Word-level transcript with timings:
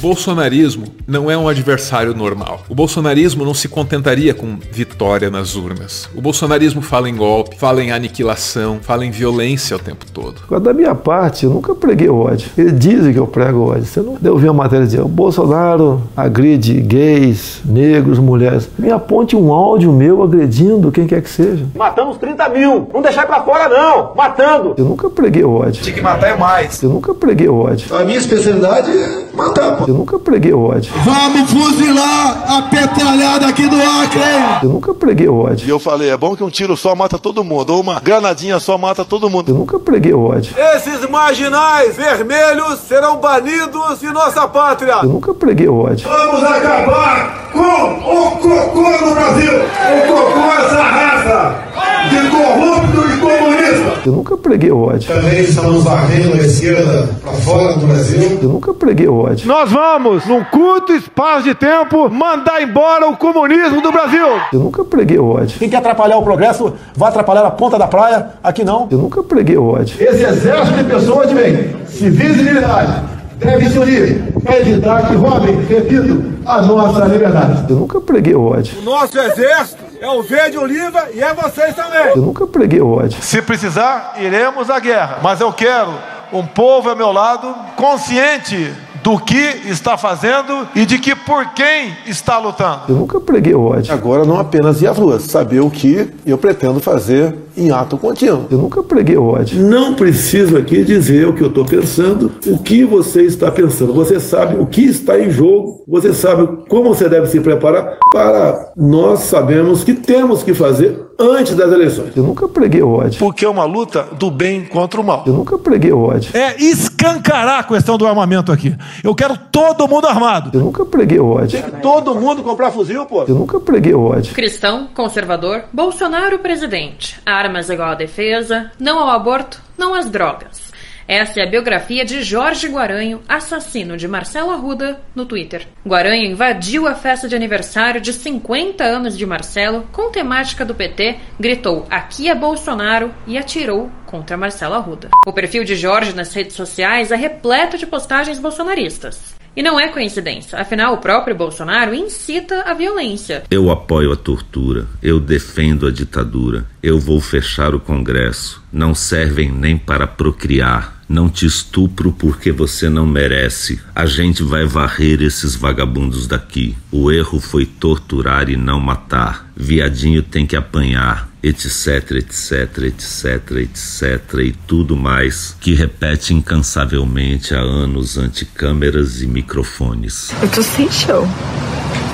bolsonarismo 0.00 0.86
não 1.06 1.30
é 1.30 1.36
um 1.36 1.46
adversário 1.46 2.14
normal. 2.14 2.62
O 2.68 2.74
bolsonarismo 2.74 3.44
não 3.44 3.52
se 3.52 3.68
contentaria 3.68 4.32
com 4.32 4.58
vitória 4.72 5.30
nas 5.30 5.54
urnas. 5.54 6.08
O 6.14 6.22
bolsonarismo 6.22 6.80
fala 6.80 7.08
em 7.08 7.14
golpe, 7.14 7.56
fala 7.58 7.82
em 7.82 7.92
aniquilação, 7.92 8.78
fala 8.80 9.04
em 9.04 9.10
violência 9.10 9.76
o 9.76 9.78
tempo 9.78 10.06
todo. 10.12 10.40
Da 10.60 10.72
minha 10.72 10.94
parte, 10.94 11.44
eu 11.44 11.50
nunca 11.50 11.74
preguei 11.74 12.08
ódio. 12.08 12.48
Eles 12.56 12.78
dizem 12.78 13.12
que 13.12 13.18
eu 13.18 13.26
prego 13.26 13.70
ódio. 13.70 13.84
Você 13.84 14.00
não 14.00 14.16
deu 14.20 14.38
ver 14.38 14.48
a 14.48 14.52
matéria 14.52 14.86
dizer, 14.86 15.02
o 15.02 15.08
Bolsonaro 15.08 16.02
agride 16.16 16.80
gays, 16.80 17.60
negros, 17.64 18.18
mulheres. 18.18 18.68
Me 18.78 18.90
aponte 18.90 19.36
um 19.36 19.52
áudio 19.52 19.92
meu 19.92 20.22
agredindo 20.22 20.90
quem 20.90 21.06
quer 21.06 21.20
que 21.20 21.28
seja. 21.30 21.66
Matamos 21.74 22.16
30 22.16 22.48
mil. 22.48 22.88
Não 22.92 23.02
deixar 23.02 23.26
pra 23.26 23.42
fora, 23.42 23.68
não. 23.68 24.14
Matando. 24.14 24.74
Eu 24.78 24.84
nunca 24.86 25.10
preguei 25.10 25.44
ódio. 25.44 25.82
Tinha 25.82 25.94
que 25.94 26.02
matar 26.02 26.28
é 26.28 26.36
mais. 26.36 26.82
Eu 26.82 26.88
nunca 26.88 27.14
preguei 27.14 27.48
ódio. 27.48 27.94
A 27.94 28.04
minha 28.04 28.18
especialidade 28.18 28.90
é 28.90 29.24
matar, 29.34 29.76
pô. 29.76 29.89
Eu 29.90 29.94
nunca 29.94 30.20
preguei 30.20 30.52
ódio. 30.52 30.92
Vamos 31.04 31.50
fuzilar 31.50 32.44
a 32.46 32.62
petralhada 32.62 33.48
aqui 33.48 33.66
do 33.66 33.74
Acre, 33.74 34.20
hein? 34.20 34.58
Eu 34.62 34.68
nunca 34.68 34.94
preguei 34.94 35.28
ódio. 35.28 35.66
E 35.66 35.68
eu 35.68 35.80
falei, 35.80 36.10
é 36.10 36.16
bom 36.16 36.36
que 36.36 36.44
um 36.44 36.48
tiro 36.48 36.76
só 36.76 36.94
mata 36.94 37.18
todo 37.18 37.42
mundo, 37.42 37.74
ou 37.74 37.80
uma 37.80 37.98
granadinha 37.98 38.60
só 38.60 38.78
mata 38.78 39.04
todo 39.04 39.28
mundo. 39.28 39.50
Eu 39.50 39.56
nunca 39.56 39.80
preguei 39.80 40.14
ódio. 40.14 40.54
Esses 40.76 41.10
marginais 41.10 41.96
vermelhos 41.96 42.78
serão 42.86 43.16
banidos 43.16 43.98
de 43.98 44.12
nossa 44.12 44.46
pátria. 44.46 45.00
Eu 45.02 45.08
nunca 45.08 45.34
preguei 45.34 45.68
ódio. 45.68 46.08
Vamos 46.08 46.44
acabar 46.44 47.50
com 47.52 47.58
o 47.58 48.30
cocô 48.36 48.90
no 49.06 49.12
Brasil. 49.12 49.52
O 49.58 50.06
cocô 50.06 50.38
é 50.38 50.66
essa 50.66 50.82
raça 50.82 51.64
de 52.10 52.30
corrupto 52.30 53.09
e 53.09 53.09
comunista. 53.20 54.00
Eu 54.06 54.12
nunca 54.12 54.36
preguei 54.36 54.70
ódio. 54.70 55.12
Também 55.12 55.40
estamos 55.40 55.84
varrendo 55.84 56.34
a 56.34 56.38
esquerda 56.38 57.08
para 57.22 57.32
fora 57.32 57.76
do 57.76 57.86
Brasil. 57.86 58.38
Eu 58.42 58.48
nunca 58.48 58.74
preguei 58.74 59.08
ódio. 59.08 59.46
Nós 59.46 59.70
vamos, 59.70 60.26
num 60.26 60.42
curto 60.44 60.92
espaço 60.92 61.44
de 61.44 61.54
tempo, 61.54 62.08
mandar 62.10 62.62
embora 62.62 63.08
o 63.08 63.16
comunismo 63.16 63.80
do 63.80 63.92
Brasil. 63.92 64.26
Eu 64.52 64.60
nunca 64.60 64.84
preguei 64.84 65.18
ódio. 65.18 65.58
Quem 65.58 65.68
quer 65.68 65.78
atrapalhar 65.78 66.16
o 66.16 66.22
progresso, 66.22 66.72
vai 66.96 67.10
atrapalhar 67.10 67.46
a 67.46 67.50
ponta 67.50 67.78
da 67.78 67.86
praia. 67.86 68.30
Aqui 68.42 68.64
não. 68.64 68.88
Eu 68.90 68.98
nunca 68.98 69.22
preguei 69.22 69.56
ódio. 69.56 69.96
Esse 69.98 70.24
exército 70.24 70.78
de 70.78 70.84
pessoas 70.84 71.28
de 71.28 71.34
bem, 71.34 71.76
civis 71.86 72.40
e 72.40 72.42
militares, 72.42 72.94
deve 73.40 73.68
se 73.68 73.78
unir 73.78 74.22
para 74.44 74.60
evitar 74.60 75.08
que 75.08 75.14
roubem, 75.14 75.60
repito, 75.64 76.34
a 76.46 76.62
nossa 76.62 77.04
liberdade. 77.06 77.64
Eu 77.68 77.76
nunca 77.76 78.00
preguei 78.00 78.34
ódio. 78.34 78.78
O 78.80 78.82
nosso 78.82 79.18
exército 79.18 79.82
é 80.00 80.08
o 80.08 80.22
verde 80.22 80.58
oliva 80.58 81.08
e 81.12 81.22
é 81.22 81.34
vocês 81.34 81.74
também. 81.74 82.08
Eu 82.08 82.18
nunca 82.18 82.46
preguei 82.46 82.80
ódio. 82.80 83.20
Se 83.22 83.42
precisar, 83.42 84.14
iremos 84.18 84.70
à 84.70 84.78
guerra. 84.78 85.18
Mas 85.22 85.40
eu 85.40 85.52
quero 85.52 85.92
um 86.32 86.46
povo 86.46 86.90
ao 86.90 86.96
meu 86.96 87.10
lado 87.12 87.52
consciente 87.76 88.72
do 89.02 89.18
que 89.18 89.60
está 89.66 89.96
fazendo 89.96 90.68
e 90.74 90.84
de 90.84 90.98
que 90.98 91.14
por 91.14 91.52
quem 91.54 91.96
está 92.06 92.38
lutando. 92.38 92.82
Eu 92.88 92.96
nunca 92.96 93.20
preguei 93.20 93.54
ódio. 93.54 93.92
Agora 93.92 94.24
não 94.24 94.38
apenas 94.38 94.80
ir 94.82 94.86
às 94.86 94.98
ruas, 94.98 95.22
saber 95.24 95.60
o 95.60 95.70
que 95.70 96.08
eu 96.26 96.38
pretendo 96.38 96.80
fazer 96.80 97.34
em 97.56 97.70
ato 97.70 97.96
contínuo. 97.98 98.46
Eu 98.50 98.58
nunca 98.58 98.82
preguei 98.82 99.16
ódio. 99.16 99.60
Não 99.60 99.94
preciso 99.94 100.56
aqui 100.56 100.84
dizer 100.84 101.28
o 101.28 101.34
que 101.34 101.42
eu 101.42 101.48
estou 101.48 101.64
pensando, 101.64 102.32
o 102.46 102.58
que 102.58 102.84
você 102.84 103.22
está 103.22 103.50
pensando. 103.50 103.92
Você 103.92 104.20
sabe 104.20 104.56
o 104.56 104.66
que 104.66 104.82
está 104.82 105.18
em 105.18 105.30
jogo, 105.30 105.82
você 105.86 106.12
sabe 106.12 106.64
como 106.68 106.94
você 106.94 107.08
deve 107.08 107.26
se 107.26 107.40
preparar 107.40 107.98
para 108.12 108.72
nós 108.76 109.20
sabemos 109.20 109.84
que 109.84 109.94
temos 109.94 110.42
que 110.42 110.54
fazer 110.54 111.09
antes 111.20 111.54
das 111.54 111.70
eleições. 111.70 112.16
Eu 112.16 112.22
nunca 112.22 112.48
preguei 112.48 112.82
ódio. 112.82 113.18
Porque 113.18 113.44
é 113.44 113.48
uma 113.48 113.64
luta 113.64 114.02
do 114.18 114.30
bem 114.30 114.64
contra 114.64 115.00
o 115.00 115.04
mal. 115.04 115.22
Eu 115.26 115.34
nunca 115.34 115.58
preguei 115.58 115.92
ódio. 115.92 116.30
É 116.34 116.56
escancarar 116.62 117.60
a 117.60 117.64
questão 117.64 117.98
do 117.98 118.06
armamento 118.06 118.50
aqui. 118.50 118.74
Eu 119.04 119.14
quero 119.14 119.36
todo 119.36 119.86
mundo 119.86 120.06
armado. 120.06 120.50
Eu 120.56 120.64
nunca 120.64 120.84
preguei 120.84 121.20
ódio. 121.20 121.62
Todo 121.82 122.14
mundo 122.14 122.42
comprar 122.42 122.70
fuzil, 122.70 123.04
pô. 123.04 123.24
Eu 123.24 123.34
nunca 123.34 123.60
preguei 123.60 123.94
ódio. 123.94 124.34
Cristão, 124.34 124.88
conservador, 124.94 125.64
Bolsonaro 125.72 126.38
presidente. 126.38 127.20
Armas 127.26 127.68
igual 127.68 127.90
à 127.90 127.94
defesa, 127.94 128.70
não 128.78 128.98
ao 128.98 129.10
aborto, 129.10 129.60
não 129.76 129.94
às 129.94 130.08
drogas. 130.08 130.69
Essa 131.10 131.40
é 131.40 131.42
a 131.42 131.50
biografia 131.50 132.04
de 132.04 132.22
Jorge 132.22 132.68
Guaranho, 132.68 133.20
assassino 133.28 133.96
de 133.96 134.06
Marcelo 134.06 134.52
Arruda, 134.52 135.00
no 135.12 135.26
Twitter. 135.26 135.66
Guaranho 135.84 136.24
invadiu 136.24 136.86
a 136.86 136.94
festa 136.94 137.28
de 137.28 137.34
aniversário 137.34 138.00
de 138.00 138.12
50 138.12 138.84
anos 138.84 139.18
de 139.18 139.26
Marcelo 139.26 139.88
com 139.90 140.12
temática 140.12 140.64
do 140.64 140.72
PT, 140.72 141.18
gritou 141.36 141.84
Aqui 141.90 142.28
é 142.28 142.34
Bolsonaro 142.36 143.12
e 143.26 143.36
atirou 143.36 143.90
contra 144.06 144.36
Marcelo 144.36 144.76
Arruda. 144.76 145.08
O 145.26 145.32
perfil 145.32 145.64
de 145.64 145.74
Jorge 145.74 146.14
nas 146.14 146.32
redes 146.32 146.54
sociais 146.54 147.10
é 147.10 147.16
repleto 147.16 147.76
de 147.76 147.88
postagens 147.88 148.38
bolsonaristas. 148.38 149.29
E 149.56 149.62
não 149.62 149.78
é 149.78 149.88
coincidência, 149.88 150.58
afinal, 150.58 150.94
o 150.94 150.98
próprio 150.98 151.34
Bolsonaro 151.34 151.94
incita 151.94 152.62
a 152.62 152.72
violência. 152.72 153.42
Eu 153.50 153.70
apoio 153.70 154.12
a 154.12 154.16
tortura, 154.16 154.86
eu 155.02 155.18
defendo 155.18 155.86
a 155.86 155.90
ditadura, 155.90 156.64
eu 156.82 156.98
vou 156.98 157.20
fechar 157.20 157.74
o 157.74 157.80
Congresso. 157.80 158.62
Não 158.72 158.94
servem 158.94 159.50
nem 159.50 159.76
para 159.76 160.06
procriar. 160.06 161.00
Não 161.08 161.28
te 161.28 161.44
estupro 161.44 162.12
porque 162.12 162.52
você 162.52 162.88
não 162.88 163.04
merece. 163.04 163.80
A 163.92 164.06
gente 164.06 164.44
vai 164.44 164.64
varrer 164.64 165.20
esses 165.20 165.56
vagabundos 165.56 166.28
daqui. 166.28 166.76
O 166.92 167.10
erro 167.10 167.40
foi 167.40 167.66
torturar 167.66 168.48
e 168.48 168.56
não 168.56 168.78
matar. 168.78 169.49
Viadinho 169.60 170.22
tem 170.22 170.46
que 170.46 170.56
apanhar 170.56 171.28
etc, 171.42 172.12
etc, 172.12 172.78
etc, 172.84 173.50
etc 173.58 174.34
e 174.44 174.52
tudo 174.66 174.96
mais 174.96 175.56
que 175.60 175.74
repete 175.74 176.34
incansavelmente 176.34 177.54
há 177.54 177.60
anos 177.60 178.18
ante 178.18 178.44
câmeras 178.44 179.22
e 179.22 179.26
microfones. 179.26 180.32
Eu 180.42 180.48
tô 180.48 180.62
sem 180.62 180.90
chão. 180.90 181.28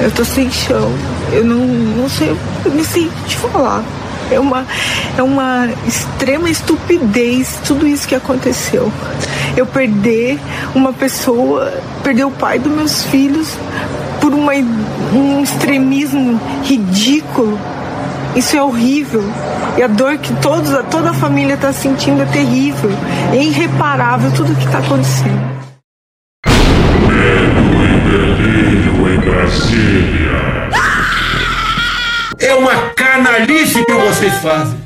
Eu 0.00 0.10
tô 0.10 0.24
sem 0.24 0.50
chão. 0.50 0.92
Eu 1.32 1.44
não, 1.44 1.66
não 1.66 2.08
sei, 2.08 2.30
eu 2.30 2.70
não 2.72 2.84
sei 2.84 3.10
te 3.26 3.36
falar. 3.36 3.84
É 4.30 4.40
uma, 4.40 4.66
é 5.16 5.22
uma 5.22 5.68
extrema 5.86 6.50
estupidez 6.50 7.60
tudo 7.64 7.86
isso 7.86 8.08
que 8.08 8.14
aconteceu. 8.14 8.92
Eu 9.56 9.66
perder 9.66 10.38
uma 10.74 10.92
pessoa, 10.92 11.72
perder 12.02 12.24
o 12.24 12.30
pai 12.30 12.58
dos 12.58 12.72
meus 12.72 13.04
filhos 13.04 13.56
por 14.26 14.34
uma, 14.34 14.54
um 14.54 15.40
extremismo 15.40 16.40
ridículo 16.64 17.56
isso 18.34 18.56
é 18.56 18.62
horrível. 18.62 19.22
E 19.78 19.82
a 19.82 19.86
dor 19.86 20.18
que 20.18 20.30
todos, 20.42 20.68
toda 20.90 21.10
a 21.10 21.14
família 21.14 21.54
está 21.54 21.72
sentindo 21.72 22.20
é 22.20 22.26
terrível. 22.26 22.90
É 23.32 23.36
irreparável 23.36 24.30
tudo 24.32 24.52
o 24.52 24.56
que 24.56 24.64
está 24.66 24.78
acontecendo. 24.78 25.56
Medo 27.08 27.70
e 27.82 28.00
delírio 28.10 29.14
em 29.14 29.18
Brasília. 29.20 30.70
É 32.40 32.54
uma 32.56 32.74
canalice 32.94 33.82
que 33.84 33.92
vocês 33.94 34.34
fazem. 34.42 34.85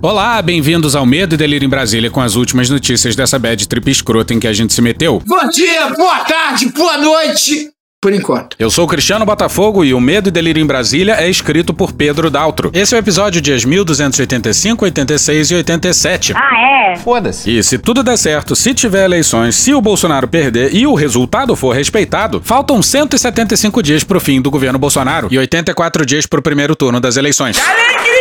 Olá, 0.00 0.40
bem-vindos 0.40 0.94
ao 0.94 1.04
Medo 1.04 1.34
e 1.34 1.38
Delírio 1.38 1.66
em 1.66 1.68
Brasília 1.68 2.08
com 2.08 2.20
as 2.20 2.36
últimas 2.36 2.70
notícias 2.70 3.16
dessa 3.16 3.36
bad 3.36 3.66
trip 3.66 3.90
escrota 3.90 4.32
em 4.32 4.38
que 4.38 4.46
a 4.46 4.52
gente 4.52 4.72
se 4.72 4.80
meteu. 4.80 5.20
Bom 5.26 5.48
dia, 5.48 5.90
boa 5.90 6.20
tarde, 6.20 6.66
boa 6.66 6.98
noite 6.98 7.70
por 8.00 8.12
enquanto. 8.12 8.56
Eu 8.60 8.70
sou 8.70 8.84
o 8.84 8.88
Cristiano 8.88 9.26
Botafogo 9.26 9.84
e 9.84 9.92
o 9.92 10.00
Medo 10.00 10.28
e 10.28 10.30
Delírio 10.30 10.62
em 10.62 10.66
Brasília 10.66 11.14
é 11.14 11.28
escrito 11.28 11.74
por 11.74 11.92
Pedro 11.92 12.30
Daltro. 12.30 12.70
Esse 12.72 12.94
é 12.94 12.96
o 12.96 13.00
episódio 13.00 13.40
dias 13.40 13.64
1285, 13.64 14.84
86 14.84 15.50
e 15.50 15.54
87. 15.56 16.32
Ah, 16.36 16.92
é? 16.92 16.96
Foda-se. 16.96 17.50
E 17.50 17.60
se 17.64 17.76
tudo 17.76 18.04
der 18.04 18.16
certo, 18.16 18.54
se 18.54 18.72
tiver 18.72 19.04
eleições, 19.04 19.56
se 19.56 19.74
o 19.74 19.80
Bolsonaro 19.80 20.28
perder 20.28 20.72
e 20.72 20.86
o 20.86 20.94
resultado 20.94 21.56
for 21.56 21.74
respeitado, 21.74 22.40
faltam 22.44 22.80
175 22.80 23.82
dias 23.82 24.04
pro 24.04 24.20
fim 24.20 24.40
do 24.40 24.48
governo 24.48 24.78
Bolsonaro 24.78 25.26
e 25.28 25.36
84 25.36 26.06
dias 26.06 26.24
pro 26.24 26.40
primeiro 26.40 26.76
turno 26.76 27.00
das 27.00 27.16
eleições. 27.16 27.58
Alegria! 27.58 28.17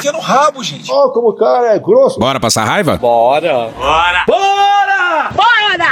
Enfia 0.00 0.12
no 0.12 0.18
rabo, 0.18 0.64
gente. 0.64 0.90
Ó, 0.90 1.10
como 1.10 1.28
o 1.28 1.34
cara 1.34 1.74
é 1.74 1.78
grosso. 1.78 2.18
Bora 2.18 2.40
passar 2.40 2.64
raiva? 2.64 2.96
Bora! 2.96 3.68
Bora! 3.76 4.24
Bora! 4.26 5.30
Bora! 5.34 5.90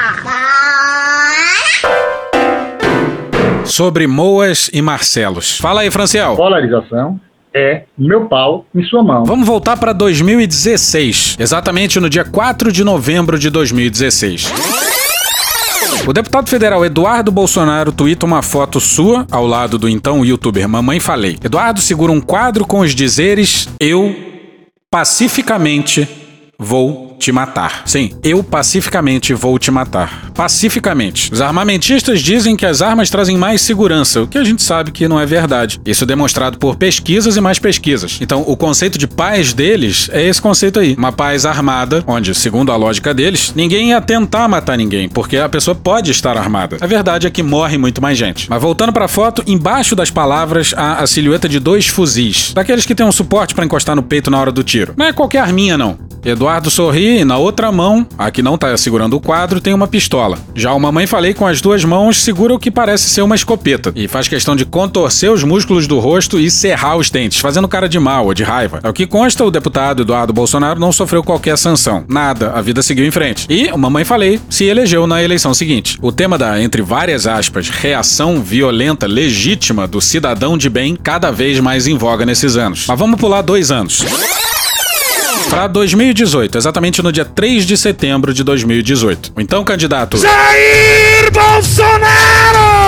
Sobre 3.66 4.06
Moas 4.06 4.70
e 4.72 4.81
Marcelos. 4.81 5.58
Fala 5.58 5.82
aí, 5.82 5.90
Franciel. 5.90 6.37
Polarização 6.37 7.20
é 7.52 7.82
meu 7.99 8.25
pau 8.28 8.64
em 8.75 8.82
sua 8.84 9.02
mão. 9.02 9.26
Vamos 9.26 9.46
voltar 9.46 9.76
para 9.76 9.93
2016, 9.93 11.37
exatamente 11.38 12.00
no 12.00 12.08
dia 12.08 12.25
4 12.25 12.72
de 12.72 12.82
novembro 12.82 13.38
de 13.38 13.50
2016. 13.50 14.88
O 16.08 16.12
deputado 16.14 16.49
federal 16.49 16.87
Eduardo 16.87 17.31
Bolsonaro 17.31 17.93
tuita 17.93 18.25
uma 18.25 18.40
foto 18.40 18.81
sua 18.81 19.26
ao 19.31 19.46
lado 19.46 19.76
do 19.76 19.87
então 19.87 20.25
youtuber 20.25 20.66
Mamãe 20.66 20.99
Falei. 20.99 21.37
Eduardo 21.44 21.82
segura 21.82 22.10
um 22.10 22.19
quadro 22.19 22.66
com 22.66 22.81
os 22.81 22.94
dizeres: 22.94 23.69
Eu 23.78 24.16
pacificamente 24.90 26.08
vou 26.58 27.07
te 27.19 27.32
matar. 27.32 27.82
Sim, 27.85 28.12
eu 28.23 28.43
pacificamente 28.43 29.35
vou 29.35 29.59
te 29.59 29.70
matar. 29.70 30.31
Pacificamente. 30.35 31.32
Os 31.32 31.41
armamentistas 31.41 32.20
dizem 32.20 32.56
que 32.56 32.65
as 32.65 32.81
armas 32.81 33.11
trazem 33.11 33.37
mais 33.37 33.61
segurança, 33.61 34.23
o 34.23 34.26
que 34.26 34.38
a 34.38 34.44
gente 34.44 34.62
sabe 34.62 34.93
que 34.93 35.09
não 35.09 35.20
é 35.20 35.26
verdade. 35.26 35.81
Isso 35.85 36.05
é 36.05 36.06
demonstrado 36.06 36.59
por 36.59 36.76
pesquisas 36.76 37.37
e 37.37 37.41
mais 37.41 37.59
pesquisas. 37.59 38.19
Então, 38.20 38.44
o 38.47 38.56
conceito 38.56 38.97
de 38.97 39.06
paz 39.06 39.53
deles 39.53 40.09
é 40.12 40.23
esse 40.23 40.41
conceito 40.41 40.79
aí. 40.79 40.94
Uma 40.97 41.11
paz 41.12 41.44
armada, 41.44 42.05
onde, 42.06 42.35
segundo 42.35 42.70
a 42.70 42.76
lógica 42.76 43.12
deles, 43.12 43.53
ninguém 43.55 43.91
ia 43.91 44.00
tentar 44.00 44.47
matar 44.47 44.79
ninguém, 44.79 45.09
porque 45.09 45.37
a 45.37 45.49
pessoa 45.49 45.75
pode 45.75 46.11
estar 46.11 46.37
armada. 46.37 46.76
A 46.81 46.87
verdade 46.87 47.26
é 47.26 47.31
que 47.31 47.43
morre 47.43 47.76
muito 47.76 48.00
mais 48.00 48.17
gente. 48.17 48.49
Mas 48.49 48.62
voltando 48.62 48.93
para 48.93 49.06
a 49.06 49.09
foto, 49.09 49.43
embaixo 49.47 49.97
das 49.97 50.11
palavras 50.11 50.73
há 50.76 51.03
a 51.03 51.06
silhueta 51.06 51.49
de 51.49 51.59
dois 51.59 51.88
fuzis, 51.88 52.53
daqueles 52.53 52.87
que 52.87 52.94
tem 52.94 53.05
um 53.05 53.12
suporte 53.12 53.55
para 53.55 53.64
encostar 53.64 53.97
no 53.97 54.03
peito 54.03 54.31
na 54.31 54.38
hora 54.38 54.53
do 54.53 54.62
tiro. 54.62 54.94
Não 54.97 55.06
é 55.06 55.12
qualquer 55.12 55.41
arminha 55.41 55.76
não. 55.76 55.99
Eduardo 56.25 56.71
sorri 56.71 57.07
e 57.08 57.25
na 57.25 57.38
outra 57.38 57.72
mão, 57.72 58.06
a 58.19 58.31
que 58.31 58.43
não 58.43 58.58
tá 58.58 58.76
segurando 58.76 59.16
o 59.16 59.20
quadro, 59.20 59.60
tem 59.60 59.72
uma 59.72 59.88
pistola. 59.88 60.38
Já 60.55 60.75
o 60.75 60.81
mamãe 60.81 61.06
falei 61.06 61.32
com 61.32 61.46
as 61.46 61.60
duas 61.60 61.84
mãos 61.84 62.20
segura 62.20 62.55
o 62.55 62.58
que 62.58 62.70
parece 62.70 63.08
ser 63.08 63.22
uma 63.22 63.34
escopeta 63.34 63.93
e 63.96 64.06
faz 64.06 64.28
questão 64.28 64.55
de 64.55 64.66
contorcer 64.66 65.32
os 65.32 65.43
músculos 65.43 65.87
do 65.87 65.99
rosto 65.99 66.38
e 66.38 66.50
cerrar 66.50 66.96
os 66.96 67.10
dentes, 67.10 67.40
fazendo 67.40 67.66
cara 67.66 67.88
de 67.88 67.99
mal 67.99 68.26
ou 68.26 68.34
de 68.34 68.43
raiva. 68.43 68.81
É 68.82 68.88
o 68.88 68.93
que 68.93 69.06
consta, 69.06 69.44
o 69.44 69.50
deputado 69.50 70.02
Eduardo 70.02 70.32
Bolsonaro 70.32 70.78
não 70.78 70.93
sofreu 70.93 71.22
qualquer 71.22 71.56
sanção. 71.56 72.05
Nada, 72.08 72.52
a 72.52 72.60
vida 72.60 72.82
seguiu 72.82 73.06
em 73.06 73.11
frente. 73.11 73.46
E 73.49 73.72
o 73.72 73.78
mamãe 73.78 74.04
falei 74.04 74.38
se 74.50 74.64
elegeu 74.64 75.06
na 75.06 75.22
eleição 75.22 75.54
seguinte. 75.54 75.99
O 76.02 76.12
tema 76.12 76.37
da, 76.37 76.61
entre 76.62 76.82
várias 76.82 77.26
aspas, 77.26 77.70
reação 77.70 78.40
violenta 78.43 79.06
legítima 79.06 79.87
do 79.87 80.00
cidadão 80.00 80.58
de 80.58 80.69
bem 80.69 80.96
cada 80.96 81.31
vez 81.31 81.58
mais 81.61 81.87
em 81.87 81.96
voga 81.96 82.26
nesses 82.26 82.56
anos. 82.56 82.87
Mas 82.87 82.99
vamos 82.99 83.19
pular 83.19 83.43
dois 83.43 83.70
anos. 83.70 84.04
Para 85.50 85.67
2018, 85.67 86.58
exatamente 86.58 87.02
no 87.02 87.11
dia 87.11 87.25
3 87.25 87.64
de 87.64 87.76
setembro 87.76 88.35
de 88.35 88.44
2018. 88.44 89.32
O 89.37 89.40
então 89.40 89.64
candidato 89.64 90.17
Jair 90.17 91.32
Bolsonaro! 91.32 92.79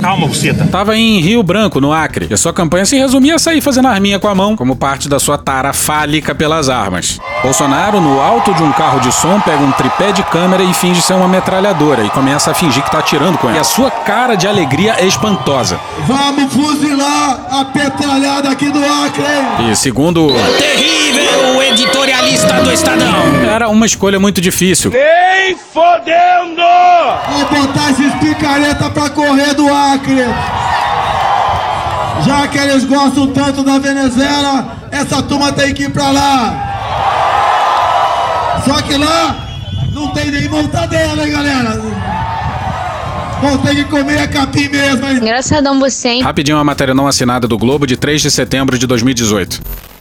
Calma, 0.00 0.26
buceta. 0.26 0.66
Tava 0.70 0.96
em 0.96 1.18
Rio 1.20 1.42
Branco, 1.42 1.80
no 1.80 1.92
Acre, 1.92 2.26
e 2.30 2.34
a 2.34 2.36
sua 2.36 2.52
campanha 2.52 2.84
se 2.84 2.96
resumia 2.96 3.36
a 3.36 3.38
sair 3.38 3.60
fazendo 3.60 3.88
arminha 3.88 4.18
com 4.18 4.28
a 4.28 4.34
mão, 4.34 4.54
como 4.54 4.76
parte 4.76 5.08
da 5.08 5.18
sua 5.18 5.38
tara 5.38 5.72
fálica 5.72 6.34
pelas 6.34 6.68
armas. 6.68 7.18
Bolsonaro, 7.42 8.00
no 8.00 8.20
alto 8.20 8.52
de 8.52 8.62
um 8.62 8.70
carro 8.72 9.00
de 9.00 9.10
som, 9.10 9.40
pega 9.40 9.62
um 9.62 9.72
tripé 9.72 10.12
de 10.12 10.22
câmera 10.24 10.62
e 10.62 10.74
finge 10.74 11.00
ser 11.00 11.14
uma 11.14 11.26
metralhadora 11.26 12.04
e 12.04 12.10
começa 12.10 12.50
a 12.50 12.54
fingir 12.54 12.82
que 12.82 12.90
tá 12.90 12.98
atirando 12.98 13.38
com 13.38 13.48
ela. 13.48 13.56
E 13.56 13.60
a 13.60 13.64
sua 13.64 13.90
cara 13.90 14.34
de 14.34 14.46
alegria 14.46 14.94
é 14.98 15.06
espantosa. 15.06 15.80
Vamos 16.06 16.52
fuzilar 16.52 17.46
a 17.50 17.64
petralhada 17.64 18.50
aqui 18.50 18.70
do 18.70 18.84
Acre! 18.84 19.70
E 19.70 19.74
segundo 19.74 20.28
Terrível 20.58 21.56
editorialista 21.94 22.60
do 22.62 22.72
Estadão! 22.72 23.24
era 23.48 23.68
uma 23.68 23.86
escolha 23.86 24.18
muito 24.18 24.40
difícil. 24.40 24.90
Nem 24.90 25.56
fodendo! 25.56 26.62
Vou 27.30 27.62
botar 27.62 27.90
esses 27.90 28.12
picareta 28.14 28.90
pra 28.90 29.10
correr 29.10 29.54
do 29.54 29.72
Acre! 29.72 30.24
Já 32.26 32.48
que 32.48 32.58
eles 32.58 32.84
gostam 32.84 33.28
tanto 33.28 33.62
da 33.62 33.78
Venezuela, 33.78 34.76
essa 34.90 35.22
turma 35.22 35.52
tem 35.52 35.72
que 35.72 35.84
ir 35.84 35.90
pra 35.90 36.10
lá! 36.10 36.72
Só 38.64 38.82
que 38.82 38.96
lá 38.96 39.36
não 39.92 40.08
tem 40.08 40.30
nem 40.30 40.48
mortadela, 40.48 41.24
hein, 41.24 41.32
galera? 41.32 41.80
Vão 43.40 43.58
ter 43.58 43.76
que 43.76 43.84
comer 43.84 44.18
a 44.18 44.26
capim 44.26 44.68
mesmo, 44.68 45.06
hein? 45.06 45.18
Engraçadão 45.18 45.78
você, 45.78 46.08
hein? 46.08 46.22
Rapidinho 46.22 46.56
uma 46.56 46.64
matéria 46.64 46.94
não 46.94 47.06
assinada 47.06 47.46
do 47.46 47.58
Globo 47.58 47.86
de 47.86 47.96
3 47.96 48.22
de 48.22 48.30
setembro 48.30 48.78
de 48.78 48.86
2018. 48.86 49.93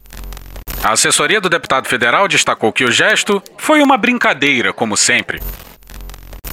A 0.83 0.91
assessoria 0.91 1.39
do 1.39 1.49
deputado 1.49 1.87
federal 1.87 2.27
destacou 2.27 2.73
que 2.73 2.83
o 2.83 2.91
gesto 2.91 3.41
foi 3.57 3.81
uma 3.81 3.97
brincadeira, 3.97 4.73
como 4.73 4.97
sempre. 4.97 5.39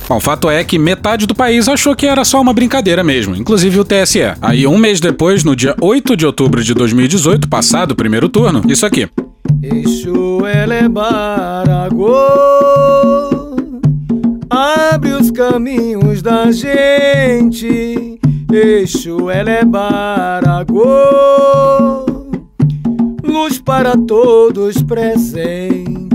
Bom, 0.08 0.18
o 0.18 0.20
fato 0.20 0.48
é 0.48 0.62
que 0.62 0.78
metade 0.78 1.26
do 1.26 1.34
país 1.34 1.68
achou 1.68 1.96
que 1.96 2.06
era 2.06 2.24
só 2.24 2.40
uma 2.40 2.52
brincadeira 2.52 3.02
mesmo, 3.02 3.34
inclusive 3.34 3.80
o 3.80 3.84
TSE. 3.84 4.20
Aí, 4.40 4.68
um 4.68 4.78
mês 4.78 5.00
depois, 5.00 5.42
no 5.42 5.56
dia 5.56 5.74
8 5.80 6.16
de 6.16 6.24
outubro 6.24 6.62
de 6.62 6.72
2018, 6.74 7.48
passado 7.48 7.90
o 7.90 7.96
primeiro 7.96 8.28
turno, 8.28 8.62
isso 8.68 8.86
aqui. 8.86 9.08
Exu 9.62 10.46
Elebaragô 10.46 12.14
Abre 14.48 15.12
os 15.12 15.30
caminhos 15.32 16.22
da 16.22 16.52
gente 16.52 18.20
Exu 18.52 19.28
Elebaragô 19.28 20.80
Luz 23.30 23.60
para 23.60 23.96
todos 23.96 24.82
presentes 24.82 26.09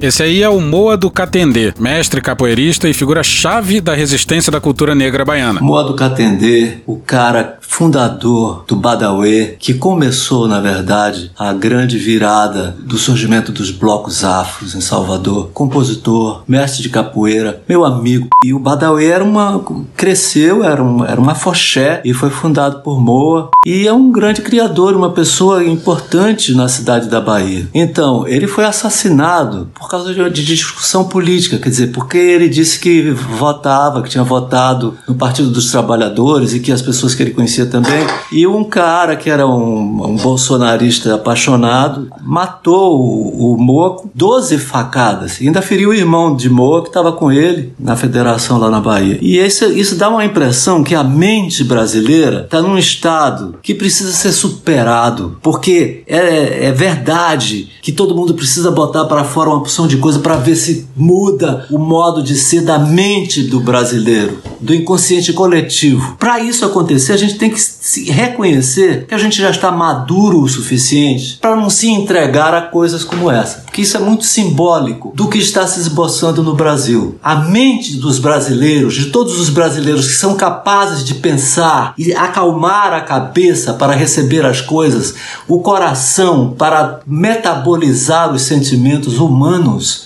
Esse 0.00 0.22
aí 0.22 0.42
é 0.42 0.48
o 0.48 0.60
Moa 0.60 0.96
do 0.96 1.10
Catendê, 1.10 1.72
mestre 1.78 2.20
capoeirista 2.20 2.88
e 2.88 2.94
figura-chave 2.94 3.80
da 3.80 3.94
resistência 3.94 4.50
da 4.50 4.60
cultura 4.60 4.94
negra 4.94 5.24
baiana. 5.24 5.60
Moa 5.60 5.84
do 5.84 5.94
Catendê, 5.94 6.78
o 6.86 6.96
cara 6.96 7.58
fundador 7.60 8.64
do 8.66 8.74
Badawi, 8.74 9.56
que 9.58 9.74
começou, 9.74 10.48
na 10.48 10.60
verdade, 10.60 11.30
a 11.38 11.52
grande 11.52 11.98
virada 11.98 12.74
do 12.78 12.96
surgimento 12.96 13.52
dos 13.52 13.70
blocos 13.70 14.24
afros 14.24 14.74
em 14.74 14.80
Salvador. 14.80 15.50
Compositor, 15.52 16.42
mestre 16.48 16.82
de 16.82 16.88
capoeira, 16.88 17.62
meu 17.68 17.84
amigo. 17.84 18.28
E 18.44 18.54
o 18.54 18.58
Badawi 18.58 19.06
era 19.06 19.22
uma 19.22 19.62
cresceu, 19.96 20.64
era, 20.64 20.82
um, 20.82 21.04
era 21.04 21.20
uma 21.20 21.34
foché 21.34 22.00
e 22.04 22.12
foi 22.14 22.30
fundado 22.30 22.80
por 22.80 23.00
Moa 23.00 23.50
e 23.66 23.86
é 23.86 23.92
um 23.92 24.10
grande 24.10 24.42
criador, 24.42 24.96
uma 24.96 25.10
pessoa 25.10 25.64
importante 25.64 26.54
na 26.54 26.68
cidade 26.68 27.08
da 27.08 27.20
Bahia. 27.20 27.68
Então, 27.74 28.26
ele 28.26 28.46
foi 28.46 28.64
assassinado 28.64 29.67
por 29.74 29.88
causa 29.88 30.14
de, 30.14 30.30
de 30.30 30.44
discussão 30.44 31.04
política, 31.04 31.58
quer 31.58 31.68
dizer, 31.68 31.92
porque 31.92 32.18
ele 32.18 32.48
disse 32.48 32.78
que 32.78 33.10
votava, 33.10 34.02
que 34.02 34.10
tinha 34.10 34.24
votado 34.24 34.96
no 35.06 35.14
Partido 35.14 35.50
dos 35.50 35.70
Trabalhadores 35.70 36.54
e 36.54 36.60
que 36.60 36.72
as 36.72 36.82
pessoas 36.82 37.14
que 37.14 37.22
ele 37.22 37.32
conhecia 37.32 37.66
também. 37.66 38.06
E 38.32 38.46
um 38.46 38.64
cara 38.64 39.16
que 39.16 39.30
era 39.30 39.46
um, 39.46 40.12
um 40.12 40.16
bolsonarista 40.16 41.14
apaixonado 41.14 42.08
matou 42.22 43.00
o, 43.00 43.54
o 43.54 43.58
com 43.98 44.10
12 44.14 44.58
facadas. 44.58 45.40
E 45.40 45.46
ainda 45.46 45.62
feriu 45.62 45.90
o 45.90 45.94
irmão 45.94 46.34
de 46.34 46.48
Moa 46.48 46.82
que 46.82 46.88
estava 46.88 47.12
com 47.12 47.30
ele 47.30 47.72
na 47.78 47.96
federação 47.96 48.58
lá 48.58 48.70
na 48.70 48.80
Bahia. 48.80 49.18
E 49.20 49.38
isso, 49.38 49.64
isso 49.66 49.96
dá 49.96 50.08
uma 50.08 50.24
impressão 50.24 50.82
que 50.82 50.94
a 50.94 51.04
mente 51.04 51.64
brasileira 51.64 52.42
está 52.42 52.62
num 52.62 52.78
estado 52.78 53.56
que 53.62 53.74
precisa 53.74 54.12
ser 54.12 54.32
superado. 54.32 55.36
Porque 55.42 56.02
é, 56.06 56.66
é 56.66 56.72
verdade 56.72 57.68
que 57.82 57.92
todo 57.92 58.14
mundo 58.14 58.34
precisa 58.34 58.70
botar 58.70 59.04
para 59.04 59.24
fora 59.24 59.50
uma 59.50 59.57
opção 59.58 59.86
de 59.86 59.98
coisa 59.98 60.18
para 60.18 60.36
ver 60.36 60.56
se 60.56 60.88
muda 60.96 61.66
o 61.70 61.78
modo 61.78 62.22
de 62.22 62.34
ser 62.34 62.62
da 62.62 62.78
mente 62.78 63.42
do 63.42 63.60
brasileiro, 63.60 64.38
do 64.60 64.74
inconsciente 64.74 65.32
coletivo. 65.32 66.16
Para 66.18 66.40
isso 66.40 66.64
acontecer, 66.64 67.12
a 67.12 67.16
gente 67.16 67.36
tem 67.36 67.50
que 67.50 67.60
se 67.60 68.10
reconhecer 68.10 69.06
que 69.06 69.14
a 69.14 69.18
gente 69.18 69.40
já 69.40 69.50
está 69.50 69.70
maduro 69.70 70.40
o 70.40 70.48
suficiente 70.48 71.38
para 71.40 71.56
não 71.56 71.70
se 71.70 71.88
entregar 71.88 72.54
a 72.54 72.62
coisas 72.62 73.04
como 73.04 73.30
essa, 73.30 73.60
porque 73.60 73.82
isso 73.82 73.96
é 73.96 74.00
muito 74.00 74.24
simbólico 74.24 75.12
do 75.14 75.28
que 75.28 75.38
está 75.38 75.66
se 75.66 75.80
esboçando 75.80 76.42
no 76.42 76.54
Brasil. 76.54 77.18
A 77.22 77.36
mente 77.36 77.96
dos 77.96 78.18
brasileiros, 78.18 78.94
de 78.94 79.06
todos 79.06 79.38
os 79.38 79.50
brasileiros 79.50 80.06
que 80.06 80.16
são 80.16 80.34
capazes 80.34 81.04
de 81.04 81.14
pensar 81.14 81.94
e 81.96 82.12
acalmar 82.12 82.92
a 82.92 83.00
cabeça 83.00 83.72
para 83.72 83.94
receber 83.94 84.44
as 84.44 84.60
coisas, 84.60 85.14
o 85.46 85.60
coração 85.60 86.54
para 86.56 87.00
metabolizar 87.06 88.32
os 88.32 88.42
sentimentos 88.42 89.18
humanos, 89.18 89.47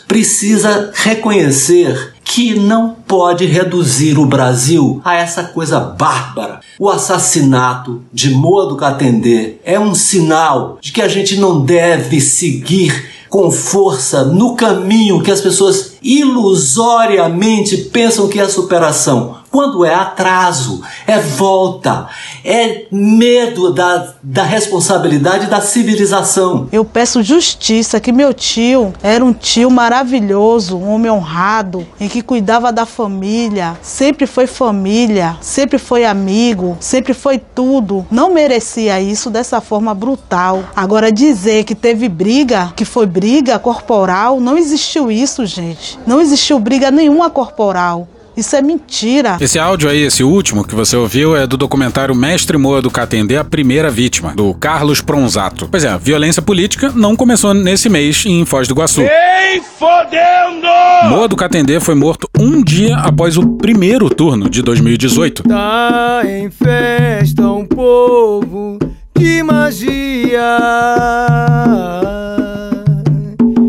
precisa 0.07 0.91
reconhecer 0.95 2.15
que 2.25 2.55
não 2.55 2.95
pode 2.95 3.45
reduzir 3.45 4.19
o 4.19 4.27
Brasil 4.27 5.01
a 5.05 5.15
essa 5.15 5.45
coisa 5.45 5.81
bárbara. 5.81 6.61
O 6.79 6.89
assassinato 6.89 8.03
de 8.13 8.31
Moa 8.31 8.67
do 8.67 8.77
Catendê 8.77 9.57
é 9.65 9.79
um 9.79 9.95
sinal 9.95 10.79
de 10.81 10.93
que 10.93 11.03
a 11.03 11.09
gente 11.09 11.37
não 11.37 11.61
deve 11.61 12.21
seguir 12.21 13.11
com 13.29 13.51
força 13.51 14.25
no 14.25 14.55
caminho 14.55 15.23
que 15.23 15.31
as 15.31 15.41
pessoas 15.41 15.95
ilusoriamente 16.03 17.79
pensam 17.79 18.29
que 18.29 18.39
é 18.39 18.47
superação. 18.49 19.42
Quando 19.53 19.85
é 19.85 19.95
atraso, 19.95 20.81
é 21.07 21.19
volta, 21.19 22.09
é 22.43 22.87
medo 22.91 23.71
da, 23.71 24.15
da 24.23 24.45
responsabilidade 24.45 25.47
da 25.47 25.61
civilização. 25.61 26.69
Eu 26.73 26.87
peço 26.87 27.23
justiça 27.23 28.01
que 28.01 28.11
meu 28.11 28.33
tio 28.33 28.95
era 29.03 29.23
um 29.23 29.31
tio 29.31 29.71
maravilhoso, 29.71 30.79
um 30.79 30.89
homem 30.89 31.11
honrado, 31.13 31.87
em 32.01 32.09
que 32.09 32.23
cuidava 32.23 32.73
da 32.73 32.87
família, 32.87 33.77
sempre 33.83 34.27
foi 34.27 34.47
família, 34.47 35.37
sempre 35.43 35.77
foi 35.77 36.07
amigo, 36.07 36.79
sempre 36.81 37.13
foi 37.13 37.39
tudo. 37.39 38.07
Não 38.11 38.33
merecia 38.33 39.03
isso 39.03 39.29
dessa 39.29 39.61
forma 39.61 39.93
brutal. 39.93 40.65
Agora 40.75 41.13
dizer 41.13 41.65
que 41.65 41.75
teve 41.75 42.09
briga, 42.09 42.73
que 42.75 42.87
foi 42.87 43.05
briga 43.05 43.59
corporal, 43.59 44.41
não 44.41 44.57
existiu 44.57 45.11
isso, 45.13 45.45
gente. 45.45 45.99
Não 46.07 46.23
existiu 46.23 46.59
briga 46.59 46.91
nenhuma 46.91 47.29
corporal. 47.29 48.09
Isso 48.37 48.57
é 48.57 48.63
mentira. 48.63 49.37
Esse 49.41 49.59
áudio 49.59 49.91
aí, 49.91 50.03
esse 50.03 50.25
último 50.25 50.65
que 50.65 50.75
você 50.75 50.97
ouviu, 50.97 51.37
é 51.37 51.47
do 51.47 51.57
documentário 51.57 52.15
Mestre 52.15 52.57
Moa 52.57 52.81
do 52.81 52.91
Catendê, 52.91 53.37
a 53.37 53.45
primeira 53.45 53.91
vítima, 53.91 54.35
do 54.35 54.55
Carlos 54.55 55.03
Pronzato. 55.03 55.69
Pois 55.71 55.85
é, 55.85 55.97
violência 55.99 56.41
política 56.41 56.91
não 56.95 57.15
começou 57.15 57.53
nesse 57.53 57.89
mês 57.89 58.25
em 58.25 58.45
Foz 58.47 58.67
do 58.67 58.73
Iguaçu. 58.73 59.03
Ei, 59.03 59.61
fodendo! 59.79 60.67
Moa 61.09 61.29
do 61.29 61.37
Catendê 61.37 61.79
foi 61.79 61.95
morto 61.95 62.29
um 62.39 62.63
dia 62.63 62.97
após 62.97 63.37
o 63.37 63.47
primeiro 63.57 64.09
turno 64.09 64.49
de 64.49 64.63
2018. 64.63 65.43
Tá 65.43 66.23
em 66.25 66.51
festa 66.51 67.51
um 67.51 67.67
povo 67.67 68.79
de 69.19 69.43
magia. 69.43 70.59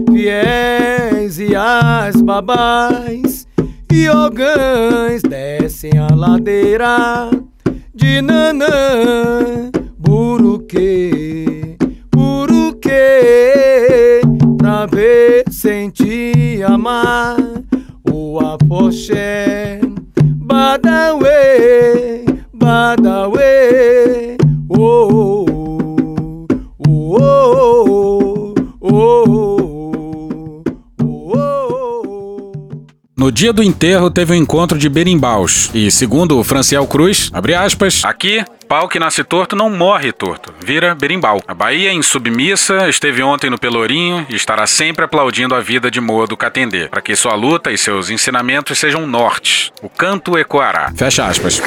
Fiéis 0.10 1.40
e 1.40 1.54
as 1.56 2.22
babás 2.22 3.33
e 3.94 4.10
ogãs 4.10 5.22
descem 5.22 5.92
a 6.00 6.16
ladeira 6.16 7.30
de 7.94 8.24
Nanã, 8.24 9.70
Buruque, 10.00 11.12
dia 33.54 33.56
do 33.56 33.64
enterro 33.64 34.10
teve 34.10 34.34
um 34.34 34.36
encontro 34.36 34.78
de 34.78 34.90
berimbaus. 34.90 35.70
E 35.74 35.92
segundo 35.92 36.40
o 36.40 36.44
Franciel 36.44 36.88
Cruz, 36.88 37.30
abre 37.32 37.54
aspas, 37.54 38.02
aqui, 38.04 38.44
pau 38.68 38.88
que 38.90 39.00
nasce 39.00 39.24
torto 39.24 39.56
não 39.56 39.70
morre 39.70 40.12
torto, 40.12 40.54
vira 40.66 40.96
berimbau. 40.96 41.40
A 41.48 41.54
Bahia, 41.54 41.94
insubmissa, 41.94 42.90
esteve 42.90 43.22
ontem 43.22 43.50
no 43.50 43.60
Pelourinho 43.60 44.26
e 44.30 44.36
estará 44.36 44.66
sempre 44.66 45.06
aplaudindo 45.06 45.54
a 45.54 45.62
vida 45.62 45.92
de 45.92 46.02
Moa 46.02 46.26
do 46.26 46.36
Catendê, 46.36 46.88
para 46.88 47.02
que 47.02 47.16
sua 47.16 47.36
luta 47.36 47.72
e 47.72 47.78
seus 47.78 48.10
ensinamentos 48.10 48.80
sejam 48.80 49.06
nortes. 49.06 49.72
O 49.82 49.90
canto 49.90 50.38
ecoará. 50.38 50.92
Fecha 50.96 51.26
aspas. 51.26 51.62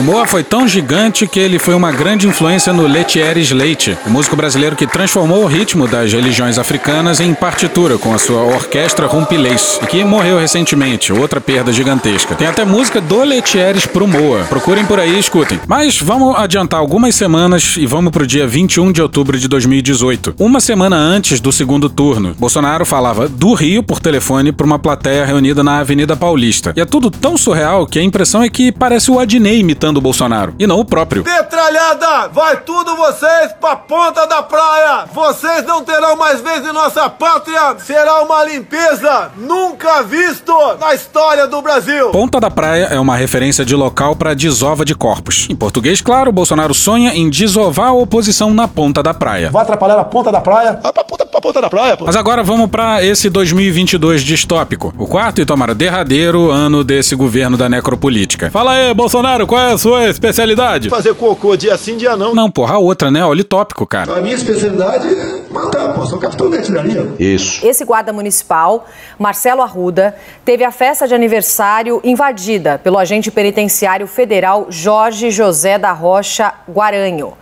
O 0.00 0.02
Moa 0.02 0.26
foi 0.26 0.42
tão 0.42 0.66
gigante 0.66 1.26
que 1.26 1.38
ele 1.38 1.58
foi 1.58 1.74
uma 1.74 1.92
grande 1.92 2.26
influência 2.26 2.72
no 2.72 2.86
Letieres 2.86 3.50
Leite, 3.50 3.98
o 4.06 4.10
músico 4.10 4.34
brasileiro 4.34 4.74
que 4.74 4.86
transformou 4.86 5.44
o 5.44 5.46
ritmo 5.46 5.86
das 5.86 6.10
religiões 6.10 6.58
africanas 6.58 7.20
em 7.20 7.34
partitura 7.34 7.98
com 7.98 8.14
a 8.14 8.18
sua 8.18 8.40
orquestra 8.40 9.06
Rumpilês, 9.06 9.78
e 9.82 9.86
que 9.86 10.02
morreu 10.02 10.38
recentemente, 10.38 11.12
outra 11.12 11.38
perda 11.38 11.70
gigantesca. 11.70 12.34
Tem 12.34 12.46
até 12.46 12.64
música 12.64 12.98
do 12.98 13.22
Letieres 13.22 13.84
pro 13.84 14.08
Moa. 14.08 14.44
Procurem 14.44 14.86
por 14.86 14.98
aí 14.98 15.16
e 15.16 15.18
escutem. 15.18 15.60
Mas 15.66 16.00
vamos 16.00 16.34
adiantar 16.34 16.80
algumas 16.80 17.14
semanas 17.14 17.76
e 17.76 17.84
vamos 17.84 18.10
pro 18.10 18.26
dia 18.26 18.46
21 18.46 18.92
de 18.92 19.02
outubro 19.02 19.38
de 19.38 19.48
2018. 19.48 20.36
Uma 20.38 20.60
semana 20.60 20.96
antes 20.96 21.42
do 21.42 21.52
segundo 21.52 21.90
turno, 21.90 22.34
Bolsonaro 22.38 22.86
falava 22.86 23.28
do 23.28 23.52
Rio 23.52 23.82
por 23.82 24.00
telefone 24.00 24.50
para 24.50 24.64
uma 24.64 24.78
plateia 24.78 25.26
reunida 25.26 25.62
na 25.62 25.78
Avenida 25.80 26.16
Paulista. 26.16 26.72
E 26.74 26.80
é 26.80 26.86
tudo 26.86 27.10
tão 27.10 27.36
surreal 27.36 27.86
que 27.86 27.98
a 27.98 28.02
impressão 28.02 28.42
é 28.42 28.48
que 28.48 28.72
parece 28.72 29.10
o 29.10 29.18
Adnei 29.18 29.58
imitando 29.58 29.89
o 29.98 30.00
Bolsonaro, 30.02 30.54
e 30.58 30.66
não 30.66 30.78
o 30.80 30.84
próprio. 30.84 31.24
Metralhada! 31.24 32.28
Vai 32.28 32.58
tudo 32.58 32.96
vocês 32.96 33.52
pra 33.60 33.76
ponta 33.76 34.26
da 34.26 34.42
praia! 34.42 35.06
Vocês 35.12 35.64
não 35.66 35.84
terão 35.84 36.16
mais 36.16 36.40
vez 36.40 36.66
em 36.66 36.72
nossa 36.72 37.08
pátria! 37.08 37.76
Será 37.78 38.22
uma 38.22 38.44
limpeza 38.44 39.30
nunca 39.36 40.02
visto 40.02 40.52
na 40.78 40.94
história 40.94 41.46
do 41.46 41.60
Brasil! 41.62 42.10
Ponta 42.10 42.40
da 42.40 42.50
Praia 42.50 42.84
é 42.84 42.98
uma 42.98 43.16
referência 43.16 43.64
de 43.64 43.74
local 43.74 44.16
para 44.16 44.34
desova 44.34 44.84
de 44.84 44.94
corpos. 44.94 45.46
Em 45.50 45.56
português, 45.56 46.00
claro, 46.00 46.32
Bolsonaro 46.32 46.74
sonha 46.74 47.14
em 47.14 47.28
desovar 47.30 47.88
a 47.88 47.92
oposição 47.92 48.52
na 48.52 48.68
ponta 48.68 49.02
da 49.02 49.14
praia. 49.14 49.50
Vai 49.50 49.62
atrapalhar 49.62 49.98
a 49.98 50.04
ponta 50.04 50.30
da 50.30 50.40
praia? 50.40 50.78
Vai 50.82 50.92
pra 50.92 51.04
ponta, 51.04 51.26
pra 51.26 51.40
ponta 51.40 51.60
da 51.60 51.70
praia, 51.70 51.96
pô! 51.96 52.04
Mas 52.06 52.16
agora 52.16 52.42
vamos 52.42 52.68
para 52.70 53.02
esse 53.04 53.28
2022 53.30 54.22
distópico. 54.22 54.92
O 54.98 55.06
quarto 55.06 55.40
e 55.40 55.46
tomara 55.46 55.74
derradeiro 55.74 56.50
ano 56.50 56.84
desse 56.84 57.14
governo 57.14 57.56
da 57.56 57.68
necropolítica. 57.68 58.50
Fala 58.50 58.72
aí, 58.72 58.94
Bolsonaro, 58.94 59.46
qual 59.46 59.60
é 59.60 59.72
a 59.72 59.78
sua 59.80 60.10
especialidade? 60.10 60.90
Fazer 60.90 61.14
cocô 61.14 61.56
dia 61.56 61.74
sim, 61.78 61.96
dia 61.96 62.14
não. 62.14 62.34
Não, 62.34 62.50
porra, 62.50 62.74
a 62.74 62.78
outra, 62.78 63.10
né? 63.10 63.24
Olha 63.24 63.40
o 63.40 63.44
tópico, 63.44 63.86
cara. 63.86 64.18
A 64.18 64.20
minha 64.20 64.34
especialidade 64.34 65.08
é 65.08 65.40
matar, 65.50 65.94
pô. 65.94 66.04
Sou 66.04 66.18
capitão 66.18 66.50
da 66.50 66.58
artilharia. 66.58 67.08
Isso. 67.18 67.66
Esse 67.66 67.82
guarda 67.82 68.12
municipal, 68.12 68.86
Marcelo 69.18 69.62
Arruda, 69.62 70.14
teve 70.44 70.64
a 70.64 70.70
festa 70.70 71.08
de 71.08 71.14
aniversário 71.14 71.98
invadida 72.04 72.78
pelo 72.78 72.98
agente 72.98 73.30
penitenciário 73.30 74.06
federal 74.06 74.66
Jorge 74.68 75.30
José 75.30 75.78
da 75.78 75.92
Rocha 75.92 76.52
Guaranho. 76.68 77.32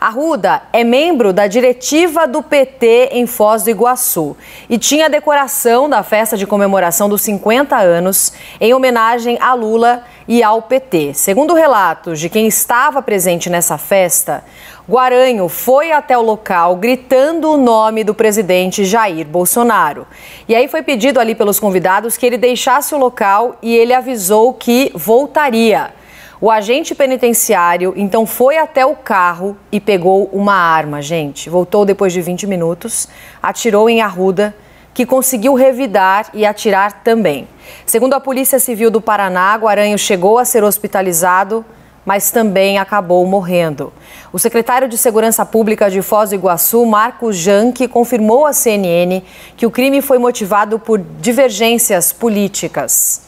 Arruda 0.00 0.62
é 0.72 0.84
membro 0.84 1.32
da 1.32 1.48
diretiva 1.48 2.28
do 2.28 2.40
PT 2.40 3.08
em 3.10 3.26
Foz 3.26 3.64
do 3.64 3.70
Iguaçu 3.70 4.36
e 4.70 4.78
tinha 4.78 5.06
a 5.06 5.08
decoração 5.08 5.90
da 5.90 6.04
festa 6.04 6.36
de 6.36 6.46
comemoração 6.46 7.08
dos 7.08 7.22
50 7.22 7.76
anos 7.76 8.32
em 8.60 8.72
homenagem 8.72 9.36
a 9.40 9.54
Lula 9.54 10.04
e 10.28 10.42
ao 10.42 10.60
PT. 10.60 11.14
Segundo 11.14 11.54
relatos 11.54 12.20
de 12.20 12.28
quem 12.28 12.46
estava 12.46 13.00
presente 13.00 13.48
nessa 13.48 13.78
festa, 13.78 14.44
Guaranho 14.88 15.48
foi 15.48 15.90
até 15.90 16.16
o 16.16 16.22
local 16.22 16.76
gritando 16.76 17.50
o 17.50 17.56
nome 17.56 18.04
do 18.04 18.14
presidente 18.14 18.84
Jair 18.84 19.26
Bolsonaro. 19.26 20.06
E 20.46 20.54
aí 20.54 20.68
foi 20.68 20.82
pedido 20.82 21.18
ali 21.18 21.34
pelos 21.34 21.58
convidados 21.58 22.18
que 22.18 22.26
ele 22.26 22.36
deixasse 22.36 22.94
o 22.94 22.98
local 22.98 23.56
e 23.62 23.74
ele 23.74 23.94
avisou 23.94 24.52
que 24.52 24.92
voltaria. 24.94 25.94
O 26.40 26.52
agente 26.52 26.94
penitenciário 26.94 27.92
então 27.96 28.24
foi 28.24 28.58
até 28.58 28.86
o 28.86 28.94
carro 28.94 29.56
e 29.72 29.80
pegou 29.80 30.28
uma 30.32 30.54
arma, 30.54 31.02
gente. 31.02 31.50
Voltou 31.50 31.84
depois 31.84 32.12
de 32.12 32.20
20 32.20 32.46
minutos, 32.46 33.08
atirou 33.42 33.90
em 33.90 34.02
Arruda, 34.02 34.54
que 34.98 35.06
conseguiu 35.06 35.54
revidar 35.54 36.28
e 36.34 36.44
atirar 36.44 37.04
também. 37.04 37.46
Segundo 37.86 38.14
a 38.14 38.20
Polícia 38.20 38.58
Civil 38.58 38.90
do 38.90 39.00
Paraná, 39.00 39.54
Guaranho 39.54 39.96
chegou 39.96 40.40
a 40.40 40.44
ser 40.44 40.64
hospitalizado, 40.64 41.64
mas 42.04 42.32
também 42.32 42.78
acabou 42.78 43.24
morrendo. 43.24 43.92
O 44.32 44.40
secretário 44.40 44.88
de 44.88 44.98
Segurança 44.98 45.46
Pública 45.46 45.88
de 45.88 46.02
Foz 46.02 46.30
do 46.30 46.34
Iguaçu, 46.34 46.84
Marcos 46.84 47.36
Janque, 47.36 47.86
confirmou 47.86 48.44
à 48.44 48.52
CNN 48.52 49.22
que 49.56 49.66
o 49.66 49.70
crime 49.70 50.02
foi 50.02 50.18
motivado 50.18 50.80
por 50.80 50.98
divergências 50.98 52.12
políticas. 52.12 53.27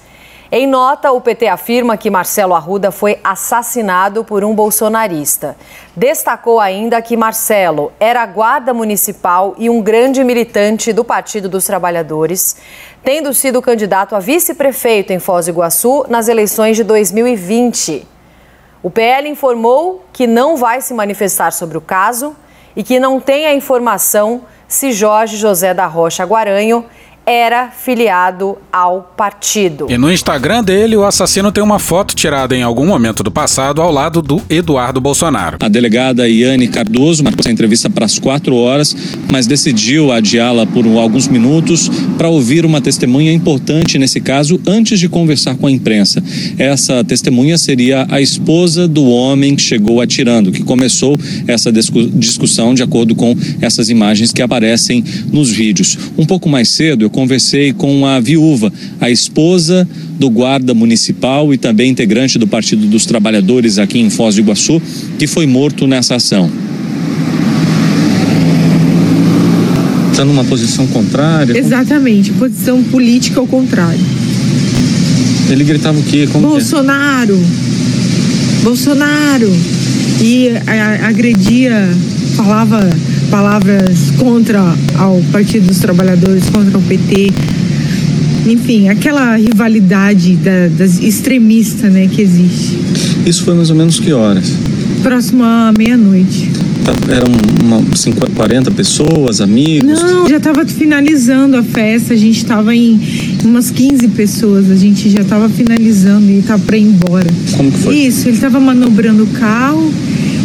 Em 0.53 0.67
nota, 0.67 1.13
o 1.13 1.21
PT 1.21 1.47
afirma 1.47 1.97
que 1.97 2.11
Marcelo 2.11 2.55
Arruda 2.55 2.91
foi 2.91 3.21
assassinado 3.23 4.25
por 4.25 4.43
um 4.43 4.53
bolsonarista. 4.53 5.57
Destacou 5.95 6.59
ainda 6.59 7.01
que 7.01 7.17
Marcelo 7.17 7.93
era 8.01 8.27
guarda 8.27 8.75
municipal 8.75 9.55
e 9.57 9.71
um 9.71 9.81
grande 9.81 10.25
militante 10.25 10.93
do 10.93 11.05
Partido 11.05 11.49
dos 11.49 11.65
Trabalhadores, 11.67 12.57
tendo 13.05 13.33
sido 13.33 13.63
candidato 13.63 14.17
a 14.17 14.19
vice-prefeito 14.19 15.13
em 15.13 15.21
Foz 15.21 15.47
do 15.47 15.53
Iguaçu 15.53 16.05
nas 16.09 16.27
eleições 16.27 16.77
de 16.77 16.83
2020. 16.83 18.05
O 18.83 18.91
PL 18.91 19.29
informou 19.29 20.05
que 20.13 20.27
não 20.27 20.57
vai 20.57 20.81
se 20.81 20.93
manifestar 20.93 21.53
sobre 21.53 21.79
o 21.79 21.81
caso 21.81 22.35
e 22.75 22.83
que 22.83 22.99
não 22.99 23.21
tem 23.21 23.47
a 23.47 23.55
informação 23.55 24.43
se 24.67 24.91
Jorge 24.91 25.37
José 25.37 25.73
da 25.73 25.87
Rocha 25.87 26.25
Guaranho 26.25 26.87
era 27.27 27.71
filiado 27.71 28.59
ao 28.73 29.13
partido. 29.17 29.87
E 29.89 29.97
no 29.97 30.11
Instagram 30.11 30.65
dele, 30.65 30.97
o 30.97 31.05
assassino 31.05 31.53
tem 31.53 31.63
uma 31.63 31.79
foto 31.79 32.15
tirada 32.15 32.57
em 32.57 32.63
algum 32.63 32.87
momento 32.87 33.23
do 33.23 33.31
passado 33.31 33.81
ao 33.81 33.93
lado 33.93 34.21
do 34.21 34.43
Eduardo 34.49 35.01
Bolsonaro. 35.01 35.59
A 35.61 35.69
delegada 35.69 36.29
Iane 36.29 36.69
Cardoso 36.69 37.23
marcou 37.23 37.41
essa 37.41 37.51
entrevista 37.51 37.89
para 37.89 38.05
as 38.05 38.19
quatro 38.19 38.57
horas, 38.57 38.97
mas 39.31 39.47
decidiu 39.47 40.11
adiá-la 40.11 40.67
por 40.67 40.85
alguns 40.99 41.29
minutos 41.29 41.89
para 42.17 42.29
ouvir 42.29 42.65
uma 42.65 42.81
testemunha 42.81 43.33
importante 43.33 43.99
nesse 43.99 44.21
caso 44.21 44.61
antes 44.67 44.99
de 44.99 45.09
conversar 45.09 45.57
com 45.57 45.67
a 45.67 45.71
imprensa. 45.71 46.23
Essa 46.59 47.05
testemunha 47.05 47.57
seria 47.59 48.07
a 48.11 48.21
esposa 48.21 48.89
do 48.89 49.05
homem 49.09 49.55
que 49.55 49.63
chegou 49.63 50.01
atirando, 50.01 50.51
que 50.51 50.63
começou 50.63 51.17
essa 51.47 51.71
discussão 51.71 52.75
de 52.75 52.83
acordo 52.83 53.15
com 53.15 53.37
essas 53.61 53.89
imagens 53.91 54.33
que 54.33 54.43
aparecem 54.43 55.05
nos 55.33 55.51
vídeos. 55.51 55.99
Um 56.17 56.27
pouco 56.27 56.49
mais 56.49 56.69
cedo, 56.71 57.05
eu 57.05 57.10
conversei 57.11 57.73
com 57.73 58.07
a 58.07 58.21
viúva, 58.21 58.73
a 59.01 59.11
esposa 59.11 59.87
do 60.19 60.29
guarda 60.31 60.73
municipal 60.75 61.53
e 61.53 61.59
também 61.59 61.91
integrante 61.91 62.39
do 62.39 62.47
Partido 62.47 62.87
dos 62.87 63.07
Trabalhadores 63.07 63.79
aqui 63.79 63.99
em 63.99 64.11
Foz 64.11 64.35
do 64.37 64.41
Iguaçu, 64.43 64.81
que 65.19 65.27
foi 65.27 65.47
morto 65.47 65.87
nessa 65.87 66.17
ação. 66.17 66.51
Está 70.11 70.25
numa 70.25 70.45
posição 70.45 70.87
contrária? 70.89 71.57
Exatamente, 71.57 72.31
posição 72.33 72.83
política 72.85 73.41
ao 73.41 73.47
contrário. 73.47 74.01
Ele 75.49 75.65
gritava 75.65 75.99
o 75.99 76.03
quê? 76.03 76.29
Como 76.31 76.49
Bolsonaro! 76.49 77.41
Bolsonaro! 78.63 79.51
E 80.21 80.49
a- 80.67 81.09
agredia, 81.09 81.89
falava 82.37 82.91
palavras 83.31 84.11
contra 84.19 84.61
ao 84.99 85.21
Partido 85.33 85.67
dos 85.67 85.79
Trabalhadores, 85.79 86.49
contra 86.51 86.79
o 86.79 86.83
PT. 86.83 87.33
Enfim, 88.47 88.89
aquela 88.89 89.37
rivalidade 89.37 90.37
da, 90.37 90.69
das 90.69 90.99
extremista 90.99 91.89
né, 91.89 92.09
que 92.11 92.23
existe. 92.23 92.79
Isso 93.27 93.45
foi 93.45 93.55
mais 93.55 93.71
ou 93.71 93.77
menos 93.77 94.01
que 94.01 94.13
horas? 94.13 94.53
Próximo 95.03 95.45
à 95.45 95.73
meia-noite. 95.77 96.51
Tá- 96.85 97.15
Eram 97.15 97.27
uma, 97.63 97.95
50, 97.95 98.33
40 98.33 98.71
pessoas, 98.71 99.41
amigos? 99.41 99.87
Não, 99.87 100.29
já 100.29 100.39
estava 100.39 100.65
finalizando 100.67 101.57
a 101.57 101.63
festa, 101.63 102.15
a 102.15 102.17
gente 102.17 102.39
estava 102.39 102.75
em 102.75 102.99
umas 103.45 103.71
15 103.71 104.09
pessoas, 104.09 104.71
a 104.71 104.77
gente 104.77 105.11
já 105.11 105.21
estava 105.21 105.49
finalizando 105.49 106.31
e 106.31 106.39
estava 106.39 106.63
para 106.63 106.77
ir 106.79 106.85
embora. 106.85 107.27
Como 107.57 107.71
que 107.71 107.79
foi? 107.79 107.97
Isso, 107.97 108.27
ele 108.29 108.37
estava 108.37 108.59
manobrando 108.59 109.25
o 109.25 109.27
carro 109.29 109.93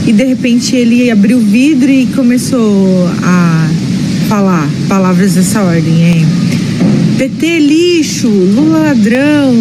e 0.06 0.14
de 0.14 0.24
repente 0.24 0.76
ele 0.76 1.10
abriu 1.10 1.38
o 1.38 1.42
vidro 1.42 1.90
e 1.90 2.06
começou 2.08 3.08
a 3.24 3.70
falar 4.28 4.70
palavras 4.88 5.34
dessa 5.34 5.62
ordem. 5.62 6.04
É, 6.04 6.26
PT 7.18 7.60
lixo, 7.60 8.28
Lula 8.28 8.80
ladrão, 8.80 9.54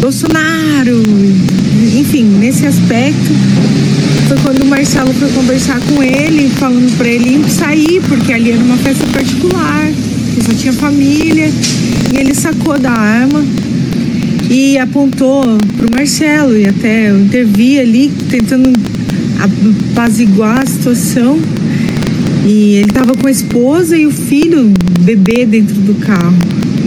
Bolsonaro, 0.00 1.02
enfim, 1.98 2.24
nesse 2.24 2.66
aspecto 2.66 3.32
foi 4.28 4.36
quando 4.42 4.62
o 4.62 4.66
Marcelo 4.66 5.12
foi 5.14 5.30
conversar 5.30 5.80
com 5.80 6.02
ele, 6.02 6.50
falando 6.50 6.94
pra 6.98 7.08
ele 7.08 7.48
sair, 7.48 8.02
porque 8.08 8.30
ali 8.30 8.52
era 8.52 8.62
uma 8.62 8.76
festa 8.76 9.06
particular, 9.06 9.90
que 10.34 10.44
só 10.44 10.52
tinha 10.52 10.72
família, 10.74 11.50
e 12.12 12.16
ele 12.18 12.34
sacou 12.34 12.78
da 12.78 12.90
arma 12.90 13.42
e 14.50 14.76
apontou 14.76 15.56
pro 15.78 15.90
Marcelo, 15.90 16.58
e 16.58 16.66
até 16.66 17.10
eu 17.10 17.18
intervi 17.20 17.80
ali, 17.80 18.12
tentando 18.28 18.70
apaziguar 19.38 20.60
a 20.62 20.66
situação. 20.66 21.38
E 22.46 22.76
ele 22.76 22.88
estava 22.88 23.14
com 23.14 23.26
a 23.26 23.30
esposa 23.30 23.96
e 23.96 24.06
o 24.06 24.10
filho, 24.10 24.72
bebê, 25.00 25.44
dentro 25.44 25.74
do 25.76 25.94
carro. 25.96 26.34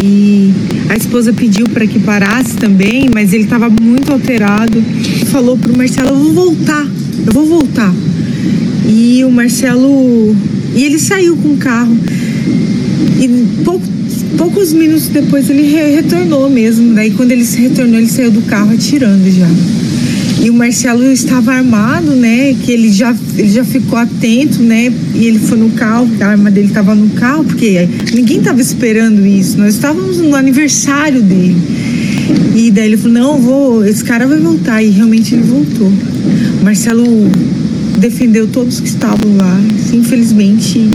E 0.04 0.52
a 0.90 0.96
esposa 0.98 1.32
pediu 1.32 1.68
para 1.70 1.86
que 1.86 2.00
parasse 2.00 2.56
também, 2.56 3.10
mas 3.14 3.34
ele 3.34 3.44
estava 3.44 3.70
muito 3.70 4.12
alterado. 4.12 4.82
Falou 5.28 5.58
pro 5.58 5.76
Marcelo: 5.78 6.10
Eu 6.10 6.16
vou 6.18 6.34
voltar, 6.34 6.88
eu 7.28 7.34
vou 7.34 7.46
voltar. 7.46 7.94
E 8.88 9.24
o 9.24 9.32
Marcelo. 9.32 10.36
E 10.76 10.84
ele 10.84 10.98
saiu 10.98 11.36
com 11.38 11.50
o 11.50 11.58
carro. 11.58 11.96
E 13.20 13.28
pouco- 13.64 13.86
poucos 14.38 14.74
minutos 14.74 15.08
depois 15.10 15.50
ele 15.50 15.64
re- 15.64 15.96
retornou 15.96 16.50
mesmo. 16.50 16.94
Daí, 16.96 17.12
quando 17.12 17.32
ele 17.32 17.46
se 17.46 17.60
retornou, 17.62 17.98
ele 18.00 18.08
saiu 18.08 18.32
do 18.32 18.42
carro 18.42 18.72
atirando 18.74 19.30
já. 19.30 19.48
E 20.42 20.50
o 20.50 20.54
Marcelo 20.54 21.04
estava 21.12 21.54
armado, 21.54 22.16
né? 22.16 22.56
Que 22.56 22.72
ele 22.72 22.92
já, 22.92 23.16
ele 23.38 23.52
já 23.52 23.64
ficou 23.64 24.00
atento, 24.00 24.64
né? 24.64 24.92
E 25.14 25.28
ele 25.28 25.38
foi 25.38 25.56
no 25.56 25.70
carro, 25.70 26.10
a 26.20 26.26
arma 26.26 26.50
dele 26.50 26.68
estava 26.68 26.96
no 26.96 27.10
carro, 27.12 27.44
porque 27.44 27.88
ninguém 28.12 28.40
estava 28.40 28.60
esperando 28.60 29.24
isso. 29.24 29.60
Nós 29.60 29.76
estávamos 29.76 30.18
no 30.18 30.36
aniversário 30.36 31.22
dele. 31.22 31.56
E 32.56 32.72
daí 32.72 32.88
ele 32.88 32.98
falou: 32.98 33.14
Não, 33.14 33.38
vou, 33.40 33.86
esse 33.86 34.04
cara 34.04 34.26
vai 34.26 34.40
voltar. 34.40 34.82
E 34.82 34.90
realmente 34.90 35.36
ele 35.36 35.44
voltou. 35.44 35.92
O 36.60 36.64
Marcelo 36.64 37.06
defendeu 38.00 38.48
todos 38.48 38.80
que 38.80 38.88
estavam 38.88 39.38
lá. 39.38 39.62
Infelizmente, 39.94 40.90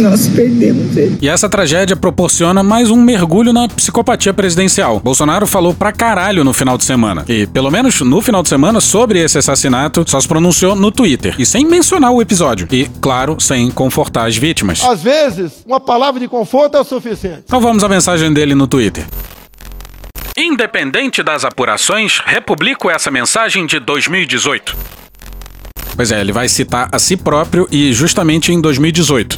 nós 0.00 0.28
perdemos 0.28 0.96
ele. 0.96 1.18
E 1.20 1.28
essa 1.28 1.48
tragédia 1.48 1.96
proporciona 1.96 2.62
mais 2.62 2.90
um 2.90 2.96
mergulho 2.96 3.52
na 3.52 3.68
psicopatia 3.68 4.32
presidencial. 4.32 5.00
Bolsonaro 5.00 5.46
falou 5.46 5.74
pra 5.74 5.92
caralho 5.92 6.44
no 6.44 6.52
final 6.52 6.78
de 6.78 6.84
semana. 6.84 7.24
E, 7.28 7.46
pelo 7.46 7.70
menos 7.70 8.00
no 8.00 8.20
final 8.20 8.42
de 8.42 8.48
semana, 8.48 8.80
sobre 8.80 9.18
esse 9.20 9.38
assassinato, 9.38 10.04
só 10.06 10.20
se 10.20 10.28
pronunciou 10.28 10.74
no 10.74 10.90
Twitter. 10.90 11.34
E 11.38 11.46
sem 11.46 11.64
mencionar 11.64 12.12
o 12.12 12.22
episódio. 12.22 12.68
E, 12.70 12.88
claro, 13.00 13.40
sem 13.40 13.70
confortar 13.70 14.26
as 14.26 14.36
vítimas. 14.36 14.82
Às 14.82 15.02
vezes, 15.02 15.64
uma 15.66 15.80
palavra 15.80 16.20
de 16.20 16.28
conforto 16.28 16.76
é 16.76 16.80
o 16.80 16.84
suficiente. 16.84 17.42
Então 17.44 17.60
vamos 17.60 17.82
à 17.84 17.88
mensagem 17.88 18.32
dele 18.32 18.54
no 18.54 18.66
Twitter. 18.66 19.04
Independente 20.36 21.20
das 21.22 21.44
apurações, 21.44 22.20
republico 22.24 22.88
essa 22.88 23.10
mensagem 23.10 23.66
de 23.66 23.80
2018. 23.80 24.76
Pois 25.96 26.12
é, 26.12 26.20
ele 26.20 26.30
vai 26.30 26.48
citar 26.48 26.88
a 26.92 26.98
si 26.98 27.16
próprio 27.16 27.66
e 27.72 27.92
justamente 27.92 28.52
em 28.52 28.60
2018. 28.60 29.36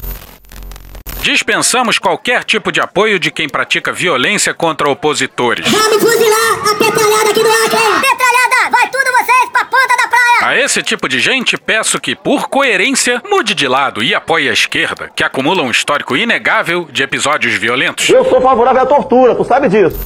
Dispensamos 1.21 1.99
qualquer 1.99 2.43
tipo 2.43 2.71
de 2.71 2.81
apoio 2.81 3.19
de 3.19 3.29
quem 3.29 3.47
pratica 3.47 3.93
violência 3.93 4.55
contra 4.55 4.89
opositores. 4.89 5.69
Vamos 5.69 6.01
fuzilar 6.01 6.53
a 6.53 6.75
petralhada 6.75 7.29
aqui 7.29 7.43
do 7.43 7.49
Acre! 7.49 8.01
Petralhada, 8.01 8.71
vai 8.71 8.89
tudo 8.89 9.05
vocês 9.19 9.49
pra 9.51 9.65
ponta 9.65 9.97
da 9.97 10.07
praia! 10.07 10.39
A 10.41 10.57
esse 10.57 10.81
tipo 10.81 11.07
de 11.07 11.19
gente, 11.19 11.57
peço 11.57 12.01
que, 12.01 12.15
por 12.15 12.49
coerência, 12.49 13.21
mude 13.29 13.53
de 13.53 13.67
lado 13.67 14.01
e 14.01 14.15
apoie 14.15 14.49
a 14.49 14.53
esquerda, 14.53 15.11
que 15.15 15.23
acumula 15.23 15.61
um 15.61 15.69
histórico 15.69 16.17
inegável 16.17 16.87
de 16.91 17.03
episódios 17.03 17.53
violentos. 17.53 18.09
Eu 18.09 18.27
sou 18.27 18.41
favorável 18.41 18.81
à 18.81 18.85
tortura, 18.87 19.35
tu 19.35 19.43
sabe 19.43 19.69
disso. 19.69 19.99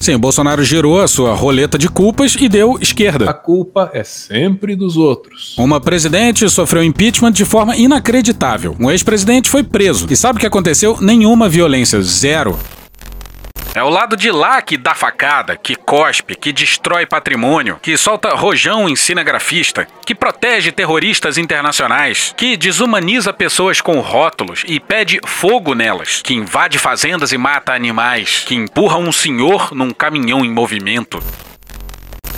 Sim, 0.00 0.14
o 0.14 0.18
Bolsonaro 0.18 0.62
girou 0.62 1.00
a 1.00 1.08
sua 1.08 1.34
roleta 1.34 1.76
de 1.78 1.88
culpas 1.88 2.36
e 2.38 2.48
deu 2.48 2.78
esquerda. 2.80 3.28
A 3.28 3.34
culpa 3.34 3.90
é 3.92 4.04
sempre 4.04 4.76
dos 4.76 4.96
outros. 4.96 5.56
Uma 5.58 5.80
presidente 5.80 6.48
sofreu 6.48 6.84
impeachment 6.84 7.32
de 7.32 7.44
forma 7.44 7.76
inacreditável. 7.76 8.76
Um 8.78 8.90
ex-presidente 8.90 9.50
foi 9.50 9.62
preso. 9.62 10.06
E 10.10 10.16
sabe 10.16 10.36
o 10.36 10.40
que 10.40 10.46
aconteceu? 10.46 10.98
Nenhuma 11.00 11.48
violência. 11.48 12.00
Zero. 12.02 12.56
É 13.76 13.82
o 13.82 13.90
lado 13.90 14.16
de 14.16 14.30
lá 14.30 14.62
que 14.62 14.78
dá 14.78 14.94
facada, 14.94 15.54
que 15.54 15.76
cospe, 15.76 16.34
que 16.34 16.50
destrói 16.50 17.04
patrimônio, 17.04 17.78
que 17.82 17.94
solta 17.98 18.34
rojão 18.34 18.88
em 18.88 18.96
cinegrafista, 18.96 19.86
que 20.06 20.14
protege 20.14 20.72
terroristas 20.72 21.36
internacionais, 21.36 22.32
que 22.38 22.56
desumaniza 22.56 23.34
pessoas 23.34 23.82
com 23.82 24.00
rótulos 24.00 24.64
e 24.66 24.80
pede 24.80 25.20
fogo 25.26 25.74
nelas, 25.74 26.22
que 26.22 26.32
invade 26.32 26.78
fazendas 26.78 27.32
e 27.32 27.36
mata 27.36 27.74
animais, 27.74 28.44
que 28.46 28.54
empurra 28.54 28.96
um 28.96 29.12
senhor 29.12 29.74
num 29.74 29.90
caminhão 29.90 30.42
em 30.42 30.50
movimento. 30.50 31.22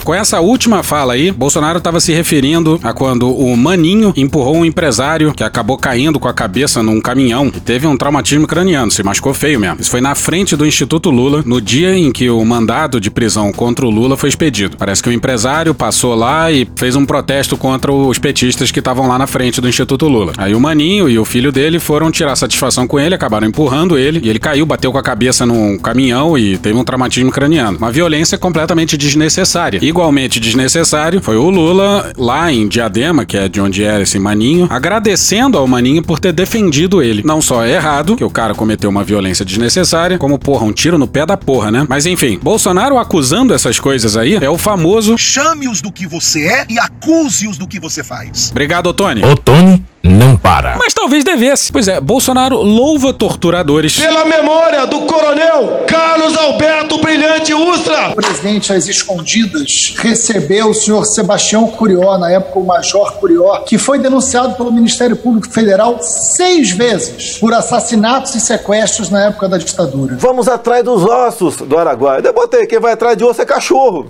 Com 0.09 0.15
essa 0.15 0.41
última 0.41 0.83
fala 0.83 1.13
aí, 1.13 1.31
Bolsonaro 1.31 1.77
estava 1.77 2.01
se 2.01 2.15
referindo 2.15 2.81
a 2.83 2.95
quando 2.95 3.31
o 3.31 3.55
Maninho 3.55 4.15
empurrou 4.17 4.57
um 4.57 4.65
empresário 4.65 5.35
que 5.35 5.45
acabou 5.45 5.77
caindo 5.77 6.19
com 6.19 6.27
a 6.27 6.33
cabeça 6.33 6.83
num 6.83 6.99
caminhão 6.99 7.49
e 7.55 7.61
teve 7.61 7.87
um 7.87 7.95
traumatismo 7.95 8.47
craniano, 8.47 8.91
se 8.91 9.03
machucou 9.03 9.35
feio 9.35 9.61
mesmo. 9.61 9.77
Isso 9.79 9.91
foi 9.91 10.01
na 10.01 10.15
frente 10.15 10.57
do 10.57 10.65
Instituto 10.65 11.11
Lula, 11.11 11.43
no 11.45 11.61
dia 11.61 11.95
em 11.95 12.11
que 12.11 12.31
o 12.31 12.43
mandado 12.43 12.99
de 12.99 13.11
prisão 13.11 13.53
contra 13.53 13.85
o 13.85 13.91
Lula 13.91 14.17
foi 14.17 14.31
expedido. 14.31 14.79
Parece 14.79 15.03
que 15.03 15.11
o 15.11 15.13
empresário 15.13 15.75
passou 15.75 16.15
lá 16.15 16.51
e 16.51 16.67
fez 16.75 16.97
um 16.97 17.05
protesto 17.05 17.55
contra 17.59 17.93
os 17.93 18.19
petistas 18.19 18.71
que 18.71 18.79
estavam 18.79 19.09
lá 19.09 19.19
na 19.19 19.27
frente 19.27 19.61
do 19.61 19.69
Instituto 19.69 20.09
Lula. 20.09 20.33
Aí 20.39 20.55
o 20.55 20.61
Maninho 20.61 21.11
e 21.11 21.19
o 21.19 21.25
filho 21.27 21.53
dele 21.53 21.79
foram 21.79 22.11
tirar 22.11 22.35
satisfação 22.35 22.87
com 22.87 22.99
ele, 22.99 23.15
acabaram 23.15 23.47
empurrando 23.47 23.99
ele 23.99 24.23
e 24.25 24.31
ele 24.31 24.39
caiu, 24.39 24.65
bateu 24.65 24.91
com 24.91 24.97
a 24.97 25.03
cabeça 25.03 25.45
num 25.45 25.77
caminhão 25.77 26.39
e 26.39 26.57
teve 26.57 26.79
um 26.79 26.83
traumatismo 26.83 27.31
craniano. 27.31 27.77
Uma 27.77 27.93
violência 27.93 28.39
completamente 28.39 28.97
desnecessária. 28.97 29.79
Igualmente 29.99 30.39
desnecessário 30.39 31.21
foi 31.21 31.37
o 31.37 31.51
Lula 31.51 32.13
lá 32.17 32.53
em 32.53 32.69
Diadema, 32.69 33.27
que 33.27 33.37
é 33.37 33.49
de 33.49 33.61
onde 33.61 33.83
era 33.83 34.05
esse 34.05 34.17
Maninho, 34.17 34.69
agradecendo 34.71 35.59
ao 35.59 35.67
Maninho 35.67 36.05
por 36.05 36.21
ter 36.21 36.33
defendido 36.33 37.03
ele. 37.03 37.25
Não 37.25 37.43
só 37.43 37.65
é 37.65 37.73
errado, 37.73 38.15
que 38.15 38.23
o 38.23 38.31
cara 38.31 38.55
cometeu 38.55 38.89
uma 38.89 39.03
violência 39.03 39.45
desnecessária, 39.45 40.17
como 40.17 40.39
porra, 40.39 40.65
um 40.65 40.73
tiro 40.73 40.99
no 40.99 41.09
pé 41.09 41.27
da 41.27 41.37
porra, 41.37 41.73
né? 41.73 41.85
Mas 41.89 42.07
enfim, 42.07 42.39
Bolsonaro 42.41 42.97
acusando 42.97 43.53
essas 43.53 43.81
coisas 43.81 44.17
aí 44.17 44.37
é 44.37 44.49
o 44.49 44.57
famoso 44.57 45.19
Chame-os 45.19 45.83
do 45.83 45.91
que 45.91 46.07
você 46.07 46.47
é 46.47 46.67
e 46.71 46.79
acuse-os 46.79 47.59
do 47.59 47.67
que 47.67 47.81
você 47.81 48.05
faz. 48.05 48.53
Obrigado, 48.53 48.93
Tony. 48.93 49.23
Tony 49.45 49.85
não 50.03 50.37
para. 50.37 50.77
Mas 50.79 50.95
talvez 50.95 51.25
devesse. 51.25 51.73
Pois 51.73 51.89
é, 51.89 52.01
Bolsonaro 52.01 52.57
louva 52.57 53.13
torturadores. 53.13 53.99
Pela 53.99 54.25
memória 54.25 54.87
do 54.87 55.01
coronel 55.01 55.85
Carlos 55.87 56.37
Alberto 56.37 56.99
Brilhante 56.99 57.53
Ustra. 57.55 58.11
O 58.11 58.15
presidente, 58.15 58.73
às 58.73 58.87
escondidas, 58.87 59.95
recebeu 59.97 60.71
o 60.71 60.75
senhor 60.75 61.05
Sebastião 61.05 61.67
Curió, 61.69 62.17
na 62.19 62.31
época 62.31 62.59
o 62.59 62.67
Major 62.67 63.13
Curió, 63.15 63.59
que 63.61 63.79
foi 63.79 63.99
denunciado 63.99 64.55
pelo 64.55 64.73
Ministério 64.73 65.17
Público 65.17 65.53
Federal 65.53 65.99
seis 66.01 66.71
vezes 66.71 67.39
por 67.39 67.53
assassinatos 67.53 68.35
e 68.35 68.41
sequestros 68.41 69.11
na 69.11 69.27
época 69.27 69.49
da 69.49 69.59
ditadura. 69.59 70.17
Vamos 70.19 70.49
atrás 70.49 70.85
dos 70.85 71.05
ossos 71.05 71.57
do 71.57 71.79
Araguaia. 71.79 72.23
Eu 72.25 72.33
botei, 72.33 72.67
quem 72.67 72.79
vai 72.79 72.93
atrás 72.93 73.17
de 73.17 73.25
osso 73.25 73.43
é 73.43 73.47
cachorro. 73.47 74.09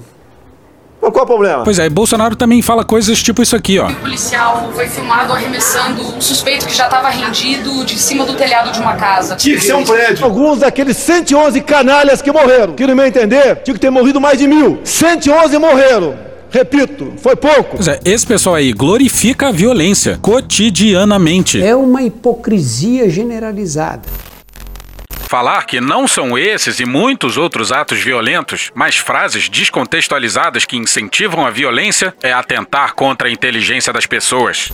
Mas 1.08 1.12
qual 1.12 1.22
é 1.22 1.24
o 1.24 1.26
problema? 1.26 1.64
Pois 1.64 1.78
é, 1.78 1.88
Bolsonaro 1.88 2.36
também 2.36 2.60
fala 2.60 2.84
coisas 2.84 3.22
tipo 3.22 3.42
isso 3.42 3.56
aqui, 3.56 3.78
ó. 3.78 3.88
O 3.88 3.94
policial 3.94 4.70
foi 4.74 4.86
filmado 4.86 5.32
arremessando 5.32 6.02
um 6.16 6.20
suspeito 6.20 6.66
que 6.66 6.74
já 6.74 6.84
estava 6.84 7.08
rendido 7.08 7.84
de 7.84 7.98
cima 7.98 8.26
do 8.26 8.34
telhado 8.34 8.70
de 8.72 8.78
uma 8.78 8.94
casa. 8.94 9.34
Tinha 9.36 9.56
que 9.56 9.64
ser 9.64 9.74
um 9.74 9.84
prédio. 9.84 10.24
Alguns 10.24 10.58
daqueles 10.58 10.96
111 10.98 11.60
canalhas 11.62 12.20
que 12.20 12.30
morreram, 12.30 12.74
que 12.74 12.86
no 12.86 12.94
meu 12.94 13.06
entender, 13.06 13.56
tinha 13.64 13.74
que 13.74 13.80
ter 13.80 13.90
morrido 13.90 14.20
mais 14.20 14.38
de 14.38 14.46
mil. 14.46 14.80
111 14.84 15.58
morreram. 15.58 16.28
Repito, 16.50 17.12
foi 17.18 17.36
pouco. 17.36 17.76
Pois 17.76 17.88
é, 17.88 18.00
esse 18.04 18.26
pessoal 18.26 18.56
aí 18.56 18.72
glorifica 18.72 19.48
a 19.48 19.52
violência 19.52 20.18
cotidianamente. 20.20 21.62
É 21.62 21.74
uma 21.74 22.02
hipocrisia 22.02 23.08
generalizada. 23.08 24.02
Falar 25.28 25.66
que 25.66 25.78
não 25.78 26.08
são 26.08 26.38
esses 26.38 26.80
e 26.80 26.86
muitos 26.86 27.36
outros 27.36 27.70
atos 27.70 27.98
violentos, 28.00 28.70
mas 28.74 28.96
frases 28.96 29.46
descontextualizadas 29.46 30.64
que 30.64 30.74
incentivam 30.74 31.44
a 31.44 31.50
violência, 31.50 32.14
é 32.22 32.32
atentar 32.32 32.94
contra 32.94 33.28
a 33.28 33.30
inteligência 33.30 33.92
das 33.92 34.06
pessoas. 34.06 34.72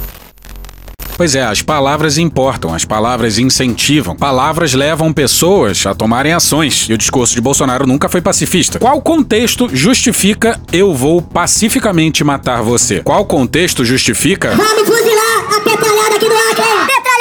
Pois 1.16 1.34
é, 1.34 1.42
as 1.42 1.60
palavras 1.60 2.18
importam, 2.18 2.72
as 2.72 2.84
palavras 2.84 3.36
incentivam. 3.36 4.14
Palavras 4.14 4.74
levam 4.74 5.12
pessoas 5.12 5.84
a 5.86 5.92
tomarem 5.94 6.32
ações. 6.32 6.86
E 6.88 6.92
o 6.92 6.98
discurso 6.98 7.34
de 7.34 7.40
Bolsonaro 7.40 7.84
nunca 7.84 8.08
foi 8.08 8.20
pacifista. 8.20 8.78
Qual 8.78 9.02
contexto 9.02 9.68
justifica 9.72 10.60
eu 10.72 10.94
vou 10.94 11.20
pacificamente 11.20 12.22
matar 12.22 12.62
você? 12.62 13.00
Qual 13.00 13.24
contexto 13.26 13.84
justifica. 13.84 14.54
Vamos 14.54 14.88
fuzilar 14.88 15.56
a 15.56 15.60
petralhada 15.62 16.14
aqui 16.14 16.28
do 16.28 16.34
Acre! 16.36 17.13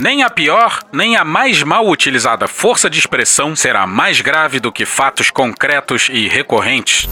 Nem 0.00 0.22
a 0.22 0.30
pior, 0.30 0.80
nem 0.90 1.14
a 1.14 1.24
mais 1.26 1.62
mal 1.62 1.86
utilizada 1.86 2.48
força 2.48 2.88
de 2.88 2.98
expressão 2.98 3.54
será 3.54 3.86
mais 3.86 4.22
grave 4.22 4.58
do 4.58 4.72
que 4.72 4.86
fatos 4.86 5.30
concretos 5.30 6.08
e 6.10 6.26
recorrentes. 6.26 7.06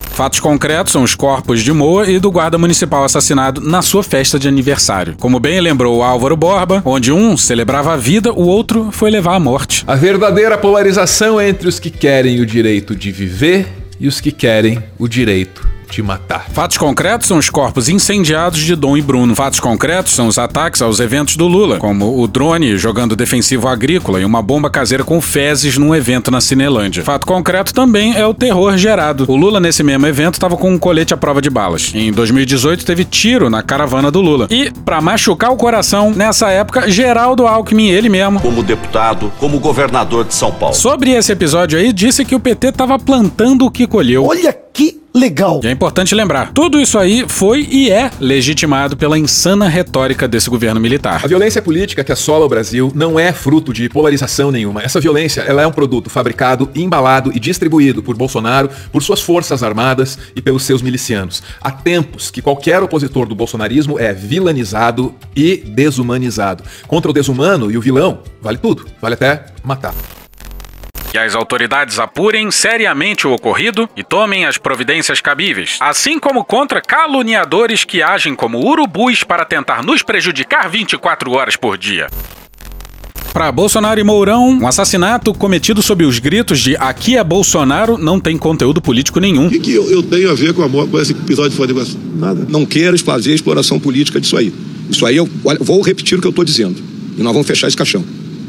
Fatos 0.00 0.40
concretos 0.40 0.92
são 0.92 1.04
os 1.04 1.14
corpos 1.14 1.62
de 1.62 1.72
Moa 1.72 2.10
e 2.10 2.18
do 2.18 2.32
guarda 2.32 2.58
municipal 2.58 3.04
assassinado 3.04 3.60
na 3.60 3.80
sua 3.80 4.02
festa 4.02 4.40
de 4.40 4.48
aniversário. 4.48 5.14
Como 5.20 5.38
bem 5.38 5.60
lembrou 5.60 6.02
Álvaro 6.02 6.36
Borba, 6.36 6.82
onde 6.84 7.12
um 7.12 7.36
celebrava 7.36 7.92
a 7.92 7.96
vida, 7.96 8.32
o 8.32 8.44
outro 8.44 8.90
foi 8.90 9.08
levar 9.08 9.36
a 9.36 9.40
morte. 9.40 9.84
A 9.86 9.94
verdadeira 9.94 10.58
polarização 10.58 11.40
é 11.40 11.48
entre 11.48 11.68
os 11.68 11.78
que 11.78 11.90
querem 11.90 12.40
o 12.40 12.46
direito 12.46 12.96
de 12.96 13.12
viver 13.12 13.68
e 14.00 14.08
os 14.08 14.20
que 14.20 14.32
querem 14.32 14.82
o 14.98 15.06
direito 15.06 15.73
de 15.90 16.02
matar. 16.02 16.46
Fatos 16.50 16.78
concretos 16.78 17.28
são 17.28 17.38
os 17.38 17.50
corpos 17.50 17.88
incendiados 17.88 18.60
de 18.60 18.74
Dom 18.74 18.96
e 18.96 19.02
Bruno. 19.02 19.34
Fatos 19.34 19.60
concretos 19.60 20.12
são 20.12 20.26
os 20.26 20.38
ataques 20.38 20.82
aos 20.82 21.00
eventos 21.00 21.36
do 21.36 21.46
Lula, 21.46 21.78
como 21.78 22.20
o 22.20 22.26
drone 22.26 22.76
jogando 22.76 23.16
defensivo 23.16 23.68
agrícola 23.68 24.20
e 24.20 24.24
uma 24.24 24.42
bomba 24.42 24.70
caseira 24.70 25.04
com 25.04 25.20
fezes 25.20 25.78
num 25.78 25.94
evento 25.94 26.30
na 26.30 26.40
Cinelândia. 26.40 27.02
Fato 27.02 27.26
concreto 27.26 27.72
também 27.72 28.16
é 28.16 28.26
o 28.26 28.34
terror 28.34 28.76
gerado. 28.76 29.24
O 29.28 29.36
Lula, 29.36 29.60
nesse 29.60 29.82
mesmo 29.82 30.06
evento, 30.06 30.34
estava 30.34 30.56
com 30.56 30.70
um 30.70 30.78
colete 30.78 31.14
à 31.14 31.16
prova 31.16 31.40
de 31.40 31.50
balas. 31.50 31.92
Em 31.94 32.12
2018, 32.12 32.84
teve 32.84 33.04
tiro 33.04 33.48
na 33.48 33.62
caravana 33.62 34.10
do 34.10 34.20
Lula. 34.20 34.46
E, 34.50 34.70
para 34.84 35.00
machucar 35.00 35.52
o 35.52 35.56
coração, 35.56 36.10
nessa 36.10 36.50
época, 36.50 36.90
Geraldo 36.90 37.46
Alckmin, 37.46 37.88
ele 37.88 38.08
mesmo, 38.08 38.40
como 38.40 38.62
deputado, 38.62 39.32
como 39.38 39.58
governador 39.58 40.24
de 40.24 40.34
São 40.34 40.52
Paulo. 40.52 40.74
Sobre 40.74 41.12
esse 41.12 41.32
episódio 41.32 41.78
aí, 41.78 41.92
disse 41.92 42.24
que 42.24 42.34
o 42.34 42.40
PT 42.40 42.68
estava 42.68 42.98
plantando 42.98 43.64
o 43.64 43.70
que 43.70 43.86
colheu. 43.86 44.24
Olha 44.24 44.52
que 44.52 45.03
legal. 45.14 45.60
E 45.62 45.68
é 45.68 45.70
importante 45.70 46.14
lembrar, 46.14 46.52
tudo 46.52 46.80
isso 46.80 46.98
aí 46.98 47.24
foi 47.28 47.66
e 47.70 47.90
é 47.90 48.10
legitimado 48.18 48.96
pela 48.96 49.16
insana 49.16 49.68
retórica 49.68 50.26
desse 50.26 50.50
governo 50.50 50.80
militar. 50.80 51.20
A 51.22 51.28
violência 51.28 51.62
política 51.62 52.02
que 52.02 52.10
assola 52.10 52.44
o 52.44 52.48
Brasil 52.48 52.90
não 52.94 53.18
é 53.18 53.32
fruto 53.32 53.72
de 53.72 53.88
polarização 53.88 54.50
nenhuma. 54.50 54.82
Essa 54.82 55.00
violência, 55.00 55.42
ela 55.42 55.62
é 55.62 55.66
um 55.66 55.72
produto 55.72 56.10
fabricado, 56.10 56.68
embalado 56.74 57.30
e 57.32 57.38
distribuído 57.38 58.02
por 58.02 58.16
Bolsonaro, 58.16 58.68
por 58.90 59.02
suas 59.02 59.20
forças 59.20 59.62
armadas 59.62 60.18
e 60.34 60.42
pelos 60.42 60.64
seus 60.64 60.82
milicianos. 60.82 61.42
Há 61.60 61.70
tempos 61.70 62.30
que 62.30 62.42
qualquer 62.42 62.82
opositor 62.82 63.26
do 63.26 63.34
bolsonarismo 63.34 63.98
é 63.98 64.12
vilanizado 64.12 65.14
e 65.36 65.56
desumanizado. 65.56 66.64
Contra 66.88 67.10
o 67.10 67.14
desumano 67.14 67.70
e 67.70 67.78
o 67.78 67.80
vilão, 67.80 68.20
vale 68.42 68.58
tudo, 68.58 68.86
vale 69.00 69.14
até 69.14 69.46
matar. 69.62 69.94
Que 71.14 71.18
as 71.18 71.36
autoridades 71.36 72.00
apurem 72.00 72.50
seriamente 72.50 73.24
o 73.24 73.32
ocorrido 73.32 73.88
e 73.96 74.02
tomem 74.02 74.46
as 74.46 74.58
providências 74.58 75.20
cabíveis, 75.20 75.76
assim 75.78 76.18
como 76.18 76.44
contra 76.44 76.82
caluniadores 76.82 77.84
que 77.84 78.02
agem 78.02 78.34
como 78.34 78.58
urubus 78.58 79.22
para 79.22 79.44
tentar 79.44 79.84
nos 79.84 80.02
prejudicar 80.02 80.68
24 80.68 81.30
horas 81.30 81.54
por 81.54 81.78
dia. 81.78 82.08
Para 83.32 83.52
Bolsonaro 83.52 84.00
e 84.00 84.02
Mourão, 84.02 84.48
um 84.48 84.66
assassinato 84.66 85.32
cometido 85.32 85.80
sob 85.80 86.04
os 86.04 86.18
gritos 86.18 86.58
de 86.58 86.76
aqui 86.78 87.16
é 87.16 87.22
Bolsonaro 87.22 87.96
não 87.96 88.18
tem 88.18 88.36
conteúdo 88.36 88.82
político 88.82 89.20
nenhum. 89.20 89.46
O 89.46 89.50
que, 89.50 89.60
que 89.60 89.72
eu, 89.72 89.88
eu 89.88 90.02
tenho 90.02 90.28
a 90.32 90.34
ver 90.34 90.52
com, 90.52 90.64
a, 90.64 90.68
com 90.68 90.98
esse 90.98 91.12
episódio 91.12 91.56
de 91.64 91.72
Iguaçu? 91.72 91.96
Nada. 92.16 92.44
Não 92.48 92.66
quero 92.66 92.98
fazer 92.98 93.32
exploração 93.32 93.78
política 93.78 94.20
disso 94.20 94.36
aí. 94.36 94.52
Isso 94.90 95.06
aí, 95.06 95.16
eu 95.16 95.30
vou 95.60 95.80
repetir 95.80 96.18
o 96.18 96.20
que 96.20 96.26
eu 96.26 96.30
estou 96.30 96.44
dizendo. 96.44 96.82
E 97.16 97.22
nós 97.22 97.32
vamos 97.32 97.46
fechar 97.46 97.68
esse 97.68 97.76
caixão. 97.76 98.04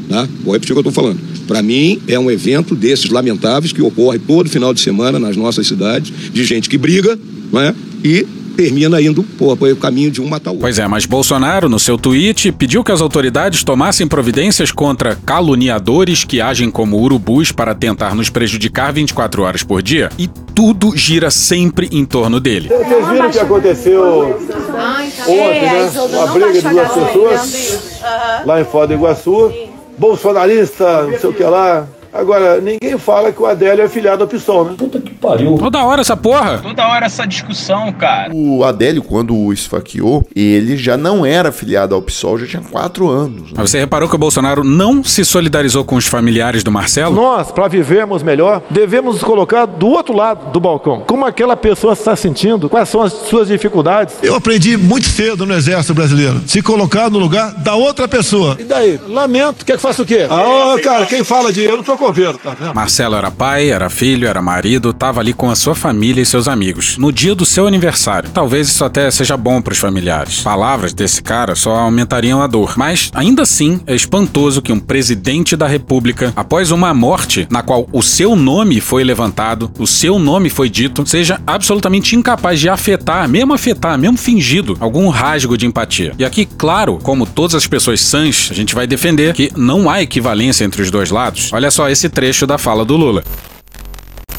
Tá? 0.08 0.28
Vou 0.44 0.52
repetir 0.52 0.72
o 0.72 0.80
que 0.80 0.86
eu 0.86 0.90
estou 0.90 1.04
falando. 1.04 1.20
Para 1.46 1.62
mim, 1.62 2.00
é 2.06 2.18
um 2.18 2.30
evento 2.30 2.74
desses 2.74 3.10
lamentáveis 3.10 3.72
que 3.72 3.82
ocorre 3.82 4.18
todo 4.18 4.48
final 4.48 4.72
de 4.72 4.80
semana 4.80 5.18
nas 5.18 5.36
nossas 5.36 5.66
cidades, 5.66 6.12
de 6.32 6.44
gente 6.44 6.68
que 6.68 6.78
briga, 6.78 7.18
não 7.52 7.60
é? 7.60 7.74
E 8.04 8.26
termina 8.56 9.00
indo 9.00 9.22
pô, 9.22 9.52
o 9.52 9.76
caminho 9.76 10.10
de 10.10 10.20
um 10.20 10.26
matar 10.26 10.50
o 10.50 10.54
outro. 10.54 10.62
Pois 10.62 10.78
é, 10.78 10.88
mas 10.88 11.04
Bolsonaro, 11.04 11.68
no 11.68 11.78
seu 11.78 11.98
tweet, 11.98 12.50
pediu 12.52 12.82
que 12.82 12.90
as 12.90 13.00
autoridades 13.02 13.62
tomassem 13.62 14.06
providências 14.08 14.72
contra 14.72 15.14
caluniadores 15.14 16.24
que 16.24 16.40
agem 16.40 16.70
como 16.70 16.96
urubus 16.98 17.52
para 17.52 17.74
tentar 17.74 18.14
nos 18.14 18.30
prejudicar 18.30 18.92
24 18.92 19.42
horas 19.42 19.62
por 19.62 19.82
dia. 19.82 20.10
E 20.18 20.26
tudo 20.54 20.96
gira 20.96 21.30
sempre 21.30 21.88
em 21.92 22.04
torno 22.04 22.40
dele. 22.40 22.68
Vocês 22.68 23.08
viram 23.08 23.28
o 23.28 23.30
que 23.30 23.38
aconteceu 23.38 24.38
ontem, 25.28 25.62
né? 25.62 25.90
Uma 26.12 26.26
briga 26.28 26.52
de 26.52 26.60
duas 26.62 26.88
pessoas 26.92 28.00
lá 28.46 28.60
em 28.60 28.64
Foz 28.64 28.88
do 28.88 28.94
Iguaçu. 28.94 29.52
Bolsonarista, 29.98 31.02
não 31.02 31.18
sei 31.18 31.30
o 31.30 31.32
que 31.32 31.42
lá. 31.44 31.86
Agora, 32.18 32.60
ninguém 32.60 32.98
fala 32.98 33.32
que 33.32 33.40
o 33.40 33.46
Adélio 33.46 33.84
é 33.84 33.88
filiado 33.88 34.22
ao 34.22 34.28
PSOL, 34.28 34.64
né? 34.64 34.74
Puta 34.76 35.00
que 35.00 35.14
pariu. 35.14 35.56
Toda 35.58 35.84
hora 35.84 36.00
essa 36.00 36.16
porra. 36.16 36.58
Toda 36.58 36.86
hora 36.88 37.06
essa 37.06 37.26
discussão, 37.26 37.92
cara. 37.92 38.30
O 38.32 38.64
Adélio, 38.64 39.02
quando 39.02 39.36
o 39.36 39.52
esfaqueou, 39.52 40.26
ele 40.34 40.76
já 40.76 40.96
não 40.96 41.24
era 41.24 41.52
filiado 41.52 41.94
ao 41.94 42.02
PSOL, 42.02 42.38
já 42.38 42.46
tinha 42.46 42.62
quatro 42.62 43.08
anos. 43.08 43.50
Mas 43.54 43.70
você 43.70 43.78
reparou 43.78 44.08
que 44.08 44.14
o 44.14 44.18
Bolsonaro 44.18 44.64
não 44.64 45.04
se 45.04 45.24
solidarizou 45.24 45.84
com 45.84 45.96
os 45.96 46.06
familiares 46.06 46.62
do 46.62 46.72
Marcelo? 46.72 47.14
Nós, 47.14 47.50
para 47.50 47.68
vivermos 47.68 48.22
melhor, 48.22 48.62
devemos 48.70 49.14
nos 49.14 49.24
colocar 49.24 49.66
do 49.66 49.88
outro 49.88 50.14
lado 50.14 50.50
do 50.52 50.60
balcão. 50.60 51.02
Como 51.06 51.24
aquela 51.24 51.56
pessoa 51.56 51.92
está 51.92 52.16
sentindo? 52.16 52.68
Quais 52.68 52.88
são 52.88 53.02
as 53.02 53.12
suas 53.12 53.48
dificuldades? 53.48 54.16
Eu 54.22 54.34
aprendi 54.34 54.76
muito 54.76 55.08
cedo 55.08 55.44
no 55.46 55.54
Exército 55.54 55.94
Brasileiro. 55.94 56.40
Se 56.46 56.62
colocar 56.62 57.10
no 57.10 57.18
lugar 57.18 57.52
da 57.54 57.74
outra 57.74 58.08
pessoa. 58.08 58.56
E 58.58 58.64
daí? 58.64 59.00
Lamento. 59.08 59.64
Quer 59.64 59.76
que 59.76 59.82
faça 59.82 60.02
o 60.02 60.06
quê? 60.06 60.26
Ah, 60.30 60.76
cara, 60.82 61.06
quem 61.06 61.22
fala 61.24 61.52
de 61.52 61.62
eu 61.64 61.76
não 61.76 61.84
tô 61.84 61.96
tá 62.12 62.54
vendo? 62.58 62.74
Marcelo 62.74 63.16
era 63.16 63.30
pai, 63.30 63.70
era 63.70 63.88
filho, 63.88 64.28
era 64.28 64.42
marido, 64.42 64.92
tava 64.92 65.20
ali 65.20 65.32
com 65.32 65.50
a 65.50 65.54
sua 65.54 65.74
família 65.74 66.22
e 66.22 66.26
seus 66.26 66.48
amigos. 66.48 66.96
No 66.98 67.12
dia 67.12 67.34
do 67.34 67.46
seu 67.46 67.66
aniversário. 67.66 68.30
Talvez 68.30 68.68
isso 68.68 68.84
até 68.84 69.10
seja 69.10 69.36
bom 69.36 69.60
pros 69.60 69.78
familiares. 69.78 70.40
Palavras 70.40 70.92
desse 70.92 71.22
cara 71.22 71.54
só 71.54 71.74
aumentariam 71.76 72.42
a 72.42 72.46
dor. 72.46 72.74
Mas, 72.76 73.10
ainda 73.14 73.42
assim, 73.42 73.80
é 73.86 73.94
espantoso 73.94 74.62
que 74.62 74.72
um 74.72 74.78
presidente 74.78 75.56
da 75.56 75.66
república, 75.66 76.32
após 76.36 76.70
uma 76.70 76.92
morte 76.92 77.46
na 77.50 77.62
qual 77.62 77.88
o 77.92 78.02
seu 78.02 78.36
nome 78.36 78.80
foi 78.80 79.04
levantado, 79.04 79.70
o 79.78 79.86
seu 79.86 80.18
nome 80.18 80.50
foi 80.50 80.68
dito, 80.68 81.06
seja 81.06 81.40
absolutamente 81.46 82.16
incapaz 82.16 82.60
de 82.60 82.68
afetar, 82.68 83.28
mesmo 83.28 83.52
afetar, 83.52 83.98
mesmo 83.98 84.16
fingido, 84.16 84.76
algum 84.80 85.08
rasgo 85.08 85.56
de 85.56 85.66
empatia. 85.66 86.12
E 86.18 86.24
aqui, 86.24 86.46
claro, 86.46 86.98
como 87.02 87.26
todas 87.26 87.54
as 87.54 87.66
pessoas 87.66 88.00
sãs, 88.00 88.48
a 88.50 88.54
gente 88.54 88.74
vai 88.74 88.86
defender 88.86 89.34
que 89.34 89.50
não 89.56 89.88
há 89.88 90.02
equivalência 90.02 90.64
entre 90.64 90.82
os 90.82 90.90
dois 90.90 91.10
lados. 91.10 91.52
Olha 91.52 91.70
só 91.70 91.88
esse 91.96 92.10
trecho 92.10 92.46
da 92.46 92.58
fala 92.58 92.84
do 92.84 92.94
Lula. 92.94 93.24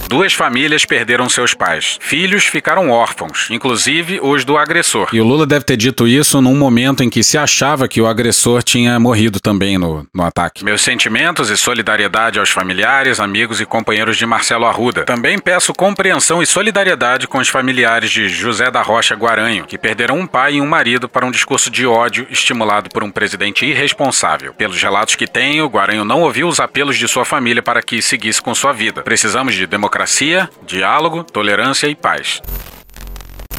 Duas 0.08 0.32
famílias 0.32 0.86
perderam 0.86 1.28
seus 1.28 1.54
pais. 1.54 1.98
Filhos 2.00 2.46
ficaram 2.46 2.90
órfãos, 2.90 3.50
inclusive 3.52 4.22
os 4.24 4.46
do 4.46 4.58
agressor. 4.58 5.10
E 5.12 5.20
o 5.20 5.26
Lula 5.26 5.46
deve 5.46 5.66
ter 5.66 5.76
dito 5.76 6.08
isso 6.08 6.42
num 6.42 6.56
momento 6.56 7.04
em 7.04 7.10
que 7.10 7.22
se 7.22 7.38
achava 7.38 7.90
que 7.90 8.00
o 8.00 8.08
agressor 8.08 8.64
tinha 8.64 8.98
morrido 9.02 9.42
também 9.42 9.78
no, 9.78 10.08
no 10.14 10.24
ataque. 10.24 10.64
Meus 10.64 10.82
sentimentos 10.82 11.50
e 11.50 11.58
solidariedade 11.58 12.40
aos 12.40 12.50
familiares, 12.50 13.20
amigos 13.20 13.60
e 13.60 13.66
companheiros 13.66 14.16
de 14.16 14.26
Marcelo 14.26 14.66
Arruda. 14.66 15.04
Também 15.04 15.38
peço 15.38 15.74
compreensão 15.74 16.42
e 16.42 16.46
solidariedade 16.46 17.28
com 17.28 17.40
os 17.40 17.50
familiares 17.50 18.10
de 18.10 18.30
José 18.30 18.72
da 18.72 18.82
Rocha 18.82 19.14
Guaranho, 19.14 19.66
que 19.66 19.78
perderam 19.78 20.18
um 20.18 20.26
pai 20.26 20.54
e 20.54 20.62
um 20.62 20.66
marido 20.66 21.10
para 21.10 21.26
um 21.26 21.32
discurso 21.32 21.70
de 21.70 21.86
ódio 21.86 22.26
estimulado 22.30 22.90
por 22.90 23.04
um 23.04 23.12
presidente 23.12 23.66
irresponsável. 23.66 24.54
Pelos 24.54 24.82
relatos 24.82 25.16
que 25.16 25.28
tenho, 25.28 25.68
Guaranho 25.68 26.06
não 26.06 26.22
ouviu 26.22 26.48
os 26.48 26.62
apelos 26.62 26.98
de 26.98 27.10
sua 27.10 27.26
família 27.26 27.62
para 27.62 27.82
que 27.82 28.02
seguisse 28.02 28.42
com 28.42 28.56
sua 28.56 28.72
vida. 28.72 29.02
Precisamos 29.02 29.54
de 29.54 29.68
democracia 29.68 29.97
democracia, 29.98 30.48
diálogo, 30.68 31.24
tolerância 31.24 31.88
e 31.88 31.96
paz. 31.96 32.40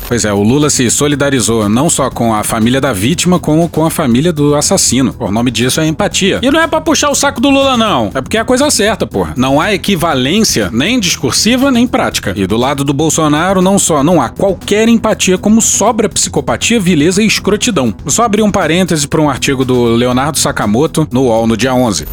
Pois 0.06 0.24
é, 0.24 0.32
o 0.32 0.42
Lula 0.42 0.70
se 0.70 0.90
solidarizou 0.90 1.68
não 1.68 1.90
só 1.90 2.08
com 2.08 2.32
a 2.32 2.42
família 2.42 2.80
da 2.80 2.94
vítima, 2.94 3.38
como 3.38 3.68
com 3.68 3.84
a 3.84 3.90
família 3.90 4.32
do 4.32 4.54
assassino. 4.54 5.14
O 5.18 5.30
nome 5.30 5.50
disso 5.50 5.80
é 5.80 5.86
empatia. 5.86 6.38
E 6.40 6.50
não 6.50 6.60
é 6.60 6.66
pra 6.66 6.80
puxar 6.80 7.10
o 7.10 7.14
saco 7.14 7.42
do 7.42 7.50
Lula, 7.50 7.76
não. 7.76 8.10
É 8.14 8.22
porque 8.22 8.38
é 8.38 8.40
a 8.40 8.44
coisa 8.44 8.70
certa, 8.70 9.06
porra. 9.06 9.34
Não 9.36 9.60
há 9.60 9.74
equivalência 9.74 10.70
nem 10.72 10.98
discursiva 10.98 11.70
nem 11.70 11.86
prática. 11.86 12.32
E 12.34 12.46
do 12.46 12.56
lado 12.56 12.84
do 12.84 12.94
Bolsonaro, 12.94 13.60
não 13.60 13.78
só 13.78 14.02
não 14.02 14.22
há 14.22 14.30
qualquer 14.30 14.88
empatia, 14.88 15.36
como 15.36 15.60
sobra 15.60 16.08
psicopatia, 16.08 16.80
vileza 16.80 17.22
e 17.22 17.26
escrotidão. 17.26 17.94
Só 18.06 18.22
abri 18.22 18.40
um 18.40 18.50
parêntese 18.50 19.06
para 19.06 19.20
um 19.20 19.28
artigo 19.28 19.62
do 19.62 19.84
Leonardo 19.84 20.38
Sakamoto 20.38 21.06
no 21.12 21.24
UOL 21.24 21.46
no 21.46 21.56
dia 21.56 21.74
11. 21.74 22.06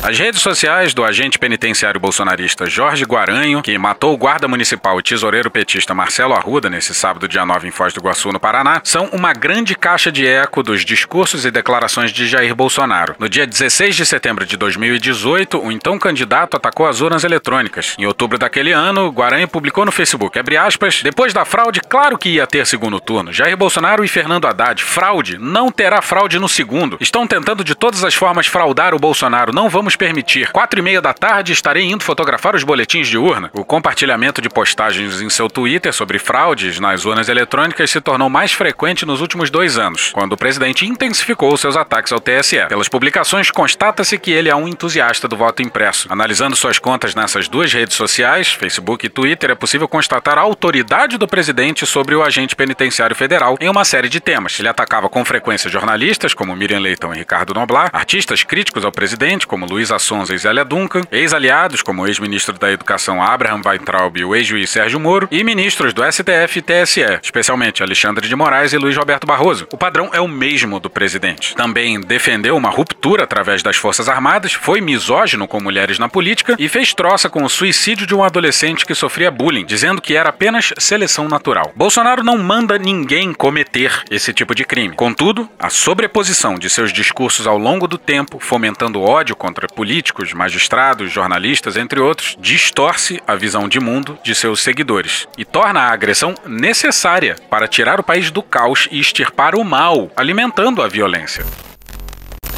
As 0.00 0.16
redes 0.16 0.40
sociais 0.40 0.94
do 0.94 1.04
agente 1.04 1.40
penitenciário 1.40 1.98
bolsonarista 1.98 2.66
Jorge 2.66 3.04
Guaranho, 3.04 3.60
que 3.60 3.76
matou 3.76 4.14
o 4.14 4.16
guarda 4.16 4.46
municipal 4.46 4.98
e 4.98 5.02
tesoureiro 5.02 5.50
petista 5.50 5.92
Marcelo 5.92 6.34
Arruda 6.34 6.70
nesse 6.70 6.94
sábado, 6.94 7.26
dia 7.26 7.44
9, 7.44 7.66
em 7.66 7.72
Foz 7.72 7.92
do 7.92 7.98
Iguaçu, 7.98 8.32
no 8.32 8.38
Paraná, 8.38 8.80
são 8.84 9.06
uma 9.12 9.32
grande 9.32 9.74
caixa 9.74 10.10
de 10.10 10.24
eco 10.24 10.62
dos 10.62 10.84
discursos 10.84 11.44
e 11.44 11.50
declarações 11.50 12.12
de 12.12 12.28
Jair 12.28 12.54
Bolsonaro. 12.54 13.16
No 13.18 13.28
dia 13.28 13.44
16 13.44 13.96
de 13.96 14.06
setembro 14.06 14.46
de 14.46 14.56
2018, 14.56 15.58
o 15.58 15.72
então 15.72 15.98
candidato 15.98 16.56
atacou 16.56 16.86
as 16.86 17.00
urnas 17.00 17.24
eletrônicas. 17.24 17.96
Em 17.98 18.06
outubro 18.06 18.38
daquele 18.38 18.70
ano, 18.70 19.10
Guaranho 19.10 19.48
publicou 19.48 19.84
no 19.84 19.92
Facebook, 19.92 20.38
aspas, 20.58 21.02
depois 21.02 21.32
da 21.32 21.44
fraude, 21.44 21.80
claro 21.80 22.16
que 22.16 22.30
ia 22.30 22.46
ter 22.46 22.66
segundo 22.66 23.00
turno. 23.00 23.32
Jair 23.32 23.56
Bolsonaro 23.56 24.04
e 24.04 24.08
Fernando 24.08 24.46
Haddad, 24.46 24.82
fraude, 24.82 25.38
não 25.38 25.72
terá 25.72 26.00
fraude 26.00 26.38
no 26.38 26.48
segundo. 26.48 26.96
Estão 27.00 27.26
tentando 27.26 27.64
de 27.64 27.74
todas 27.74 28.04
as 28.04 28.14
formas 28.14 28.46
fraudar 28.46 28.94
o 28.94 28.98
Bolsonaro, 28.98 29.52
não 29.52 29.68
vamos 29.68 29.87
permitir. 29.96 30.50
Quatro 30.50 30.78
e 30.78 30.82
meia 30.82 31.00
da 31.00 31.12
tarde 31.12 31.52
estarei 31.52 31.84
indo 31.84 32.04
fotografar 32.04 32.54
os 32.54 32.64
boletins 32.64 33.08
de 33.08 33.18
urna. 33.18 33.50
O 33.54 33.64
compartilhamento 33.64 34.40
de 34.40 34.48
postagens 34.48 35.20
em 35.20 35.30
seu 35.30 35.48
Twitter 35.48 35.92
sobre 35.92 36.18
fraudes 36.18 36.80
nas 36.80 37.04
urnas 37.04 37.28
eletrônicas 37.28 37.90
se 37.90 38.00
tornou 38.00 38.28
mais 38.28 38.52
frequente 38.52 39.06
nos 39.06 39.20
últimos 39.20 39.50
dois 39.50 39.78
anos, 39.78 40.10
quando 40.12 40.32
o 40.32 40.36
presidente 40.36 40.86
intensificou 40.86 41.56
seus 41.56 41.76
ataques 41.76 42.12
ao 42.12 42.20
TSE. 42.20 42.66
Pelas 42.68 42.88
publicações, 42.88 43.50
constata-se 43.50 44.18
que 44.18 44.30
ele 44.30 44.48
é 44.48 44.56
um 44.56 44.66
entusiasta 44.66 45.28
do 45.28 45.36
voto 45.36 45.62
impresso. 45.62 46.08
Analisando 46.10 46.56
suas 46.56 46.78
contas 46.78 47.14
nessas 47.14 47.48
duas 47.48 47.72
redes 47.72 47.96
sociais, 47.96 48.48
Facebook 48.48 49.06
e 49.06 49.08
Twitter, 49.08 49.50
é 49.50 49.54
possível 49.54 49.86
constatar 49.86 50.38
a 50.38 50.42
autoridade 50.42 51.16
do 51.16 51.28
presidente 51.28 51.86
sobre 51.86 52.14
o 52.14 52.22
agente 52.22 52.56
penitenciário 52.56 53.14
federal 53.14 53.56
em 53.60 53.68
uma 53.68 53.84
série 53.84 54.08
de 54.08 54.20
temas. 54.20 54.58
Ele 54.58 54.68
atacava 54.68 55.08
com 55.08 55.24
frequência 55.24 55.70
jornalistas, 55.70 56.34
como 56.34 56.56
Miriam 56.56 56.80
Leitão 56.80 57.14
e 57.14 57.18
Ricardo 57.18 57.54
Noblar, 57.54 57.90
artistas 57.92 58.42
críticos 58.42 58.84
ao 58.84 58.90
presidente, 58.90 59.46
como 59.46 59.66
Luiz 59.66 59.77
Assonza 59.90 60.34
e 60.34 60.38
Zélia 60.38 60.64
Duncan, 60.64 61.02
ex-aliados, 61.10 61.82
como 61.82 62.02
o 62.02 62.06
ex-ministro 62.06 62.58
da 62.58 62.70
Educação 62.70 63.22
Abraham 63.22 63.62
Weintraub 63.64 64.18
e 64.18 64.24
o 64.24 64.34
ex-juiz 64.34 64.70
Sérgio 64.70 65.00
Moro, 65.00 65.28
e 65.30 65.44
ministros 65.44 65.92
do 65.94 66.02
STF 66.04 66.58
e 66.58 66.62
TSE, 66.62 67.20
especialmente 67.22 67.82
Alexandre 67.82 68.26
de 68.26 68.34
Moraes 68.34 68.72
e 68.72 68.78
Luiz 68.78 68.96
Roberto 68.96 69.26
Barroso. 69.26 69.66
O 69.72 69.78
padrão 69.78 70.10
é 70.12 70.20
o 70.20 70.28
mesmo 70.28 70.80
do 70.80 70.90
presidente. 70.90 71.54
Também 71.54 72.00
defendeu 72.00 72.56
uma 72.56 72.70
ruptura 72.70 73.24
através 73.24 73.62
das 73.62 73.76
Forças 73.76 74.08
Armadas, 74.08 74.52
foi 74.52 74.80
misógino 74.80 75.46
com 75.46 75.60
mulheres 75.60 75.98
na 75.98 76.08
política 76.08 76.56
e 76.58 76.68
fez 76.68 76.92
troça 76.92 77.30
com 77.30 77.44
o 77.44 77.48
suicídio 77.48 78.06
de 78.06 78.14
um 78.14 78.24
adolescente 78.24 78.84
que 78.84 78.94
sofria 78.94 79.30
bullying, 79.30 79.64
dizendo 79.64 80.02
que 80.02 80.16
era 80.16 80.30
apenas 80.30 80.72
seleção 80.78 81.28
natural. 81.28 81.72
Bolsonaro 81.76 82.24
não 82.24 82.38
manda 82.38 82.78
ninguém 82.78 83.32
cometer 83.32 84.02
esse 84.10 84.32
tipo 84.32 84.54
de 84.54 84.64
crime. 84.64 84.96
Contudo, 84.96 85.48
a 85.58 85.70
sobreposição 85.70 86.58
de 86.58 86.68
seus 86.68 86.92
discursos 86.92 87.46
ao 87.46 87.56
longo 87.56 87.86
do 87.86 87.96
tempo, 87.96 88.38
fomentando 88.40 89.00
ódio 89.00 89.36
contra 89.36 89.67
políticos, 89.74 90.32
magistrados, 90.32 91.10
jornalistas, 91.10 91.76
entre 91.76 92.00
outros, 92.00 92.36
distorce 92.40 93.20
a 93.26 93.34
visão 93.34 93.68
de 93.68 93.80
mundo 93.80 94.18
de 94.22 94.34
seus 94.34 94.60
seguidores 94.60 95.26
e 95.36 95.44
torna 95.44 95.80
a 95.80 95.92
agressão 95.92 96.34
necessária 96.46 97.36
para 97.48 97.68
tirar 97.68 98.00
o 98.00 98.04
país 98.04 98.30
do 98.30 98.42
caos 98.42 98.88
e 98.90 98.98
extirpar 98.98 99.54
o 99.54 99.64
mal, 99.64 100.10
alimentando 100.16 100.82
a 100.82 100.88
violência. 100.88 101.44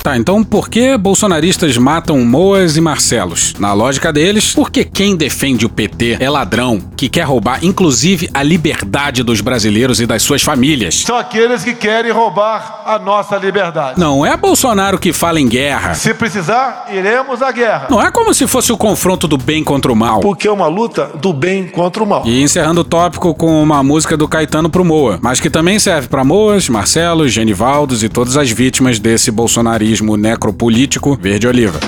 Tá, 0.03 0.17
então 0.17 0.43
por 0.43 0.71
que 0.71 0.97
bolsonaristas 0.97 1.77
matam 1.77 2.19
Moas 2.25 2.77
e 2.79 2.81
Marcelos? 2.81 3.55
Na 3.59 3.75
lógica 3.75 4.11
deles, 4.11 4.55
porque 4.55 4.83
quem 4.83 5.15
defende 5.15 5.67
o 5.67 5.69
PT 5.69 6.17
é 6.19 6.31
ladrão, 6.31 6.81
que 6.97 7.07
quer 7.07 7.25
roubar 7.25 7.63
inclusive 7.63 8.31
a 8.33 8.43
liberdade 8.43 9.23
dos 9.23 9.43
brasileiros 9.43 10.01
e 10.01 10.07
das 10.07 10.23
suas 10.23 10.43
famílias. 10.43 11.03
São 11.03 11.19
aqueles 11.19 11.63
que 11.63 11.75
querem 11.75 12.11
roubar 12.13 12.83
a 12.87 12.99
nossa 12.99 13.37
liberdade. 13.37 14.01
Não 14.01 14.25
é 14.25 14.35
Bolsonaro 14.39 14.99
que 14.99 15.13
fala 15.13 15.39
em 15.39 15.47
guerra. 15.47 15.93
Se 15.93 16.15
precisar, 16.15 16.87
iremos 16.91 17.43
à 17.43 17.53
guerra. 17.53 17.89
Não 17.91 18.01
é 18.01 18.11
como 18.11 18.33
se 18.33 18.47
fosse 18.47 18.73
o 18.73 18.79
confronto 18.79 19.29
do 19.29 19.37
bem 19.37 19.63
contra 19.63 19.93
o 19.93 19.97
mal. 19.97 20.21
Porque 20.21 20.49
é 20.49 20.53
uma 20.53 20.67
luta 20.67 21.11
do 21.21 21.33
bem 21.35 21.69
contra 21.69 22.03
o 22.03 22.07
mal. 22.07 22.23
E 22.25 22.43
encerrando 22.43 22.81
o 22.81 22.85
tópico 22.85 23.35
com 23.35 23.63
uma 23.63 23.83
música 23.83 24.17
do 24.17 24.27
Caetano 24.27 24.71
pro 24.71 24.85
Moa, 24.85 25.19
mas 25.21 25.41
que 25.41 25.51
também 25.51 25.79
serve 25.79 26.09
para 26.09 26.25
Moas, 26.25 26.71
Marcelos, 26.71 27.33
Genivaldos 27.33 28.03
e 28.03 28.09
todas 28.09 28.39
as 28.39 28.51
vítimas 28.51 28.99
desse 28.99 29.31
bolsonarismo 29.31 29.90
necropolítico 30.17 31.17
verde-oliva. 31.21 31.79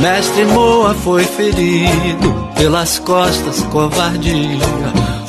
Mestre 0.00 0.44
Moa 0.46 0.94
foi 0.94 1.22
ferido 1.24 2.48
pelas 2.56 2.98
costas, 2.98 3.62
covardia. 3.70 4.32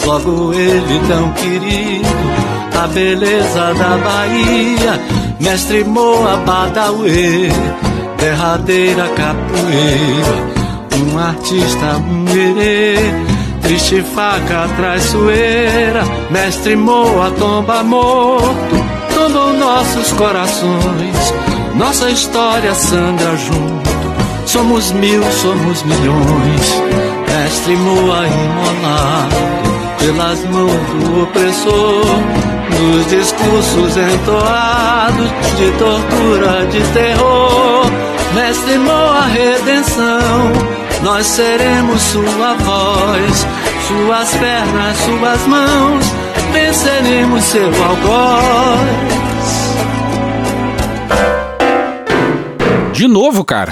Logo 0.06 0.54
ele 0.54 1.02
tão 1.08 1.32
querido, 1.34 2.08
a 2.82 2.88
beleza 2.88 3.74
da 3.74 3.98
Bahia. 3.98 5.02
Mestre 5.40 5.84
Moa 5.84 6.38
Badauê, 6.38 7.50
derradeira 8.18 9.08
capoeira. 9.10 10.54
Um 10.96 11.20
artista, 11.20 11.98
um 11.98 12.26
herê, 12.30 12.96
triste 13.62 14.02
faca 14.16 14.70
traiçoeira. 14.78 16.04
Mestre 16.32 16.76
Moa 16.76 17.32
tomba 17.32 17.84
morto, 17.84 18.76
tombam 19.14 19.54
nossos 19.58 20.12
corações. 20.14 21.53
Nossa 21.76 22.10
história 22.12 22.74
sangra 22.76 23.36
junto. 23.36 23.90
Somos 24.46 24.92
mil, 24.92 25.24
somos 25.32 25.82
milhões. 25.84 26.82
Mestre 27.28 27.76
Moa 27.78 28.28
imolado 28.28 29.36
pelas 29.98 30.46
mãos 30.46 30.72
do 30.72 31.24
opressor. 31.24 32.06
Nos 32.80 33.08
discursos 33.08 33.98
entoados 33.98 35.30
de 35.58 35.72
tortura, 35.80 36.66
de 36.68 36.82
terror. 36.94 37.86
Mestre 38.36 38.78
Moa, 38.78 39.22
redenção. 39.22 40.52
Nós 41.02 41.26
seremos 41.26 42.02
sua 42.02 42.54
voz, 42.54 43.48
suas 43.88 44.30
pernas, 44.36 44.98
suas 44.98 45.48
mãos. 45.48 46.06
Venceremos 46.54 47.44
seu 47.44 47.66
algoz. 47.66 49.33
De 52.94 53.08
novo, 53.08 53.44
cara? 53.44 53.72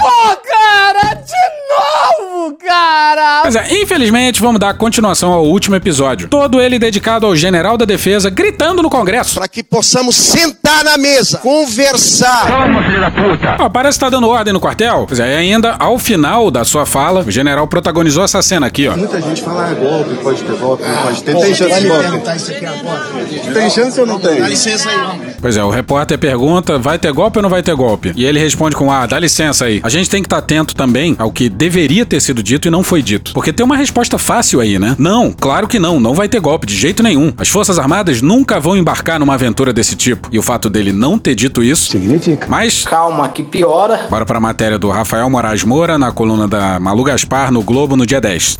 Cara! 3.14 3.42
Pois 3.42 3.56
é, 3.56 3.82
infelizmente 3.82 4.40
vamos 4.40 4.60
dar 4.60 4.74
continuação 4.74 5.32
ao 5.32 5.44
último 5.44 5.76
episódio. 5.76 6.28
Todo 6.28 6.60
ele 6.60 6.78
dedicado 6.78 7.26
ao 7.26 7.36
general 7.36 7.76
da 7.76 7.84
defesa 7.84 8.30
gritando 8.30 8.82
no 8.82 8.90
Congresso. 8.90 9.34
Para 9.34 9.48
que 9.48 9.62
possamos 9.62 10.16
sentar 10.16 10.84
na 10.84 10.96
mesa, 10.96 11.38
conversar. 11.38 12.46
Calma, 12.46 12.82
filho 12.82 13.00
da 13.00 13.10
puta! 13.10 13.56
Ó, 13.60 13.68
parece 13.68 13.98
que 13.98 14.04
tá 14.04 14.10
dando 14.10 14.28
ordem 14.28 14.52
no 14.52 14.60
quartel. 14.60 15.04
Pois 15.06 15.20
é, 15.20 15.34
e 15.34 15.52
ainda 15.52 15.76
ao 15.78 15.98
final 15.98 16.50
da 16.50 16.64
sua 16.64 16.86
fala, 16.86 17.20
o 17.20 17.30
general 17.30 17.66
protagonizou 17.66 18.24
essa 18.24 18.40
cena 18.42 18.66
aqui, 18.66 18.88
ó. 18.88 18.96
Muita 18.96 19.20
gente 19.20 19.42
fala 19.42 19.70
ah, 19.70 19.74
golpe, 19.74 20.14
pode 20.22 20.42
ter 20.42 20.56
golpe, 20.56 20.84
não 20.84 21.02
pode 21.02 21.22
ter. 21.22 21.36
Tem 21.36 21.54
chance 21.54 21.80
de 21.80 21.88
golpe? 21.88 22.36
isso 22.36 22.50
aqui 22.50 22.66
agora. 22.66 23.02
Tem 23.54 23.70
chance 23.70 24.00
ou 24.00 24.06
não 24.06 24.18
tem? 24.18 24.40
Dá 24.40 24.48
licença 24.48 24.88
aí, 24.88 24.96
homem. 24.96 25.32
Pois 25.40 25.56
é, 25.56 25.64
o 25.64 25.70
repórter 25.70 26.18
pergunta: 26.18 26.78
vai 26.78 26.98
ter 26.98 27.12
golpe 27.12 27.38
ou 27.38 27.42
não 27.42 27.50
vai 27.50 27.62
ter 27.62 27.74
golpe? 27.74 28.12
E 28.16 28.24
ele 28.24 28.38
responde 28.38 28.76
com: 28.76 28.90
ah, 28.90 29.06
dá 29.06 29.18
licença 29.18 29.66
aí. 29.66 29.80
A 29.82 29.88
gente 29.88 30.08
tem 30.08 30.22
que 30.22 30.26
estar 30.26 30.38
atento 30.38 30.74
também 30.74 31.14
ao 31.18 31.30
que 31.30 31.48
deveria 31.48 32.06
ter 32.06 32.20
sido 32.20 32.42
dito 32.42 32.68
e 32.68 32.70
não 32.70 32.82
foi 32.82 33.01
dito. 33.02 33.32
Porque 33.32 33.52
tem 33.52 33.64
uma 33.64 33.76
resposta 33.76 34.16
fácil 34.18 34.60
aí, 34.60 34.78
né? 34.78 34.96
Não, 34.98 35.32
claro 35.32 35.66
que 35.68 35.78
não, 35.78 36.00
não 36.00 36.14
vai 36.14 36.28
ter 36.28 36.40
golpe 36.40 36.66
de 36.66 36.76
jeito 36.76 37.02
nenhum. 37.02 37.32
As 37.36 37.48
Forças 37.48 37.78
Armadas 37.78 38.22
nunca 38.22 38.60
vão 38.60 38.76
embarcar 38.76 39.18
numa 39.18 39.34
aventura 39.34 39.72
desse 39.72 39.96
tipo. 39.96 40.28
E 40.32 40.38
o 40.38 40.42
fato 40.42 40.70
dele 40.70 40.92
não 40.92 41.18
ter 41.18 41.34
dito 41.34 41.62
isso. 41.62 41.90
Significa. 41.90 42.46
Mas. 42.48 42.84
Calma, 42.84 43.28
que 43.28 43.42
piora. 43.42 44.06
Bora 44.08 44.24
pra 44.24 44.40
matéria 44.40 44.78
do 44.78 44.90
Rafael 44.90 45.28
Moraes 45.28 45.64
Moura 45.64 45.98
na 45.98 46.12
coluna 46.12 46.48
da 46.48 46.78
Malu 46.78 47.04
Gaspar 47.04 47.50
no 47.50 47.62
Globo 47.62 47.96
no 47.96 48.06
dia 48.06 48.20
10. 48.20 48.58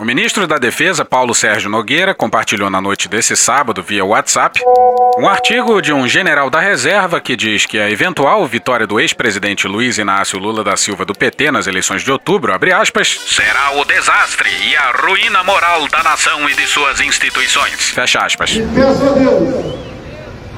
O 0.00 0.04
ministro 0.04 0.46
da 0.46 0.56
Defesa, 0.56 1.04
Paulo 1.04 1.34
Sérgio 1.34 1.68
Nogueira, 1.68 2.14
compartilhou 2.14 2.70
na 2.70 2.80
noite 2.80 3.06
desse 3.06 3.36
sábado 3.36 3.82
via 3.82 4.02
WhatsApp 4.02 4.58
um 5.18 5.28
artigo 5.28 5.82
de 5.82 5.92
um 5.92 6.08
general 6.08 6.48
da 6.48 6.58
reserva 6.58 7.20
que 7.20 7.36
diz 7.36 7.66
que 7.66 7.78
a 7.78 7.90
eventual 7.90 8.46
vitória 8.46 8.86
do 8.86 8.98
ex-presidente 8.98 9.68
Luiz 9.68 9.98
Inácio 9.98 10.38
Lula 10.38 10.64
da 10.64 10.74
Silva 10.74 11.04
do 11.04 11.12
PT 11.12 11.50
nas 11.50 11.66
eleições 11.66 12.00
de 12.02 12.10
outubro, 12.10 12.54
abre 12.54 12.72
aspas, 12.72 13.08
será 13.28 13.72
o 13.72 13.84
desastre 13.84 14.48
e 14.70 14.74
a 14.74 14.90
ruína 15.06 15.44
moral 15.44 15.86
da 15.88 16.02
nação 16.02 16.48
e 16.48 16.54
de 16.54 16.66
suas 16.66 16.98
instituições. 17.02 17.90
Fecha 17.90 18.20
aspas. 18.20 18.52
E 18.52 18.62
peço 18.74 19.06
a 19.06 19.12
Deus 19.12 19.74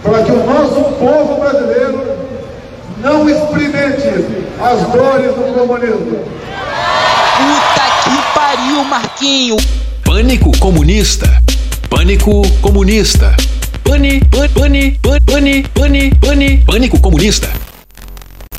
para 0.05 0.23
que 0.23 0.31
o 0.31 0.47
nosso 0.47 0.85
povo 1.01 1.41
brasileiro 1.41 2.01
não 2.99 3.29
experimente 3.29 4.07
as 4.61 4.87
dores 4.93 5.35
do 5.35 5.53
comunismo. 5.53 6.43
Que 8.63 8.69
pariu, 8.69 8.85
Marquinho. 8.85 9.57
Pânico 10.05 10.57
comunista. 10.59 11.27
Pânico 11.91 12.43
comunista. 12.61 13.35
Pane, 13.83 14.21
pane, 14.55 14.99
pane, 15.03 15.21
pane, 15.21 15.63
pane, 15.75 16.15
pane, 16.15 16.59
pânico 16.65 17.01
comunista. 17.01 17.51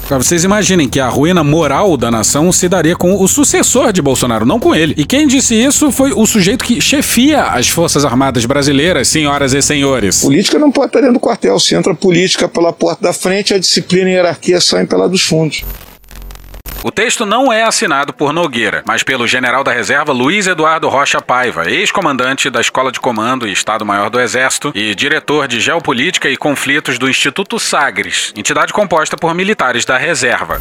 Pra 0.05 0.17
vocês 0.17 0.43
imaginem 0.43 0.89
que 0.89 0.99
a 0.99 1.07
ruína 1.07 1.41
moral 1.41 1.95
da 1.95 2.11
nação 2.11 2.51
se 2.51 2.67
daria 2.67 2.97
com 2.97 3.15
o 3.15 3.27
sucessor 3.29 3.93
de 3.93 4.01
Bolsonaro, 4.01 4.45
não 4.45 4.59
com 4.59 4.75
ele. 4.75 4.93
E 4.97 5.05
quem 5.05 5.25
disse 5.25 5.55
isso 5.55 5.89
foi 5.89 6.11
o 6.11 6.25
sujeito 6.25 6.65
que 6.65 6.81
chefia 6.81 7.43
as 7.43 7.69
Forças 7.69 8.03
Armadas 8.03 8.45
Brasileiras, 8.45 9.07
senhoras 9.07 9.53
e 9.53 9.61
senhores. 9.61 10.21
Política 10.21 10.59
não 10.59 10.71
pode 10.71 10.87
estar 10.87 10.99
dentro 10.99 11.13
do 11.13 11.19
quartel. 11.19 11.57
Se 11.59 11.75
entra 11.75 11.95
política 11.95 12.49
pela 12.49 12.73
porta 12.73 13.01
da 13.01 13.13
frente, 13.13 13.53
a 13.53 13.57
disciplina 13.57 14.09
e 14.09 14.13
a 14.13 14.15
hierarquia 14.17 14.59
saem 14.59 14.85
pela 14.85 15.07
dos 15.07 15.21
fundos. 15.21 15.63
O 16.85 16.91
texto 16.91 17.25
não 17.25 17.51
é 17.51 17.63
assinado 17.63 18.11
por 18.11 18.33
Nogueira, 18.33 18.83
mas 18.85 19.03
pelo 19.03 19.25
general 19.25 19.63
da 19.63 19.71
reserva 19.71 20.11
Luiz 20.11 20.47
Eduardo 20.47 20.89
Rocha 20.89 21.21
Paiva, 21.21 21.71
ex-comandante 21.71 22.49
da 22.49 22.59
Escola 22.59 22.91
de 22.91 22.99
Comando 22.99 23.47
e 23.47 23.53
Estado-Maior 23.53 24.09
do 24.09 24.19
Exército 24.19 24.69
e 24.75 24.93
diretor 24.93 25.47
de 25.47 25.61
Geopolítica 25.61 26.29
e 26.29 26.35
Conflitos 26.35 26.99
do 26.99 27.09
Instituto 27.09 27.57
Sagres, 27.57 28.33
entidade 28.35 28.73
composta 28.73 29.15
por 29.15 29.33
militares 29.33 29.85
da 29.85 29.97
reserva. 29.97 30.59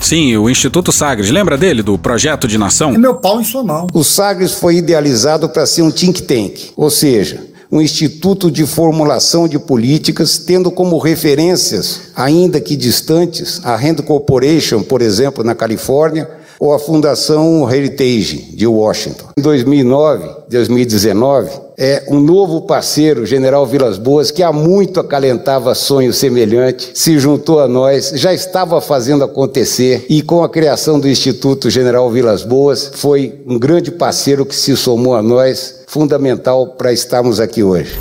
Sim, 0.00 0.36
o 0.36 0.50
Instituto 0.50 0.90
Sagres, 0.90 1.30
lembra 1.30 1.56
dele, 1.56 1.80
do 1.80 1.96
Projeto 1.96 2.48
de 2.48 2.58
Nação? 2.58 2.92
É 2.92 2.98
meu 2.98 3.14
pau 3.14 3.40
em 3.40 3.44
sua 3.44 3.62
mão. 3.62 3.86
O 3.94 4.02
Sagres 4.02 4.54
foi 4.54 4.78
idealizado 4.78 5.48
para 5.48 5.64
ser 5.64 5.82
um 5.82 5.92
think 5.92 6.22
tank, 6.22 6.72
ou 6.76 6.90
seja, 6.90 7.53
um 7.74 7.82
instituto 7.82 8.52
de 8.52 8.64
formulação 8.64 9.48
de 9.48 9.58
políticas, 9.58 10.38
tendo 10.38 10.70
como 10.70 10.96
referências, 10.96 12.02
ainda 12.14 12.60
que 12.60 12.76
distantes, 12.76 13.60
a 13.64 13.74
Rand 13.74 13.96
Corporation, 13.96 14.80
por 14.80 15.02
exemplo, 15.02 15.42
na 15.42 15.56
Califórnia, 15.56 16.30
ou 16.60 16.72
a 16.72 16.78
Fundação 16.78 17.68
Heritage 17.68 18.52
de 18.54 18.64
Washington. 18.64 19.26
Em 19.36 19.42
2009, 19.42 20.28
2019, 20.48 21.50
é 21.76 22.04
um 22.08 22.20
novo 22.20 22.62
parceiro, 22.62 23.26
General 23.26 23.66
Vilas 23.66 23.98
Boas, 23.98 24.30
que 24.30 24.42
há 24.42 24.52
muito 24.52 25.00
acalentava 25.00 25.74
sonho 25.74 26.12
semelhante, 26.12 26.92
se 26.94 27.18
juntou 27.18 27.58
a 27.58 27.66
nós, 27.66 28.12
já 28.14 28.32
estava 28.32 28.80
fazendo 28.80 29.24
acontecer 29.24 30.06
e 30.08 30.22
com 30.22 30.44
a 30.44 30.48
criação 30.48 31.00
do 31.00 31.08
Instituto 31.08 31.68
General 31.68 32.08
Vilas 32.08 32.44
Boas 32.44 32.88
foi 32.94 33.42
um 33.46 33.58
grande 33.58 33.90
parceiro 33.90 34.46
que 34.46 34.54
se 34.54 34.76
somou 34.76 35.16
a 35.16 35.22
nós, 35.22 35.73
fundamental 35.94 36.74
para 36.76 36.90
estarmos 36.90 37.38
aqui 37.38 37.62
hoje. 37.62 37.96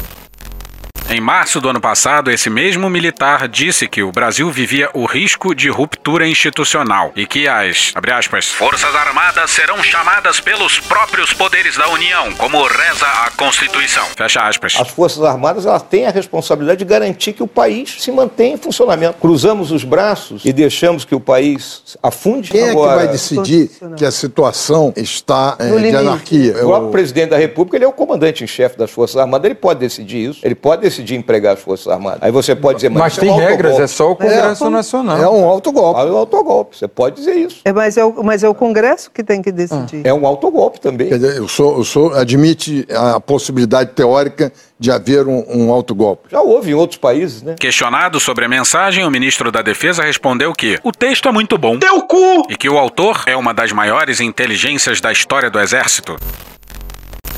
Em 1.13 1.21
março 1.21 1.61
do 1.61 1.69
ano 1.69 1.79
passado, 1.79 2.31
esse 2.31 2.49
mesmo 2.49 2.89
militar 2.89 3.47
disse 3.47 3.87
que 3.87 4.01
o 4.01 4.11
Brasil 4.11 4.49
vivia 4.49 4.89
o 4.95 5.05
risco 5.05 5.53
de 5.53 5.69
ruptura 5.69 6.27
institucional 6.27 7.11
e 7.15 7.27
que 7.27 7.47
as, 7.47 7.93
aspas, 8.15 8.47
Forças 8.47 8.95
Armadas 8.95 9.51
serão 9.51 9.83
chamadas 9.83 10.39
pelos 10.39 10.79
próprios 10.79 11.31
poderes 11.31 11.77
da 11.77 11.87
União, 11.89 12.33
como 12.33 12.63
reza 12.63 13.05
a 13.05 13.29
Constituição. 13.37 14.03
Fecha 14.17 14.41
aspas. 14.41 14.75
As 14.79 14.87
Forças 14.87 15.23
Armadas 15.23 15.67
elas 15.67 15.83
têm 15.83 16.07
a 16.07 16.09
responsabilidade 16.09 16.79
de 16.79 16.85
garantir 16.85 17.33
que 17.33 17.43
o 17.43 17.47
país 17.47 17.95
se 17.99 18.11
mantenha 18.11 18.55
em 18.55 18.57
funcionamento. 18.57 19.19
Cruzamos 19.19 19.71
os 19.71 19.83
braços 19.83 20.43
e 20.43 20.51
deixamos 20.51 21.05
que 21.05 21.13
o 21.13 21.19
país 21.19 21.95
afunde. 22.01 22.49
Quem 22.49 22.71
Agora, 22.71 22.93
é 22.93 22.95
que 22.95 23.03
vai 23.03 23.07
decidir 23.11 23.69
que 23.95 24.03
a 24.03 24.11
situação 24.11 24.91
está 24.97 25.57
é, 25.59 25.69
de 25.77 25.95
anarquia? 25.95 26.57
O 26.57 26.69
próprio 26.69 26.89
presidente 26.89 27.29
da 27.29 27.37
República 27.37 27.77
ele 27.77 27.85
é 27.85 27.87
o 27.87 27.93
comandante 27.93 28.43
em 28.43 28.47
chefe 28.47 28.79
das 28.79 28.89
Forças 28.89 29.17
Armadas, 29.17 29.45
ele 29.45 29.53
pode 29.53 29.79
decidir 29.79 30.31
isso, 30.31 30.39
ele 30.41 30.55
pode 30.55 30.81
decidir 30.81 31.02
empregar 31.15 31.53
as 31.53 31.59
Forças 31.61 31.87
Armadas. 31.87 32.19
Aí 32.21 32.31
você 32.31 32.55
pode 32.55 32.77
dizer, 32.77 32.89
mas, 32.89 33.01
Mas 33.01 33.13
isso 33.13 33.21
tem 33.21 33.29
é 33.29 33.33
um 33.33 33.37
regras, 33.37 33.71
autogolpe. 33.71 33.83
é 33.83 33.87
só 33.87 34.11
o 34.11 34.15
Congresso 34.15 34.69
Nacional. 34.69 35.17
É 35.17 35.29
um 35.29 35.45
autogolpe. 35.45 35.99
É 35.99 36.03
um 36.03 36.17
autogolpe, 36.17 36.77
você 36.77 36.87
pode 36.87 37.15
dizer 37.15 37.35
isso. 37.35 37.61
É, 37.65 37.73
mas, 37.73 37.97
é 37.97 38.05
o, 38.05 38.23
mas 38.23 38.43
é 38.43 38.49
o 38.49 38.53
Congresso 38.53 39.11
que 39.11 39.23
tem 39.23 39.41
que 39.41 39.51
decidir. 39.51 40.05
É 40.05 40.13
um 40.13 40.25
autogolpe 40.25 40.79
também. 40.79 41.09
Quer 41.09 41.19
dizer, 41.19 41.41
o 41.41 41.49
senhor, 41.49 41.77
o 41.77 41.85
senhor 41.85 42.17
admite 42.17 42.85
a 42.91 43.19
possibilidade 43.19 43.91
teórica 43.91 44.51
de 44.79 44.91
haver 44.91 45.27
um, 45.27 45.43
um 45.47 45.71
autogolpe? 45.71 46.29
Já 46.29 46.41
houve 46.41 46.71
em 46.71 46.73
outros 46.73 46.97
países, 46.97 47.41
né? 47.41 47.55
Questionado 47.59 48.19
sobre 48.19 48.45
a 48.45 48.49
mensagem, 48.49 49.05
o 49.05 49.11
ministro 49.11 49.51
da 49.51 49.61
Defesa 49.61 50.03
respondeu 50.03 50.53
que 50.53 50.79
o 50.83 50.91
texto 50.91 51.29
é 51.29 51.31
muito 51.31 51.57
bom. 51.57 51.79
Teu 51.79 52.01
cu! 52.01 52.43
E 52.49 52.55
que 52.55 52.69
o 52.69 52.77
autor 52.77 53.23
é 53.25 53.35
uma 53.35 53.53
das 53.53 53.71
maiores 53.71 54.19
inteligências 54.19 54.99
da 54.99 55.11
história 55.11 55.49
do 55.49 55.59
Exército. 55.59 56.17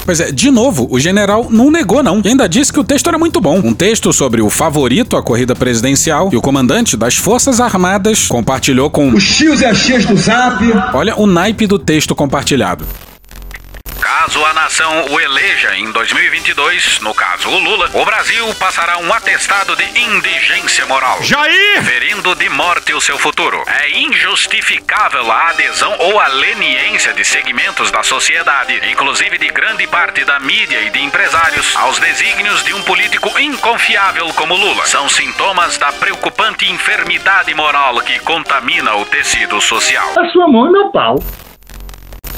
Pois 0.05 0.19
é, 0.19 0.31
de 0.31 0.51
novo, 0.51 0.87
o 0.91 0.99
general 0.99 1.47
não 1.49 1.71
negou, 1.71 2.03
não. 2.03 2.21
E 2.23 2.27
ainda 2.27 2.47
disse 2.47 2.71
que 2.71 2.79
o 2.79 2.83
texto 2.83 3.07
era 3.07 3.17
muito 3.17 3.41
bom. 3.41 3.59
Um 3.63 3.73
texto 3.73 4.13
sobre 4.13 4.39
o 4.39 4.51
favorito 4.51 5.17
à 5.17 5.23
corrida 5.23 5.55
presidencial 5.55 6.29
e 6.31 6.37
o 6.37 6.41
comandante 6.41 6.95
das 6.95 7.15
Forças 7.15 7.59
Armadas 7.59 8.27
compartilhou 8.27 8.91
com. 8.91 9.09
Os 9.09 9.35
tios 9.35 9.61
e 9.61 9.65
as 9.65 9.83
tias 9.83 10.05
do 10.05 10.15
zap. 10.15 10.63
Olha 10.93 11.19
o 11.19 11.25
naipe 11.25 11.65
do 11.65 11.79
texto 11.79 12.13
compartilhado. 12.13 12.85
Caso 14.05 14.45
a 14.45 14.53
nação 14.53 15.07
o 15.09 15.19
eleja 15.19 15.75
em 15.75 15.91
2022, 15.91 16.99
no 16.99 17.11
caso 17.11 17.49
o 17.49 17.57
Lula, 17.57 17.89
o 17.91 18.05
Brasil 18.05 18.53
passará 18.53 18.99
um 18.99 19.11
atestado 19.11 19.75
de 19.75 19.83
indigência 19.99 20.85
moral. 20.85 21.23
Jair! 21.23 21.83
Ferindo 21.83 22.35
de 22.35 22.47
morte 22.49 22.93
o 22.93 23.01
seu 23.01 23.17
futuro. 23.17 23.63
É 23.65 23.97
injustificável 23.97 25.31
a 25.31 25.49
adesão 25.49 25.95
ou 25.97 26.19
a 26.19 26.27
leniência 26.27 27.13
de 27.13 27.25
segmentos 27.25 27.89
da 27.89 28.03
sociedade, 28.03 28.79
inclusive 28.91 29.39
de 29.39 29.47
grande 29.47 29.87
parte 29.87 30.23
da 30.23 30.39
mídia 30.39 30.81
e 30.81 30.91
de 30.91 31.01
empresários, 31.01 31.75
aos 31.75 31.97
desígnios 31.97 32.63
de 32.63 32.75
um 32.75 32.83
político 32.83 33.39
inconfiável 33.39 34.31
como 34.35 34.53
Lula. 34.55 34.85
São 34.85 35.09
sintomas 35.09 35.79
da 35.79 35.91
preocupante 35.91 36.71
enfermidade 36.71 37.51
moral 37.55 37.99
que 38.01 38.19
contamina 38.19 38.95
o 38.97 39.05
tecido 39.05 39.59
social. 39.59 40.13
A 40.15 40.29
sua 40.29 40.47
mão 40.47 40.67
é 40.67 40.69
meu 40.69 40.91
pau. 40.91 41.17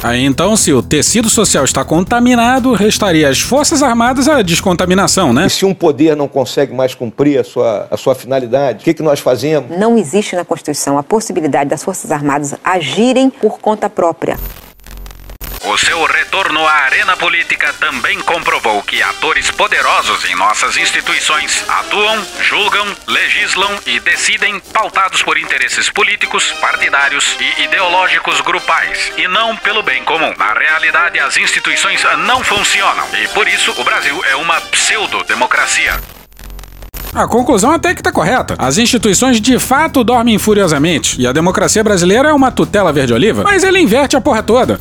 Aí 0.03 0.23
então, 0.23 0.55
se 0.55 0.71
o 0.71 0.81
tecido 0.81 1.29
social 1.29 1.65
está 1.65 1.83
contaminado, 1.83 2.73
restaria 2.73 3.29
às 3.29 3.39
Forças 3.39 3.81
Armadas 3.81 4.27
a 4.27 4.41
descontaminação, 4.41 5.33
né? 5.33 5.47
E 5.47 5.49
se 5.49 5.65
um 5.65 5.73
poder 5.73 6.15
não 6.15 6.27
consegue 6.27 6.73
mais 6.73 6.93
cumprir 6.93 7.39
a 7.39 7.43
sua, 7.43 7.87
a 7.89 7.97
sua 7.97 8.13
finalidade, 8.13 8.81
o 8.81 8.83
que, 8.83 8.93
que 8.93 9.03
nós 9.03 9.19
fazemos? 9.19 9.77
Não 9.77 9.97
existe 9.97 10.35
na 10.35 10.45
Constituição 10.45 10.97
a 10.97 11.03
possibilidade 11.03 11.69
das 11.69 11.83
Forças 11.83 12.11
Armadas 12.11 12.55
agirem 12.63 13.29
por 13.29 13.59
conta 13.59 13.89
própria. 13.89 14.37
O 15.69 15.77
seu 15.77 16.01
retorno 16.05 16.65
à 16.65 16.71
arena 16.71 17.17
política 17.17 17.73
também 17.73 18.21
comprovou 18.21 18.81
que 18.83 19.01
atores 19.01 19.51
poderosos 19.51 20.23
em 20.23 20.33
nossas 20.33 20.77
instituições 20.77 21.61
atuam, 21.67 22.25
julgam, 22.41 22.85
legislam 23.05 23.77
e 23.85 23.99
decidem 23.99 24.61
pautados 24.71 25.21
por 25.21 25.37
interesses 25.37 25.89
políticos, 25.89 26.53
partidários 26.61 27.35
e 27.41 27.63
ideológicos 27.63 28.39
grupais, 28.39 29.11
e 29.17 29.27
não 29.27 29.57
pelo 29.57 29.83
bem 29.83 30.05
comum. 30.05 30.33
Na 30.37 30.53
realidade, 30.53 31.19
as 31.19 31.35
instituições 31.35 32.01
não 32.25 32.41
funcionam 32.45 33.05
e 33.21 33.27
por 33.27 33.45
isso 33.45 33.73
o 33.77 33.83
Brasil 33.83 34.23
é 34.23 34.37
uma 34.37 34.61
pseudo-democracia. 34.61 35.99
A 37.13 37.27
conclusão 37.27 37.73
até 37.73 37.93
que 37.93 38.01
tá 38.01 38.11
correta. 38.11 38.55
As 38.57 38.77
instituições 38.77 39.41
de 39.41 39.59
fato 39.59 40.01
dormem 40.01 40.39
furiosamente 40.39 41.19
e 41.21 41.27
a 41.27 41.33
democracia 41.33 41.83
brasileira 41.83 42.29
é 42.29 42.33
uma 42.33 42.51
tutela 42.51 42.93
verde-oliva, 42.93 43.43
mas 43.43 43.63
ele 43.63 43.79
inverte 43.81 44.15
a 44.15 44.21
porra 44.21 44.41
toda. 44.41 44.79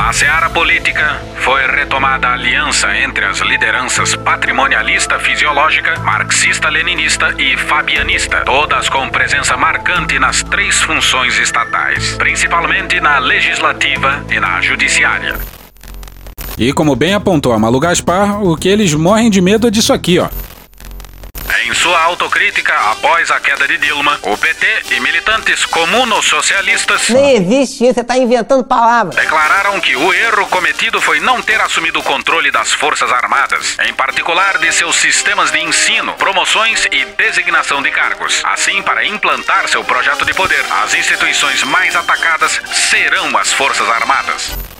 Na 0.00 0.14
seara 0.14 0.48
política, 0.48 1.20
foi 1.44 1.60
retomada 1.66 2.28
a 2.28 2.32
aliança 2.32 2.88
entre 2.96 3.22
as 3.26 3.38
lideranças 3.40 4.16
patrimonialista 4.16 5.20
fisiológica, 5.20 6.00
marxista-leninista 6.00 7.34
e 7.38 7.54
fabianista, 7.58 8.42
todas 8.46 8.88
com 8.88 9.06
presença 9.10 9.58
marcante 9.58 10.18
nas 10.18 10.42
três 10.42 10.80
funções 10.80 11.38
estatais, 11.38 12.16
principalmente 12.16 12.98
na 12.98 13.18
legislativa 13.18 14.24
e 14.30 14.40
na 14.40 14.60
judiciária. 14.62 15.38
E 16.56 16.72
como 16.72 16.96
bem 16.96 17.12
apontou 17.12 17.52
a 17.52 17.58
Malu 17.58 17.78
Gaspar, 17.78 18.42
o 18.42 18.56
que 18.56 18.70
eles 18.70 18.94
morrem 18.94 19.28
de 19.28 19.42
medo 19.42 19.68
é 19.68 19.70
disso 19.70 19.92
aqui, 19.92 20.18
ó. 20.18 20.30
Em 21.66 21.74
sua 21.74 22.00
autocrítica 22.04 22.74
após 22.90 23.30
a 23.30 23.38
queda 23.38 23.68
de 23.68 23.76
Dilma, 23.76 24.18
o 24.22 24.36
PT 24.36 24.66
e 24.92 25.00
militantes 25.00 25.66
comuno-socialistas 25.66 27.10
Nem 27.10 27.36
existe 27.36 27.84
isso, 27.84 27.94
você 27.94 28.04
tá 28.04 28.16
inventando 28.16 28.64
palavras. 28.64 29.14
declararam 29.14 29.78
que 29.78 29.94
o 29.94 30.14
erro 30.14 30.46
cometido 30.46 31.00
foi 31.02 31.20
não 31.20 31.42
ter 31.42 31.60
assumido 31.60 32.00
o 32.00 32.02
controle 32.02 32.50
das 32.50 32.72
Forças 32.72 33.12
Armadas, 33.12 33.76
em 33.86 33.92
particular 33.92 34.56
de 34.58 34.72
seus 34.72 34.96
sistemas 34.96 35.50
de 35.50 35.58
ensino, 35.58 36.14
promoções 36.14 36.86
e 36.90 37.04
designação 37.16 37.82
de 37.82 37.90
cargos. 37.90 38.40
Assim, 38.44 38.80
para 38.82 39.04
implantar 39.04 39.68
seu 39.68 39.84
projeto 39.84 40.24
de 40.24 40.32
poder, 40.32 40.64
as 40.82 40.94
instituições 40.94 41.62
mais 41.64 41.94
atacadas 41.94 42.58
serão 42.72 43.36
as 43.36 43.52
Forças 43.52 43.88
Armadas. 43.88 44.79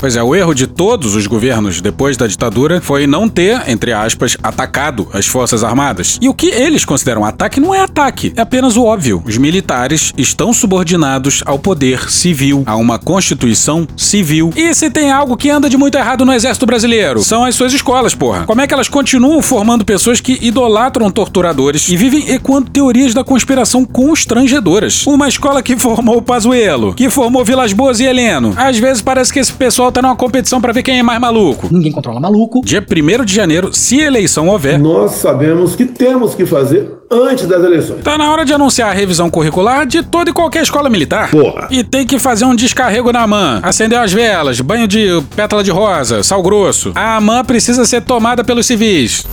Pois 0.00 0.14
é, 0.14 0.22
o 0.22 0.32
erro 0.32 0.54
de 0.54 0.68
todos 0.68 1.16
os 1.16 1.26
governos 1.26 1.80
depois 1.80 2.16
da 2.16 2.28
ditadura 2.28 2.80
foi 2.80 3.04
não 3.04 3.28
ter, 3.28 3.60
entre 3.66 3.92
aspas, 3.92 4.36
atacado 4.40 5.08
as 5.12 5.26
Forças 5.26 5.64
Armadas. 5.64 6.18
E 6.20 6.28
o 6.28 6.34
que 6.34 6.46
eles 6.46 6.84
consideram 6.84 7.24
ataque 7.24 7.58
não 7.58 7.74
é 7.74 7.80
ataque, 7.80 8.32
é 8.36 8.40
apenas 8.40 8.76
o 8.76 8.84
óbvio. 8.84 9.20
Os 9.26 9.36
militares 9.36 10.12
estão 10.16 10.52
subordinados 10.52 11.42
ao 11.44 11.58
poder 11.58 12.08
civil, 12.08 12.62
a 12.64 12.76
uma 12.76 12.96
constituição 12.96 13.88
civil. 13.96 14.52
E 14.54 14.72
se 14.72 14.88
tem 14.88 15.10
algo 15.10 15.36
que 15.36 15.50
anda 15.50 15.68
de 15.68 15.76
muito 15.76 15.98
errado 15.98 16.24
no 16.24 16.32
exército 16.32 16.64
brasileiro, 16.64 17.24
são 17.24 17.44
as 17.44 17.56
suas 17.56 17.72
escolas, 17.72 18.14
porra. 18.14 18.44
Como 18.44 18.60
é 18.60 18.68
que 18.68 18.74
elas 18.74 18.88
continuam 18.88 19.42
formando 19.42 19.84
pessoas 19.84 20.20
que 20.20 20.38
idolatram 20.40 21.10
torturadores 21.10 21.88
e 21.88 21.96
vivem 21.96 22.30
ecoando 22.30 22.70
teorias 22.70 23.14
da 23.14 23.24
conspiração 23.24 23.84
constrangedoras? 23.84 25.04
Uma 25.08 25.26
escola 25.26 25.60
que 25.60 25.76
formou 25.76 26.22
Pazuello, 26.22 26.94
que 26.94 27.10
formou 27.10 27.44
Vilas 27.44 27.72
Boas 27.72 27.98
e 27.98 28.04
Heleno. 28.04 28.54
Às 28.56 28.78
vezes 28.78 29.02
parece 29.02 29.32
que 29.32 29.40
esse 29.40 29.52
pessoal 29.52 29.87
tá 29.92 30.02
numa 30.02 30.16
competição 30.16 30.60
pra 30.60 30.72
ver 30.72 30.82
quem 30.82 30.98
é 30.98 31.02
mais 31.02 31.20
maluco. 31.20 31.68
Ninguém 31.70 31.92
controla 31.92 32.20
maluco. 32.20 32.60
Dia 32.64 32.84
1 32.84 33.24
de 33.24 33.34
janeiro, 33.34 33.72
se 33.72 33.98
eleição 34.00 34.48
houver, 34.48 34.78
Nós 34.78 35.12
sabemos 35.12 35.74
que 35.74 35.84
temos 35.84 36.34
que 36.34 36.46
fazer 36.46 36.90
antes 37.10 37.46
das 37.46 37.62
eleições. 37.64 38.02
Tá 38.02 38.18
na 38.18 38.30
hora 38.30 38.44
de 38.44 38.52
anunciar 38.52 38.90
a 38.90 38.92
revisão 38.92 39.30
curricular 39.30 39.86
de 39.86 40.02
toda 40.02 40.30
e 40.30 40.32
qualquer 40.32 40.62
escola 40.62 40.90
militar. 40.90 41.30
Porra. 41.30 41.68
E 41.70 41.82
tem 41.82 42.06
que 42.06 42.18
fazer 42.18 42.44
um 42.44 42.54
descarrego 42.54 43.12
na 43.12 43.22
AMAN, 43.22 43.60
acender 43.62 43.98
as 43.98 44.12
velas, 44.12 44.60
banho 44.60 44.86
de 44.86 45.22
pétala 45.34 45.64
de 45.64 45.70
rosa, 45.70 46.22
sal 46.22 46.42
grosso. 46.42 46.92
A 46.94 47.16
AMAN 47.16 47.44
precisa 47.44 47.84
ser 47.84 48.02
tomada 48.02 48.44
pelos 48.44 48.66
civis. 48.66 49.26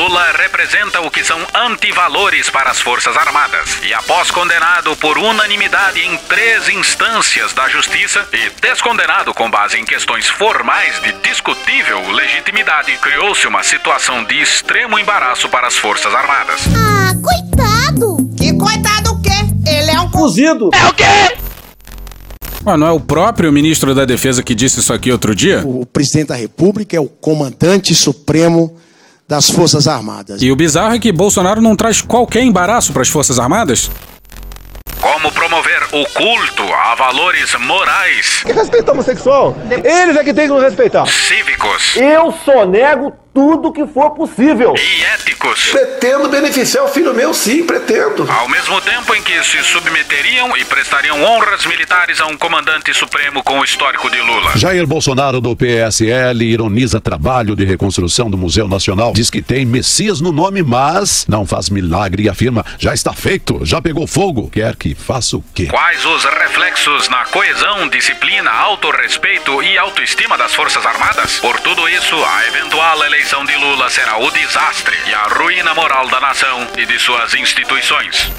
Lula 0.00 0.32
representa 0.32 1.02
o 1.02 1.10
que 1.10 1.22
são 1.22 1.38
antivalores 1.54 2.48
para 2.48 2.70
as 2.70 2.80
Forças 2.80 3.14
Armadas. 3.18 3.76
E 3.82 3.92
após 3.92 4.30
condenado 4.30 4.96
por 4.96 5.18
unanimidade 5.18 6.00
em 6.00 6.16
três 6.26 6.70
instâncias 6.70 7.52
da 7.52 7.68
Justiça 7.68 8.26
e 8.32 8.50
descondenado 8.62 9.34
com 9.34 9.50
base 9.50 9.76
em 9.76 9.84
questões 9.84 10.26
formais 10.26 10.98
de 11.02 11.12
discutível 11.28 12.00
legitimidade, 12.12 12.96
criou-se 12.96 13.46
uma 13.46 13.62
situação 13.62 14.24
de 14.24 14.40
extremo 14.40 14.98
embaraço 14.98 15.50
para 15.50 15.66
as 15.66 15.76
Forças 15.76 16.14
Armadas. 16.14 16.62
Ah, 16.74 17.12
coitado! 17.22 18.30
Que 18.38 18.54
coitado 18.54 19.10
o 19.12 19.20
quê? 19.20 19.70
Ele 19.70 19.90
é 19.90 20.00
um 20.00 20.10
cozido. 20.10 20.70
É 20.72 20.86
o 20.86 20.94
quê? 20.94 21.04
Ué, 22.64 22.76
não 22.78 22.86
é 22.86 22.92
o 22.92 23.00
próprio 23.00 23.52
ministro 23.52 23.94
da 23.94 24.06
Defesa 24.06 24.42
que 24.42 24.54
disse 24.54 24.80
isso 24.80 24.94
aqui 24.94 25.12
outro 25.12 25.34
dia? 25.34 25.60
O 25.62 25.84
presidente 25.84 26.28
da 26.28 26.36
República 26.36 26.96
é 26.96 27.00
o 27.00 27.06
comandante 27.06 27.94
supremo 27.94 28.80
das 29.30 29.48
Forças 29.48 29.86
Armadas. 29.86 30.42
E 30.42 30.50
o 30.50 30.56
bizarro 30.56 30.92
é 30.92 30.98
que 30.98 31.12
Bolsonaro 31.12 31.62
não 31.62 31.76
traz 31.76 32.02
qualquer 32.02 32.42
embaraço 32.42 32.92
para 32.92 33.02
as 33.02 33.08
Forças 33.08 33.38
Armadas? 33.38 33.88
Como 35.00 35.30
promover 35.30 35.82
o 35.92 36.04
culto 36.12 36.64
a 36.74 36.96
valores 36.96 37.54
morais, 37.60 38.42
Que 38.44 38.52
respeita 38.52 38.90
homossexual. 38.90 39.56
Eles 39.70 40.16
é 40.16 40.24
que 40.24 40.34
tem 40.34 40.48
que 40.48 40.52
nos 40.52 40.64
respeitar. 40.64 41.06
cívicos 41.06 41.96
Eu 41.96 42.34
só 42.44 42.66
nego 42.66 43.12
tudo 43.32 43.72
que 43.72 43.86
for 43.86 44.10
possível. 44.10 44.74
e 44.76 45.04
éticos? 45.04 45.70
Pretendo 45.70 46.28
beneficiar 46.28 46.84
o 46.84 46.88
filho 46.88 47.14
meu, 47.14 47.32
sim, 47.32 47.64
pretendo. 47.64 48.30
Ao 48.30 48.48
mesmo 48.48 48.80
tempo 48.80 49.14
em 49.14 49.22
que 49.22 49.42
se 49.44 49.62
submeteriam 49.62 50.56
e 50.56 50.64
prestariam 50.64 51.22
honras 51.22 51.64
militares 51.66 52.20
a 52.20 52.26
um 52.26 52.36
comandante 52.36 52.92
supremo 52.92 53.42
com 53.42 53.60
o 53.60 53.64
histórico 53.64 54.10
de 54.10 54.20
Lula. 54.20 54.56
Jair 54.56 54.86
Bolsonaro 54.86 55.40
do 55.40 55.54
PSL 55.54 56.44
ironiza 56.44 57.00
trabalho 57.00 57.54
de 57.54 57.64
reconstrução 57.64 58.28
do 58.28 58.36
Museu 58.36 58.66
Nacional. 58.66 59.12
Diz 59.12 59.30
que 59.30 59.42
tem 59.42 59.64
Messias 59.64 60.20
no 60.20 60.32
nome, 60.32 60.62
mas 60.62 61.24
não 61.28 61.46
faz 61.46 61.70
milagre 61.70 62.24
e 62.24 62.28
afirma: 62.28 62.64
já 62.78 62.92
está 62.92 63.12
feito, 63.12 63.64
já 63.64 63.80
pegou 63.80 64.06
fogo. 64.06 64.50
Quer 64.50 64.74
que 64.74 64.94
faça 64.94 65.36
o 65.36 65.44
quê? 65.54 65.66
Quais 65.66 66.04
os 66.04 66.24
reflexos 66.24 67.08
na 67.08 67.24
coesão, 67.26 67.88
disciplina, 67.88 68.50
autorrespeito 68.50 69.62
e 69.62 69.78
autoestima 69.78 70.36
das 70.36 70.52
Forças 70.54 70.84
Armadas? 70.84 71.38
Por 71.38 71.58
tudo 71.60 71.88
isso, 71.88 72.16
a 72.16 72.46
eventual 72.48 73.04
eleição 73.04 73.19
de 73.20 73.54
Lula 73.56 73.90
será 73.90 74.18
o 74.18 74.30
desastre 74.30 74.96
e 75.06 75.14
a 75.14 75.24
ruína 75.24 75.74
moral 75.74 76.08
da 76.08 76.20
nação 76.20 76.66
e 76.76 76.86
de 76.86 76.98
suas 76.98 77.34
instituições. 77.34 78.30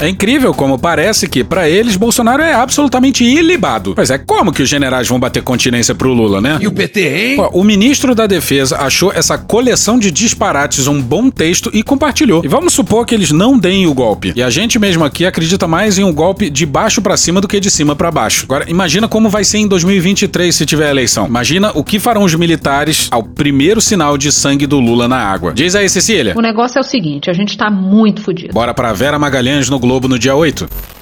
É 0.00 0.08
incrível 0.08 0.54
como 0.54 0.78
parece 0.78 1.26
que, 1.28 1.42
pra 1.42 1.68
eles, 1.68 1.96
Bolsonaro 1.96 2.40
é 2.40 2.54
absolutamente 2.54 3.24
ilibado. 3.24 3.94
Mas 3.96 4.10
é 4.10 4.18
como 4.18 4.52
que 4.52 4.62
os 4.62 4.68
generais 4.68 5.08
vão 5.08 5.18
bater 5.18 5.42
continência 5.42 5.92
pro 5.92 6.12
Lula, 6.12 6.40
né? 6.40 6.56
E 6.60 6.68
o 6.68 6.72
PT, 6.72 7.00
hein? 7.00 7.36
Ó, 7.40 7.50
O 7.52 7.64
ministro 7.64 8.14
da 8.14 8.24
Defesa 8.28 8.76
achou 8.78 9.12
essa 9.12 9.36
coleção 9.36 9.98
de 9.98 10.12
disparates 10.12 10.86
um 10.86 11.02
bom 11.02 11.28
texto 11.30 11.68
e 11.74 11.82
compartilhou. 11.82 12.44
E 12.44 12.48
vamos 12.48 12.72
supor 12.74 13.04
que 13.06 13.12
eles 13.14 13.32
não 13.32 13.58
deem 13.58 13.88
o 13.88 13.94
golpe. 13.94 14.32
E 14.36 14.42
a 14.42 14.48
gente 14.50 14.78
mesmo 14.78 15.04
aqui 15.04 15.26
acredita 15.26 15.66
mais 15.66 15.98
em 15.98 16.04
um 16.04 16.12
golpe 16.12 16.48
de 16.48 16.64
baixo 16.64 17.02
pra 17.02 17.16
cima 17.16 17.40
do 17.40 17.48
que 17.48 17.58
de 17.58 17.68
cima 17.68 17.96
pra 17.96 18.12
baixo. 18.12 18.44
Agora, 18.44 18.66
imagina 18.70 19.08
como 19.08 19.28
vai 19.28 19.42
ser 19.42 19.58
em 19.58 19.66
2023 19.66 20.54
se 20.54 20.64
tiver 20.64 20.90
eleição. 20.90 21.26
Imagina 21.26 21.72
o 21.74 21.82
que 21.82 21.98
farão 21.98 22.22
os 22.22 22.34
militares 22.36 23.08
ao 23.10 23.24
primeiro 23.24 23.80
sinal 23.80 24.16
de 24.16 24.30
sangue 24.30 24.64
do 24.66 24.78
Lula 24.78 25.08
na 25.08 25.18
água. 25.18 25.52
Diz 25.52 25.74
aí, 25.74 25.88
Cecília. 25.88 26.34
O 26.36 26.40
negócio 26.40 26.78
é 26.78 26.80
o 26.80 26.84
seguinte, 26.84 27.28
a 27.28 27.32
gente 27.32 27.56
tá 27.58 27.68
muito 27.68 28.22
fudido. 28.22 28.52
Bora 28.52 28.72
pra 28.72 28.92
Vera 28.92 29.18
Magalhães 29.18 29.68
no 29.68 29.76
Globo 29.76 29.87
no 29.88 30.18
dia 30.18 30.36
8. 30.36 30.97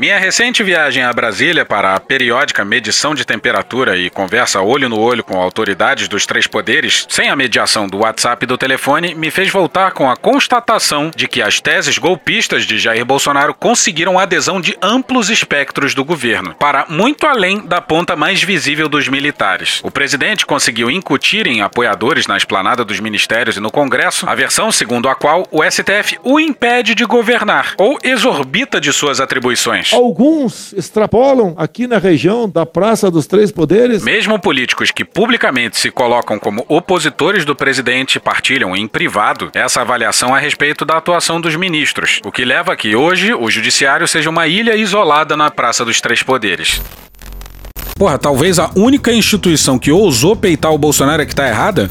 Minha 0.00 0.18
recente 0.18 0.62
viagem 0.62 1.02
a 1.02 1.12
Brasília 1.12 1.62
para 1.62 1.94
a 1.94 2.00
periódica 2.00 2.64
medição 2.64 3.14
de 3.14 3.22
temperatura 3.22 3.98
e 3.98 4.08
conversa 4.08 4.62
olho 4.62 4.88
no 4.88 4.98
olho 4.98 5.22
com 5.22 5.38
autoridades 5.38 6.08
dos 6.08 6.24
três 6.24 6.46
poderes, 6.46 7.06
sem 7.06 7.28
a 7.28 7.36
mediação 7.36 7.86
do 7.86 7.98
WhatsApp 7.98 8.42
e 8.42 8.46
do 8.46 8.56
telefone, 8.56 9.14
me 9.14 9.30
fez 9.30 9.50
voltar 9.50 9.90
com 9.90 10.10
a 10.10 10.16
constatação 10.16 11.10
de 11.14 11.28
que 11.28 11.42
as 11.42 11.60
teses 11.60 11.98
golpistas 11.98 12.64
de 12.64 12.78
Jair 12.78 13.04
Bolsonaro 13.04 13.52
conseguiram 13.52 14.18
adesão 14.18 14.58
de 14.58 14.74
amplos 14.80 15.28
espectros 15.28 15.94
do 15.94 16.02
governo, 16.02 16.54
para 16.54 16.86
muito 16.88 17.26
além 17.26 17.60
da 17.60 17.82
ponta 17.82 18.16
mais 18.16 18.42
visível 18.42 18.88
dos 18.88 19.06
militares. 19.06 19.80
O 19.82 19.90
presidente 19.90 20.46
conseguiu 20.46 20.90
incutir 20.90 21.46
em 21.46 21.60
apoiadores 21.60 22.26
na 22.26 22.38
esplanada 22.38 22.86
dos 22.86 23.00
ministérios 23.00 23.58
e 23.58 23.60
no 23.60 23.70
Congresso 23.70 24.26
a 24.26 24.34
versão 24.34 24.72
segundo 24.72 25.10
a 25.10 25.14
qual 25.14 25.46
o 25.50 25.62
STF 25.62 26.18
o 26.24 26.40
impede 26.40 26.94
de 26.94 27.04
governar 27.04 27.74
ou 27.76 27.98
exorbita 28.02 28.80
de 28.80 28.94
suas 28.94 29.20
atribuições. 29.20 29.89
Alguns 29.92 30.72
extrapolam 30.72 31.54
aqui 31.56 31.86
na 31.86 31.98
região 31.98 32.48
da 32.48 32.64
Praça 32.64 33.10
dos 33.10 33.26
Três 33.26 33.50
Poderes. 33.50 34.02
Mesmo 34.02 34.38
políticos 34.38 34.90
que 34.90 35.04
publicamente 35.04 35.78
se 35.78 35.90
colocam 35.90 36.38
como 36.38 36.64
opositores 36.68 37.44
do 37.44 37.56
presidente 37.56 38.20
partilham 38.20 38.76
em 38.76 38.86
privado 38.86 39.50
essa 39.52 39.80
avaliação 39.80 40.34
a 40.34 40.38
respeito 40.38 40.84
da 40.84 40.96
atuação 40.96 41.40
dos 41.40 41.56
ministros, 41.56 42.20
o 42.24 42.30
que 42.30 42.44
leva 42.44 42.72
a 42.72 42.76
que 42.76 42.94
hoje 42.94 43.34
o 43.34 43.50
judiciário 43.50 44.06
seja 44.06 44.30
uma 44.30 44.46
ilha 44.46 44.76
isolada 44.76 45.36
na 45.36 45.50
Praça 45.50 45.84
dos 45.84 46.00
Três 46.00 46.22
Poderes. 46.22 46.80
Porra, 47.96 48.18
talvez 48.18 48.58
a 48.58 48.70
única 48.76 49.12
instituição 49.12 49.78
que 49.78 49.92
ousou 49.92 50.34
peitar 50.36 50.72
o 50.72 50.78
Bolsonaro 50.78 51.20
é 51.20 51.26
que 51.26 51.34
tá 51.34 51.48
errada? 51.48 51.90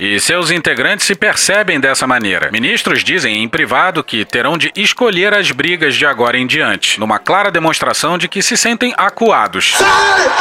E 0.00 0.20
seus 0.20 0.50
integrantes 0.52 1.06
se 1.06 1.14
percebem 1.16 1.80
dessa 1.80 2.06
maneira. 2.06 2.50
Ministros 2.52 3.02
dizem 3.02 3.42
em 3.42 3.48
privado 3.48 4.04
que 4.04 4.24
terão 4.24 4.56
de 4.56 4.70
escolher 4.76 5.34
as 5.34 5.50
brigas 5.50 5.96
de 5.96 6.06
agora 6.06 6.38
em 6.38 6.46
diante, 6.46 7.00
numa 7.00 7.18
clara 7.18 7.50
demonstração 7.50 8.16
de 8.16 8.28
que 8.28 8.40
se 8.40 8.56
sentem 8.56 8.94
acuados. 8.96 9.74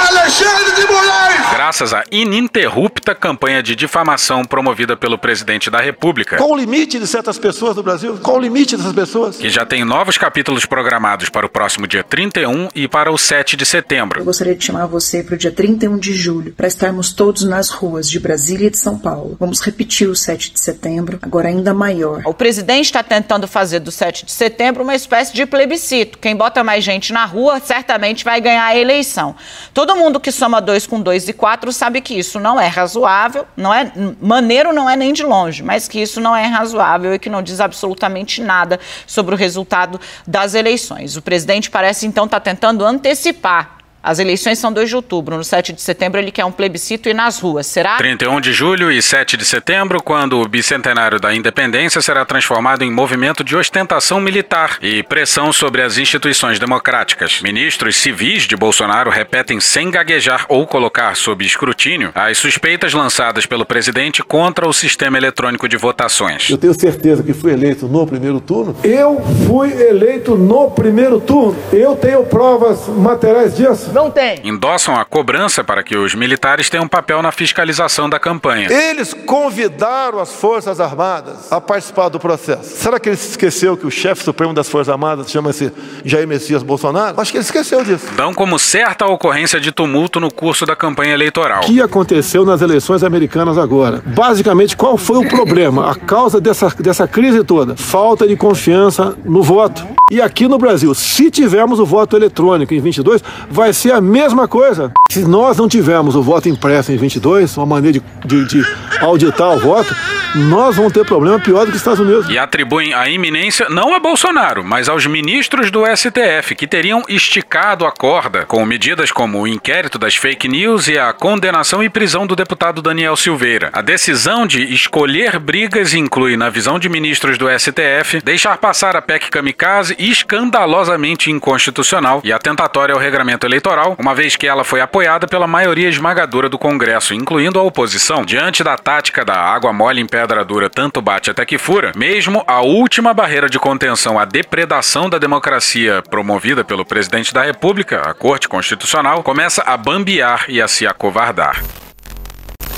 Alexandre 0.09 0.75
de 0.75 0.85
Moraes! 0.85 1.49
Graças 1.51 1.93
à 1.93 2.03
ininterrupta 2.11 3.15
campanha 3.15 3.63
de 3.63 3.75
difamação 3.75 4.43
promovida 4.45 4.95
pelo 4.95 5.17
presidente 5.17 5.71
da 5.71 5.79
República, 5.79 6.37
Qual 6.37 6.51
o 6.51 6.55
limite 6.55 6.99
de 6.99 7.07
certas 7.07 7.39
pessoas 7.39 7.75
no 7.75 7.81
Brasil? 7.81 8.17
Qual 8.21 8.37
o 8.37 8.39
limite 8.39 8.77
dessas 8.77 8.93
pessoas? 8.93 9.37
que 9.37 9.49
já 9.49 9.65
tem 9.65 9.83
novos 9.83 10.17
capítulos 10.17 10.65
programados 10.65 11.29
para 11.29 11.45
o 11.45 11.49
próximo 11.49 11.87
dia 11.87 12.03
31 12.03 12.69
e 12.75 12.87
para 12.87 13.11
o 13.11 13.17
7 13.17 13.55
de 13.57 13.65
setembro. 13.65 14.19
Eu 14.21 14.25
gostaria 14.25 14.53
de 14.53 14.63
chamar 14.63 14.85
você 14.85 15.23
para 15.23 15.35
o 15.35 15.37
dia 15.37 15.51
31 15.51 15.97
de 15.97 16.13
julho, 16.13 16.53
para 16.53 16.67
estarmos 16.67 17.11
todos 17.11 17.43
nas 17.43 17.69
ruas 17.69 18.07
de 18.09 18.19
Brasília 18.19 18.67
e 18.67 18.69
de 18.69 18.77
São 18.77 18.99
Paulo. 18.99 19.35
Vamos 19.47 19.61
repetir 19.61 20.09
o 20.09 20.13
7 20.13 20.51
de 20.51 20.59
setembro, 20.59 21.17
agora 21.21 21.47
ainda 21.47 21.73
maior. 21.73 22.21
O 22.25 22.33
presidente 22.33 22.87
está 22.87 23.01
tentando 23.01 23.47
fazer 23.47 23.79
do 23.79 23.93
7 23.93 24.25
de 24.25 24.31
setembro 24.33 24.83
uma 24.83 24.93
espécie 24.93 25.33
de 25.33 25.45
plebiscito. 25.45 26.17
Quem 26.17 26.35
bota 26.35 26.65
mais 26.65 26.83
gente 26.83 27.13
na 27.13 27.23
rua 27.23 27.61
certamente 27.61 28.25
vai 28.25 28.41
ganhar 28.41 28.65
a 28.65 28.75
eleição. 28.75 29.37
Todo 29.73 29.95
mundo 29.95 30.19
que 30.19 30.33
soma 30.33 30.59
2 30.59 30.85
com 30.85 30.99
2 30.99 31.29
e 31.29 31.33
4 31.33 31.71
sabe 31.71 32.01
que 32.01 32.13
isso 32.19 32.41
não 32.41 32.59
é 32.59 32.67
razoável, 32.67 33.47
não 33.55 33.73
é 33.73 33.89
maneiro 34.19 34.73
não 34.73 34.89
é 34.89 34.97
nem 34.97 35.13
de 35.13 35.23
longe, 35.23 35.63
mas 35.63 35.87
que 35.87 36.01
isso 36.01 36.19
não 36.19 36.35
é 36.35 36.45
razoável 36.45 37.13
e 37.13 37.19
que 37.19 37.29
não 37.29 37.41
diz 37.41 37.61
absolutamente 37.61 38.41
nada 38.41 38.81
sobre 39.05 39.33
o 39.33 39.37
resultado 39.37 39.97
das 40.27 40.55
eleições. 40.55 41.15
O 41.15 41.21
presidente 41.21 41.71
parece 41.71 42.05
então 42.05 42.25
estar 42.25 42.41
tentando 42.41 42.83
antecipar. 42.83 43.76
As 44.07 44.19
eleições 44.19 44.57
são 44.57 44.71
2 44.71 44.87
de 44.87 44.95
outubro. 44.95 45.35
No 45.35 45.43
7 45.43 45.73
de 45.73 45.81
setembro 45.81 46.17
ele 46.17 46.31
quer 46.31 46.45
um 46.45 46.51
plebiscito 46.51 47.09
e 47.09 47.13
nas 47.13 47.41
ruas. 47.41 47.67
Será? 47.67 47.97
31 47.97 48.39
de 48.39 48.53
julho 48.53 48.89
e 48.89 49.01
7 49.01 49.35
de 49.35 49.43
setembro, 49.43 50.01
quando 50.01 50.39
o 50.39 50.47
bicentenário 50.47 51.19
da 51.19 51.35
independência 51.35 52.01
será 52.01 52.23
transformado 52.23 52.85
em 52.85 52.89
movimento 52.89 53.43
de 53.43 53.53
ostentação 53.53 54.21
militar 54.21 54.77
e 54.81 55.03
pressão 55.03 55.51
sobre 55.51 55.81
as 55.81 55.97
instituições 55.97 56.57
democráticas. 56.57 57.41
Ministros 57.41 57.97
civis 57.97 58.43
de 58.43 58.55
Bolsonaro 58.55 59.09
repetem 59.09 59.59
sem 59.59 59.91
gaguejar 59.91 60.45
ou 60.47 60.65
colocar 60.65 61.13
sob 61.17 61.45
escrutínio 61.45 62.13
as 62.15 62.37
suspeitas 62.37 62.93
lançadas 62.93 63.45
pelo 63.45 63.65
presidente 63.65 64.23
contra 64.23 64.65
o 64.65 64.71
sistema 64.71 65.17
eletrônico 65.17 65.67
de 65.67 65.75
votações. 65.75 66.49
Eu 66.49 66.57
tenho 66.57 66.73
certeza 66.79 67.21
que 67.23 67.33
fui 67.33 67.51
eleito 67.51 67.89
no 67.89 68.07
primeiro 68.07 68.39
turno. 68.39 68.73
Eu 68.85 69.21
fui 69.45 69.69
eleito 69.73 70.37
no 70.37 70.71
primeiro 70.71 71.19
turno. 71.19 71.57
Eu 71.73 71.97
tenho 71.97 72.23
provas 72.23 72.87
materiais 72.87 73.53
disso. 73.53 73.96
Não 73.97 74.11
tem. 74.11 74.39
Endossam 74.43 74.95
a 74.95 75.03
cobrança 75.03 75.63
para 75.63 75.81
que 75.81 75.97
os 75.97 76.13
militares 76.13 76.69
tenham 76.69 76.85
um 76.85 76.87
papel 76.87 77.19
na 77.23 77.31
fiscalização 77.31 78.07
da 78.07 78.19
campanha. 78.19 78.71
Eles 78.71 79.11
convidaram 79.11 80.19
as 80.19 80.33
Forças 80.33 80.79
Armadas 80.79 81.51
a 81.51 81.59
participar 81.59 82.09
do 82.09 82.19
processo. 82.19 82.77
Será 82.77 82.99
que 82.99 83.09
ele 83.09 83.15
se 83.15 83.31
esqueceu 83.31 83.75
que 83.75 83.87
o 83.87 83.89
chefe 83.89 84.23
supremo 84.23 84.53
das 84.53 84.69
Forças 84.69 84.89
Armadas 84.89 85.31
chama-se 85.31 85.71
Jair 86.05 86.27
Messias 86.27 86.61
Bolsonaro? 86.61 87.19
Acho 87.19 87.31
que 87.31 87.39
ele 87.39 87.43
esqueceu 87.43 87.83
disso. 87.83 88.05
Dão 88.15 88.35
como 88.35 88.59
certa 88.59 89.05
a 89.05 89.07
ocorrência 89.07 89.59
de 89.59 89.71
tumulto 89.71 90.19
no 90.19 90.31
curso 90.31 90.63
da 90.63 90.75
campanha 90.75 91.15
eleitoral. 91.15 91.63
O 91.63 91.65
que 91.65 91.81
aconteceu 91.81 92.45
nas 92.45 92.61
eleições 92.61 93.03
americanas 93.03 93.57
agora? 93.57 94.03
Basicamente, 94.05 94.77
qual 94.77 94.95
foi 94.95 95.17
o 95.17 95.27
problema? 95.27 95.89
A 95.89 95.95
causa 95.95 96.39
dessa, 96.39 96.69
dessa 96.69 97.07
crise 97.07 97.43
toda? 97.43 97.75
Falta 97.75 98.27
de 98.27 98.37
confiança 98.37 99.17
no 99.25 99.41
voto. 99.41 99.97
E 100.09 100.21
aqui 100.21 100.47
no 100.47 100.57
Brasil, 100.57 100.95
se 100.95 101.29
tivermos 101.29 101.81
o 101.81 101.85
voto 101.85 102.15
eletrônico 102.15 102.73
em 102.73 102.79
22, 102.79 103.21
vai 103.49 103.73
ser 103.77 103.93
a 103.93 104.01
mesma 104.01 104.47
coisa. 104.47 104.91
Se 105.11 105.21
nós 105.21 105.57
não 105.57 105.67
tivermos 105.67 106.15
o 106.15 106.21
voto 106.21 106.49
impresso 106.49 106.91
em 106.91 106.97
22, 106.97 107.55
uma 107.57 107.65
maneira 107.65 107.99
de, 108.25 108.45
de, 108.45 108.63
de 108.63 108.65
auditar 108.99 109.55
o 109.55 109.59
voto, 109.59 109.95
nós 110.35 110.75
vamos 110.75 110.93
ter 110.93 111.05
problema 111.05 111.39
pior 111.39 111.61
do 111.61 111.67
que 111.67 111.71
os 111.71 111.77
Estados 111.77 111.99
Unidos. 111.99 112.29
E 112.29 112.37
atribuem 112.37 112.93
a 112.93 113.09
iminência 113.09 113.67
não 113.69 113.93
a 113.93 113.99
Bolsonaro, 113.99 114.63
mas 114.63 114.89
aos 114.89 115.05
ministros 115.05 115.71
do 115.71 115.83
STF, 115.85 116.55
que 116.55 116.67
teriam 116.67 117.03
esticado 117.07 117.85
a 117.85 117.91
corda 117.91 118.45
com 118.45 118.65
medidas 118.65 119.11
como 119.11 119.39
o 119.39 119.47
inquérito 119.47 119.97
das 119.97 120.15
fake 120.15 120.47
news 120.47 120.87
e 120.87 120.97
a 120.97 121.13
condenação 121.13 121.83
e 121.83 121.89
prisão 121.89 122.27
do 122.27 122.35
deputado 122.35 122.81
Daniel 122.81 123.15
Silveira. 123.15 123.69
A 123.73 123.81
decisão 123.81 124.45
de 124.45 124.61
escolher 124.73 125.39
brigas 125.39 125.93
inclui, 125.93 126.35
na 126.35 126.49
visão 126.49 126.77
de 126.77 126.89
ministros 126.89 127.37
do 127.37 127.47
STF, 127.47 128.21
deixar 128.23 128.57
passar 128.57 128.95
a 128.95 129.01
PEC 129.01 129.29
kamikaze 129.29 129.95
escandalosamente 129.97 131.31
inconstitucional 131.31 132.21
e 132.23 132.33
atentatória 132.33 132.93
ao 132.93 133.01
regramento 133.01 133.45
eleitoral, 133.45 133.66
uma 133.97 134.15
vez 134.15 134.35
que 134.35 134.47
ela 134.47 134.63
foi 134.63 134.81
apoiada 134.81 135.27
pela 135.27 135.47
maioria 135.47 135.89
esmagadora 135.89 136.49
do 136.49 136.57
Congresso, 136.57 137.13
incluindo 137.13 137.59
a 137.59 137.63
oposição. 137.63 138.23
Diante 138.23 138.63
da 138.63 138.77
tática 138.77 139.25
da 139.25 139.35
água 139.35 139.73
mole 139.73 140.01
em 140.01 140.05
pedra 140.05 140.43
dura 140.43 140.69
tanto 140.69 141.01
bate 141.01 141.29
até 141.29 141.45
que 141.45 141.57
fura, 141.57 141.91
mesmo 141.95 142.43
a 142.47 142.61
última 142.61 143.13
barreira 143.13 143.49
de 143.49 143.59
contenção 143.59 144.17
à 144.17 144.25
depredação 144.25 145.09
da 145.09 145.17
democracia 145.17 146.01
promovida 146.09 146.63
pelo 146.63 146.85
presidente 146.85 147.33
da 147.33 147.43
República, 147.43 148.01
a 148.01 148.13
Corte 148.13 148.47
Constitucional, 148.47 149.23
começa 149.23 149.61
a 149.63 149.75
bambear 149.75 150.45
e 150.47 150.61
a 150.61 150.67
se 150.67 150.85
acovardar. 150.87 151.63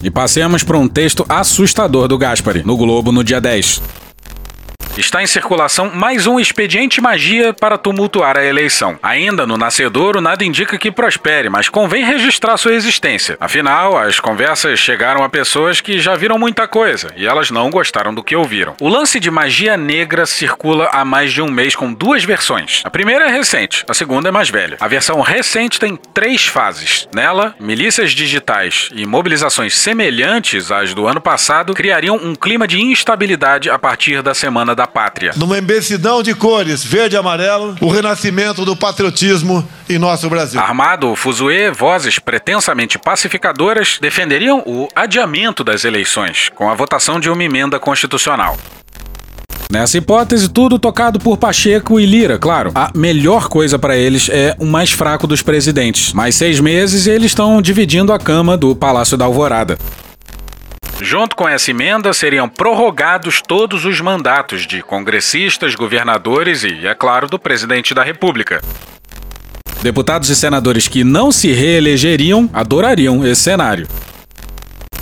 E 0.01 0.09
passemos 0.09 0.63
para 0.63 0.77
um 0.77 0.87
texto 0.87 1.25
assustador 1.27 2.07
do 2.07 2.17
Gaspari, 2.17 2.63
no 2.65 2.77
Globo, 2.77 3.11
no 3.11 3.23
dia 3.23 3.41
10. 3.41 4.08
Está 4.97 5.23
em 5.23 5.27
circulação 5.27 5.89
mais 5.93 6.27
um 6.27 6.39
expediente 6.39 6.99
magia 6.99 7.53
para 7.53 7.77
tumultuar 7.77 8.37
a 8.37 8.43
eleição. 8.43 8.99
Ainda 9.01 9.47
no 9.47 9.57
nascedouro, 9.57 10.19
nada 10.19 10.43
indica 10.43 10.77
que 10.77 10.91
prospere, 10.91 11.49
mas 11.49 11.69
convém 11.69 12.03
registrar 12.03 12.57
sua 12.57 12.73
existência. 12.73 13.37
Afinal, 13.39 13.97
as 13.97 14.19
conversas 14.19 14.77
chegaram 14.79 15.23
a 15.23 15.29
pessoas 15.29 15.79
que 15.79 15.99
já 15.99 16.15
viram 16.15 16.37
muita 16.37 16.67
coisa 16.67 17.13
e 17.15 17.25
elas 17.25 17.49
não 17.49 17.69
gostaram 17.69 18.13
do 18.13 18.23
que 18.23 18.35
ouviram. 18.35 18.75
O 18.81 18.89
lance 18.89 19.19
de 19.19 19.31
magia 19.31 19.77
negra 19.77 20.25
circula 20.25 20.89
há 20.91 21.05
mais 21.05 21.31
de 21.31 21.41
um 21.41 21.49
mês 21.49 21.75
com 21.75 21.93
duas 21.93 22.25
versões. 22.25 22.81
A 22.83 22.89
primeira 22.89 23.25
é 23.25 23.31
recente, 23.31 23.85
a 23.87 23.93
segunda 23.93 24.27
é 24.27 24.31
mais 24.31 24.49
velha. 24.49 24.77
A 24.81 24.87
versão 24.87 25.21
recente 25.21 25.79
tem 25.79 25.95
três 26.13 26.45
fases. 26.45 27.07
Nela, 27.15 27.55
milícias 27.59 28.11
digitais 28.11 28.89
e 28.93 29.05
mobilizações 29.05 29.77
semelhantes 29.77 30.71
às 30.71 30.93
do 30.93 31.07
ano 31.07 31.21
passado 31.21 31.73
criariam 31.73 32.17
um 32.17 32.35
clima 32.35 32.67
de 32.67 32.81
instabilidade 32.81 33.69
a 33.69 33.79
partir 33.79 34.21
da 34.21 34.33
semana 34.33 34.75
da 34.79 34.87
pátria. 34.87 35.33
Numa 35.35 35.57
imbecilhão 35.57 36.23
de 36.23 36.33
cores, 36.33 36.81
verde 36.81 37.15
e 37.15 37.19
amarelo, 37.19 37.75
o 37.81 37.89
renascimento 37.89 38.63
do 38.63 38.77
patriotismo 38.77 39.67
em 39.89 39.99
nosso 39.99 40.29
Brasil. 40.29 40.57
Armado, 40.57 41.13
Fuzue, 41.17 41.69
vozes 41.69 42.17
pretensamente 42.17 42.97
pacificadoras 42.97 43.97
defenderiam 43.99 44.63
o 44.65 44.87
adiamento 44.95 45.65
das 45.65 45.83
eleições, 45.83 46.49
com 46.55 46.69
a 46.69 46.75
votação 46.75 47.19
de 47.19 47.29
uma 47.29 47.43
emenda 47.43 47.77
constitucional. 47.77 48.57
Nessa 49.69 49.97
hipótese, 49.97 50.47
tudo 50.47 50.79
tocado 50.79 51.19
por 51.19 51.37
Pacheco 51.37 51.99
e 51.99 52.05
Lira, 52.05 52.39
claro. 52.39 52.71
A 52.73 52.89
melhor 52.95 53.49
coisa 53.49 53.77
para 53.77 53.97
eles 53.97 54.29
é 54.29 54.55
o 54.57 54.65
mais 54.65 54.91
fraco 54.91 55.27
dos 55.27 55.41
presidentes. 55.41 56.13
Mais 56.13 56.35
seis 56.35 56.61
meses 56.61 57.05
e 57.05 57.11
eles 57.11 57.27
estão 57.27 57.61
dividindo 57.61 58.13
a 58.13 58.17
cama 58.17 58.55
do 58.55 58.73
Palácio 58.75 59.17
da 59.17 59.25
Alvorada. 59.25 59.77
Junto 61.01 61.35
com 61.35 61.47
essa 61.47 61.71
emenda, 61.71 62.13
seriam 62.13 62.49
prorrogados 62.49 63.41
todos 63.41 63.85
os 63.85 64.01
mandatos 64.01 64.67
de 64.67 64.81
congressistas, 64.81 65.73
governadores 65.73 66.63
e, 66.63 66.85
é 66.85 66.93
claro, 66.93 67.27
do 67.27 67.39
presidente 67.39 67.93
da 67.93 68.03
República. 68.03 68.61
Deputados 69.81 70.29
e 70.29 70.35
senadores 70.35 70.89
que 70.89 71.05
não 71.05 71.31
se 71.31 71.53
reelegeriam 71.53 72.49
adorariam 72.53 73.25
esse 73.25 73.41
cenário. 73.43 73.87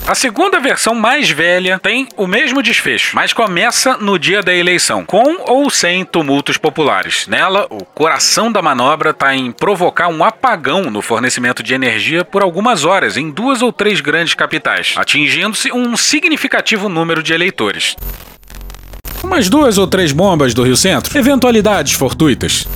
A 0.08 0.14
segunda 0.14 0.58
versão 0.58 0.94
mais 0.94 1.28
velha 1.28 1.78
tem 1.78 2.08
o 2.16 2.26
mesmo 2.26 2.62
desfecho, 2.62 3.14
mas 3.14 3.34
começa 3.34 3.98
no 3.98 4.18
dia 4.18 4.42
da 4.42 4.54
eleição, 4.54 5.04
com 5.04 5.36
ou 5.46 5.68
sem 5.68 6.02
tumultos 6.02 6.56
populares. 6.56 7.26
Nela, 7.26 7.66
o 7.68 7.84
coração 7.84 8.50
da 8.50 8.62
manobra 8.62 9.10
está 9.10 9.36
em 9.36 9.52
provocar 9.52 10.08
um 10.08 10.24
apagão 10.24 10.84
no 10.84 11.02
fornecimento 11.02 11.62
de 11.62 11.74
energia 11.74 12.24
por 12.24 12.40
algumas 12.40 12.86
horas 12.86 13.18
em 13.18 13.30
duas 13.30 13.60
ou 13.60 13.70
três 13.70 14.00
grandes 14.00 14.32
capitais, 14.32 14.94
atingindo-se 14.96 15.70
um 15.72 15.94
significativo 15.94 16.88
número 16.88 17.22
de 17.22 17.34
eleitores. 17.34 17.94
Umas 19.22 19.50
duas 19.50 19.76
ou 19.76 19.86
três 19.86 20.10
bombas 20.10 20.54
do 20.54 20.62
Rio 20.62 20.76
Centro, 20.76 21.18
eventualidades 21.18 21.92
fortuitas. 21.92 22.66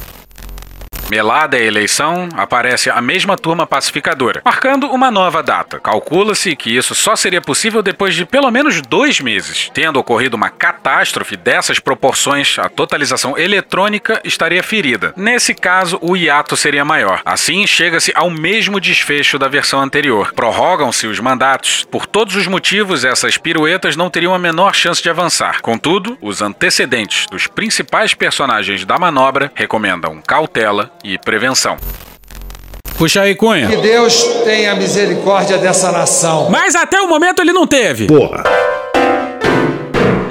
Melada 1.13 1.59
a 1.59 1.61
eleição, 1.61 2.27
aparece 2.35 2.89
a 2.89 2.99
mesma 3.03 3.37
turma 3.37 3.67
pacificadora, 3.67 4.41
marcando 4.43 4.87
uma 4.87 5.11
nova 5.11 5.43
data. 5.43 5.79
Calcula-se 5.79 6.57
que 6.57 6.75
isso 6.75 6.95
só 6.95 7.15
seria 7.15 7.43
possível 7.43 7.83
depois 7.83 8.15
de 8.15 8.25
pelo 8.25 8.51
menos 8.51 8.81
dois 8.81 9.21
meses. 9.21 9.71
Tendo 9.75 10.01
ocorrido 10.01 10.39
uma 10.39 10.49
catástrofe 10.49 11.37
dessas 11.37 11.79
proporções, 11.79 12.59
a 12.59 12.67
totalização 12.67 13.37
eletrônica 13.37 14.23
estaria 14.25 14.63
ferida. 14.63 15.13
Nesse 15.15 15.55
caso, 15.55 15.99
o 16.01 16.17
hiato 16.17 16.57
seria 16.57 16.83
maior. 16.83 17.21
Assim, 17.27 17.67
chega-se 17.67 18.11
ao 18.15 18.31
mesmo 18.31 18.81
desfecho 18.81 19.39
da 19.39 19.49
versão 19.49 19.83
anterior. 19.83 20.33
Prorrogam-se 20.33 21.07
os 21.07 21.21
mandatos. 21.21 21.87
Por 21.91 22.07
todos 22.07 22.37
os 22.37 22.47
motivos, 22.47 23.05
essas 23.05 23.37
piruetas 23.37 23.97
não 23.97 24.09
teriam 24.09 24.35
a 24.35 24.39
menor 24.39 24.75
chance 24.75 25.03
de 25.03 25.11
avançar. 25.11 25.61
Contudo, 25.61 26.17
os 26.23 26.41
antecedentes 26.41 27.27
dos 27.31 27.47
principais 27.47 28.15
personagens 28.15 28.87
da 28.87 28.99
manobra 28.99 29.53
recomendam 29.55 30.23
cautela 30.27 30.91
e 31.05 31.19
prevenção. 31.19 31.77
Puxa 32.97 33.23
aí, 33.23 33.35
Cunha. 33.35 33.69
Que 33.69 33.77
Deus 33.77 34.23
tenha 34.45 34.75
misericórdia 34.77 35.59
dessa 35.59 35.91
nação. 35.91 36.49
Mas 36.51 36.75
até 36.75 37.01
o 37.01 37.09
momento 37.09 37.41
ele 37.43 37.53
não 37.53 37.67
teve. 37.67 38.07
Porra. 38.07 38.45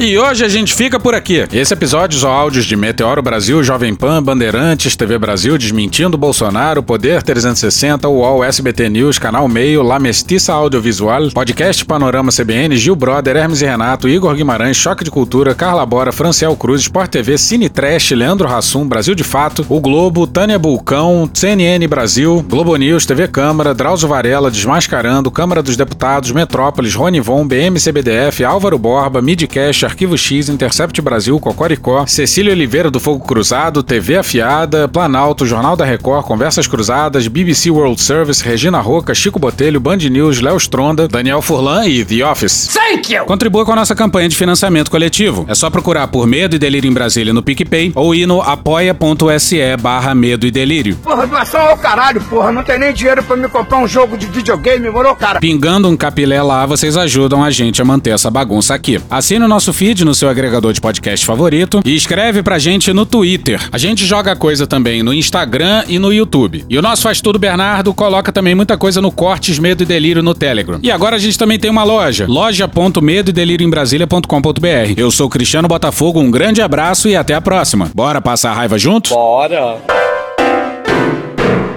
E 0.01 0.17
hoje 0.17 0.43
a 0.43 0.49
gente 0.49 0.73
fica 0.73 0.99
por 0.99 1.13
aqui. 1.13 1.45
Esse 1.53 1.75
episódio 1.75 2.17
são 2.17 2.31
áudios 2.31 2.65
de 2.65 2.75
Meteoro 2.75 3.21
Brasil, 3.21 3.63
Jovem 3.63 3.93
Pan, 3.93 4.23
Bandeirantes, 4.23 4.95
TV 4.95 5.15
Brasil, 5.19 5.55
Desmentindo 5.59 6.17
Bolsonaro, 6.17 6.81
Poder 6.81 7.21
360, 7.21 8.09
UOL, 8.09 8.43
SBT 8.43 8.89
News, 8.89 9.19
Canal 9.19 9.47
Meio, 9.47 9.83
La 9.83 9.99
Mestiça 9.99 10.53
Audiovisual, 10.53 11.29
Podcast 11.29 11.85
Panorama 11.85 12.31
CBN, 12.31 12.75
Gil 12.77 12.95
Brother, 12.95 13.37
Hermes 13.37 13.61
e 13.61 13.65
Renato, 13.65 14.09
Igor 14.09 14.33
Guimarães, 14.33 14.75
Choque 14.75 15.03
de 15.03 15.11
Cultura, 15.11 15.53
Carla 15.53 15.85
Bora, 15.85 16.11
Franciel 16.11 16.55
Cruz, 16.55 16.81
Sport 16.81 17.11
TV, 17.11 17.37
Cine 17.37 17.69
Trash, 17.69 18.09
Leandro 18.09 18.47
Rassum, 18.47 18.87
Brasil 18.87 19.13
de 19.13 19.23
Fato, 19.23 19.63
O 19.69 19.79
Globo, 19.79 20.25
Tânia 20.25 20.57
Bulcão, 20.57 21.29
CNN 21.31 21.87
Brasil, 21.87 22.43
Globo 22.49 22.75
News, 22.75 23.05
TV 23.05 23.27
Câmara, 23.27 23.75
Drauzio 23.75 24.07
Varela, 24.07 24.49
Desmascarando, 24.49 25.29
Câmara 25.29 25.61
dos 25.61 25.77
Deputados, 25.77 26.31
Metrópolis, 26.31 26.95
Rony 26.95 27.19
Von, 27.19 27.45
BMCBDF, 27.45 28.43
Álvaro 28.43 28.79
Borba, 28.79 29.21
Midcast, 29.21 29.90
Arquivo 29.91 30.17
X, 30.17 30.47
Intercept 30.47 31.01
Brasil, 31.01 31.37
Cocoricó, 31.37 32.05
Cecília 32.07 32.53
Oliveira 32.53 32.89
do 32.89 32.97
Fogo 32.99 33.25
Cruzado, 33.25 33.83
TV 33.83 34.17
Afiada, 34.17 34.87
Planalto, 34.87 35.45
Jornal 35.45 35.75
da 35.75 35.83
Record, 35.83 36.25
Conversas 36.25 36.65
Cruzadas, 36.65 37.27
BBC 37.27 37.69
World 37.69 38.01
Service, 38.01 38.41
Regina 38.41 38.79
Roca, 38.79 39.13
Chico 39.13 39.37
Botelho, 39.37 39.81
Band 39.81 39.97
News, 39.97 40.39
Léo 40.39 40.55
Stronda, 40.55 41.09
Daniel 41.09 41.41
Furlan 41.41 41.85
e 41.87 42.05
The 42.05 42.25
Office. 42.25 42.69
Thank 42.73 43.13
you! 43.13 43.25
Contribua 43.25 43.65
com 43.65 43.73
a 43.73 43.75
nossa 43.75 43.93
campanha 43.93 44.29
de 44.29 44.35
financiamento 44.37 44.89
coletivo. 44.89 45.45
É 45.49 45.53
só 45.53 45.69
procurar 45.69 46.07
por 46.07 46.25
Medo 46.25 46.55
e 46.55 46.59
Delírio 46.59 46.89
em 46.89 46.93
Brasília 46.93 47.33
no 47.33 47.43
PicPay 47.43 47.91
ou 47.93 48.15
ir 48.15 48.25
no 48.25 48.41
apoia.se 48.41 49.75
barra 49.77 50.15
Medo 50.15 50.47
e 50.47 50.51
Delírio. 50.51 50.95
Porra, 51.03 51.27
doação 51.27 51.59
ao 51.59 51.77
caralho, 51.77 52.21
porra. 52.21 52.51
Não 52.53 52.63
tem 52.63 52.79
nem 52.79 52.93
dinheiro 52.93 53.21
pra 53.23 53.35
me 53.35 53.49
comprar 53.49 53.79
um 53.79 53.87
jogo 53.87 54.17
de 54.17 54.25
videogame, 54.25 54.89
morou, 54.89 55.15
cara? 55.17 55.41
Pingando 55.41 55.89
um 55.89 55.97
capilé 55.97 56.41
lá, 56.41 56.65
vocês 56.65 56.95
ajudam 56.95 57.43
a 57.43 57.51
gente 57.51 57.81
a 57.81 57.85
manter 57.85 58.11
essa 58.11 58.31
bagunça 58.31 58.73
aqui. 58.73 59.01
Assine 59.09 59.43
o 59.43 59.49
nosso 59.49 59.73
feed 59.81 60.05
no 60.05 60.13
seu 60.13 60.29
agregador 60.29 60.73
de 60.73 60.79
podcast 60.79 61.25
favorito 61.25 61.81
e 61.83 61.95
escreve 61.95 62.43
pra 62.43 62.59
gente 62.59 62.93
no 62.93 63.03
Twitter. 63.03 63.59
A 63.71 63.79
gente 63.79 64.05
joga 64.05 64.35
coisa 64.35 64.67
também 64.67 65.01
no 65.01 65.11
Instagram 65.11 65.83
e 65.87 65.97
no 65.97 66.13
YouTube. 66.13 66.63
E 66.69 66.77
o 66.77 66.83
nosso 66.83 67.01
Faz 67.01 67.19
Tudo 67.19 67.39
Bernardo 67.39 67.91
coloca 67.91 68.31
também 68.31 68.53
muita 68.53 68.77
coisa 68.77 69.01
no 69.01 69.11
Cortes 69.11 69.57
Medo 69.57 69.81
e 69.81 69.85
Delírio 69.87 70.21
no 70.21 70.35
Telegram. 70.35 70.79
E 70.83 70.91
agora 70.91 71.15
a 71.15 71.19
gente 71.19 71.35
também 71.35 71.57
tem 71.57 71.71
uma 71.71 71.83
loja, 71.83 72.27
loja.medo 72.29 73.31
e 73.31 73.33
delírio 73.33 73.65
em 73.65 73.71
Brasília.com.br. 73.71 74.93
Eu 74.95 75.09
sou 75.09 75.27
Cristiano 75.27 75.67
Botafogo, 75.67 76.19
um 76.19 76.29
grande 76.29 76.61
abraço 76.61 77.09
e 77.09 77.15
até 77.15 77.33
a 77.33 77.41
próxima. 77.41 77.89
Bora 77.95 78.21
passar 78.21 78.51
a 78.51 78.53
raiva 78.53 78.77
junto? 78.77 79.09
Bora! 79.09 79.77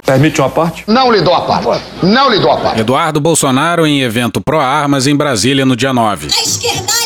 Permite 0.05 0.39
uma 0.39 0.49
parte? 0.51 0.83
Não 0.85 1.11
lhe 1.11 1.21
dou 1.21 1.33
a 1.33 1.41
parte. 1.41 1.83
Não 2.03 2.29
lhe 2.29 2.39
dou 2.39 2.51
a 2.51 2.57
parte. 2.57 2.81
Eduardo 2.81 3.19
Bolsonaro 3.19 3.87
em 3.87 4.01
evento 4.01 4.39
pró-armas 4.39 5.07
em 5.07 5.15
Brasília 5.15 5.65
no 5.65 5.75
dia 5.75 5.91
9. 5.91 6.27
A 6.27 6.43
esquerdalha 6.43 7.04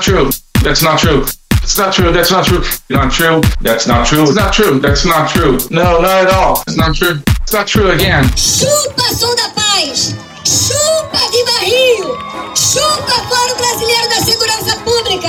not 0.00 0.06
true. 0.16 0.30
That's 0.64 0.82
not 0.82 0.98
true. 0.98 1.24
It's 1.62 1.76
not 1.76 1.92
true. 1.92 2.10
That's 2.10 2.30
not 2.30 2.46
true. 2.46 2.64
Not 2.88 3.12
true. 3.12 3.40
That's 3.60 3.86
not 3.86 4.06
true. 4.06 4.22
It's 4.22 4.34
not 4.34 4.52
true. 4.52 4.80
That's 4.80 5.04
not 5.04 5.28
true. 5.28 5.58
No, 5.70 6.00
not 6.00 6.24
at 6.24 6.32
all. 6.32 6.62
It's 6.66 6.76
not 6.78 6.96
true. 6.96 7.20
It's 7.42 7.52
not 7.52 7.66
true 7.66 7.90
again. 7.90 8.24
Chupa, 8.32 9.04
Som 9.12 9.36
da 9.36 9.50
Paz! 9.50 10.14
Chupa, 10.44 11.20
Viva 11.30 11.58
Rio! 11.60 12.16
Chupa, 12.56 13.12
Fórum 13.28 13.56
Brasileiro 13.60 14.08
da 14.08 14.24
Segurança 14.24 14.76
Pública! 14.80 15.28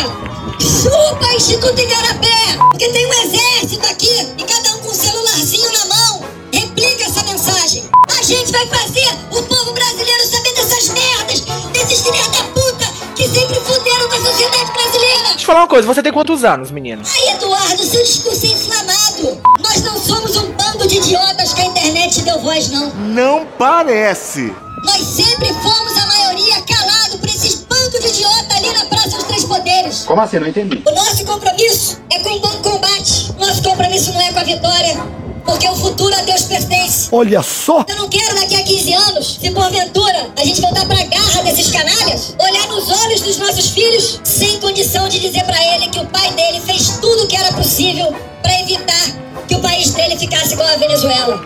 Chupa, 0.62 1.34
Instituto 1.36 1.82
Igarapé! 1.82 2.58
Porque 2.72 2.88
tem 2.88 3.06
um 3.08 3.14
exército 3.24 3.86
aqui 3.88 4.28
e 4.38 4.44
cada 4.46 4.76
um 4.78 4.80
com 4.80 4.90
um 4.90 4.94
celularzinho 4.94 5.70
na 5.74 5.86
mão. 5.94 6.26
Replica 6.54 7.04
essa 7.04 7.24
mensagem. 7.24 7.84
A 8.18 8.24
gente 8.24 8.54
vai 8.54 8.66
fazer 8.68 9.18
o 9.32 9.44
povo 9.44 9.74
brasileiro 9.74 10.26
saber 10.28 10.54
dessas 10.54 10.90
merdas, 10.90 11.42
desses 11.74 12.02
filhos 12.04 12.28
da 12.28 12.44
puta 12.44 13.02
que 13.22 13.28
sempre 13.28 13.60
fuderam 13.60 14.10
com 14.10 14.21
sociedade 14.42 14.72
brasileira. 14.72 15.24
Deixa 15.30 15.42
eu 15.42 15.46
falar 15.46 15.60
uma 15.62 15.68
coisa, 15.68 15.88
você 15.88 16.02
tem 16.02 16.12
quantos 16.12 16.44
anos, 16.44 16.72
menino? 16.72 17.04
Aí, 17.06 17.36
Eduardo, 17.36 17.84
seu 17.84 18.04
discurso 18.04 18.46
é 18.46 18.50
inflamado. 18.50 19.42
Nós 19.60 19.82
não 19.84 19.98
somos 20.00 20.36
um 20.38 20.52
bando 20.54 20.88
de 20.88 20.98
idiotas 20.98 21.54
que 21.54 21.62
a 21.62 21.66
internet 21.66 22.22
deu 22.22 22.40
voz, 22.40 22.70
não. 22.70 22.90
Não 22.96 23.46
parece. 23.58 24.54
Nós 24.84 25.02
sempre 25.02 25.54
fomos 25.62 25.98
a 25.98 26.08
maioria 26.08 26.62
calado 26.62 27.20
por 27.20 27.30
esses 27.30 27.62
bandos 27.62 28.00
de 28.00 28.08
idiota 28.08 28.56
ali 28.56 28.74
na 28.74 28.86
Praça 28.86 29.18
dos 29.18 29.26
Três 29.26 29.46
Poderes. 29.46 30.04
Como 30.06 30.22
assim? 30.22 30.40
Não 30.40 30.48
entendi. 30.48 30.82
O 30.86 30.92
nosso 30.92 31.24
compromisso 31.24 32.00
é 32.12 32.20
com 32.20 32.30
o 32.30 32.40
bom 32.40 32.62
combate. 32.64 33.32
Nosso 33.38 33.62
compromisso 33.62 34.12
não 34.12 34.22
é 34.22 34.34
com 34.34 34.40
a 34.40 34.44
vitória. 34.44 35.22
Porque 35.46 35.68
o 35.68 35.76
futuro 35.76 36.14
a 36.16 36.22
Deus 36.22 36.44
pertence. 36.44 37.10
Olha 37.12 37.42
só. 37.42 37.86
Eu 37.88 37.96
não 37.96 38.10
quero 38.10 38.36
daqui 38.36 38.56
a 38.56 38.64
15 38.64 38.94
anos, 38.94 39.38
se 39.42 39.52
porventura 39.52 40.30
a 40.38 40.46
gente 40.46 40.62
voltar 40.62 40.86
pra 40.86 41.04
garra 41.04 41.44
desses 41.44 41.70
canalhas, 41.70 42.36
olhar 42.40 42.68
nos 42.68 42.90
olhos 42.90 43.22
dos 43.22 43.38
nossos 43.38 43.70
filhos 43.70 44.20
sem 44.24 44.60
condição 44.60 45.08
de 45.10 45.20
dizer 45.20 45.44
pra 45.44 45.62
ele 45.76 45.88
que 45.90 46.00
o 46.00 46.06
pai 46.08 46.32
dele 46.34 46.62
fez 46.62 46.98
tudo 47.02 47.24
o 47.24 47.28
que 47.28 47.36
era 47.36 47.52
possível 47.54 48.14
pra 48.42 48.60
evitar 48.62 49.22
que 49.48 49.56
o 49.56 49.60
país 49.60 49.92
dele 49.92 50.18
ficasse 50.18 50.54
igual 50.54 50.68
a 50.68 50.78
Venezuela. 50.78 51.46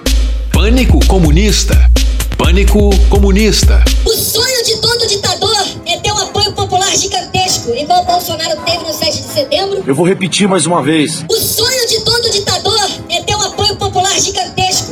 Pânico 0.52 1.00
comunista. 1.08 1.90
Pânico 2.38 2.90
comunista. 3.10 3.84
O 4.06 4.14
sonho 4.14 4.64
de 4.66 4.78
todo 4.78 5.08
ditador 5.08 5.66
é 5.86 5.98
ter 5.98 6.12
um 6.12 6.18
apoio 6.18 6.52
popular 6.52 6.96
gigantesco, 6.96 7.74
igual 7.74 8.04
o 8.04 8.06
Bolsonaro 8.06 8.62
teve 8.66 8.80
no 8.80 8.94
7 8.94 9.22
de 9.22 9.34
setembro. 9.34 9.84
Eu 9.88 9.96
vou 9.96 10.06
repetir 10.06 10.48
mais 10.48 10.66
uma 10.66 10.82
vez. 10.82 11.24
O 11.30 11.36
sonho 11.36 11.75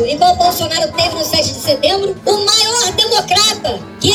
gigantesco, 0.04 0.06
igual 0.06 0.34
o 0.34 0.36
Bolsonaro 0.36 0.92
teve 0.92 1.16
no 1.16 1.24
7 1.24 1.44
de 1.44 1.60
setembro. 1.60 2.16
O 2.26 2.43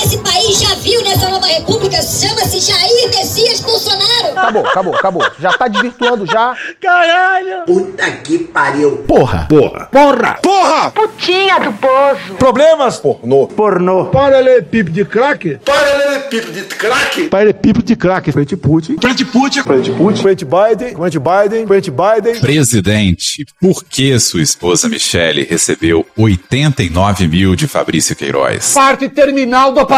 esse 0.09 0.17
país 0.21 0.59
já 0.59 0.75
viu 0.77 1.03
nessa 1.03 1.29
nova 1.29 1.47
república 1.47 2.01
chama-se 2.01 2.61
Jair 2.61 3.11
Messias 3.11 3.61
Bolsonaro. 3.61 4.39
Acabou, 4.39 4.67
acabou, 4.67 4.95
acabou. 4.95 5.31
Já 5.39 5.53
tá 5.53 5.69
desvirtuando 5.69 6.25
já. 6.25 6.57
Caralho. 6.81 7.67
Puta 7.67 8.11
que 8.13 8.39
pariu. 8.39 9.05
Porra. 9.07 9.47
Porra. 9.47 9.87
Porra. 9.93 10.39
Porra. 10.43 10.91
Putinha 10.93 11.61
do 11.61 11.75
poço. 11.75 12.35
Problemas? 12.39 12.97
Pornô. 12.97 13.49
Pornô. 13.49 14.07
Paralelepípedo 14.07 14.93
de 14.93 15.05
crack? 15.05 15.59
Paralelepípedo 15.63 16.53
de 16.53 16.63
crack? 16.63 17.29
Paralelepípedo 17.29 17.85
de 17.85 17.97
crack. 17.97 18.33
Frente 18.33 18.57
Putin. 18.57 18.97
Frente 18.99 19.27
Putin. 19.27 19.63
Frente 19.63 19.91
Putin. 19.91 20.23
Frente 20.23 20.45
Biden. 20.47 20.97
Frente 20.97 21.19
Biden. 21.19 21.67
Frente 21.67 21.91
Biden. 21.91 22.41
Presidente, 22.41 23.45
por 23.61 23.85
que 23.85 24.19
sua 24.19 24.41
esposa 24.41 24.89
Michele 24.89 25.45
recebeu 25.45 26.07
89 26.17 27.29
mil 27.29 27.55
de 27.55 27.69
Fabrício 27.69 28.17
Queiroz? 28.17 28.73
Parte 28.73 29.07
terminal 29.11 29.71
do 29.71 29.81
aparelho 29.81 29.98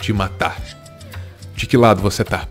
de 0.00 0.12
matar. 0.12 0.60
De 1.54 1.66
que 1.66 1.76
lado 1.76 2.00
você 2.00 2.24
tá? 2.24 2.48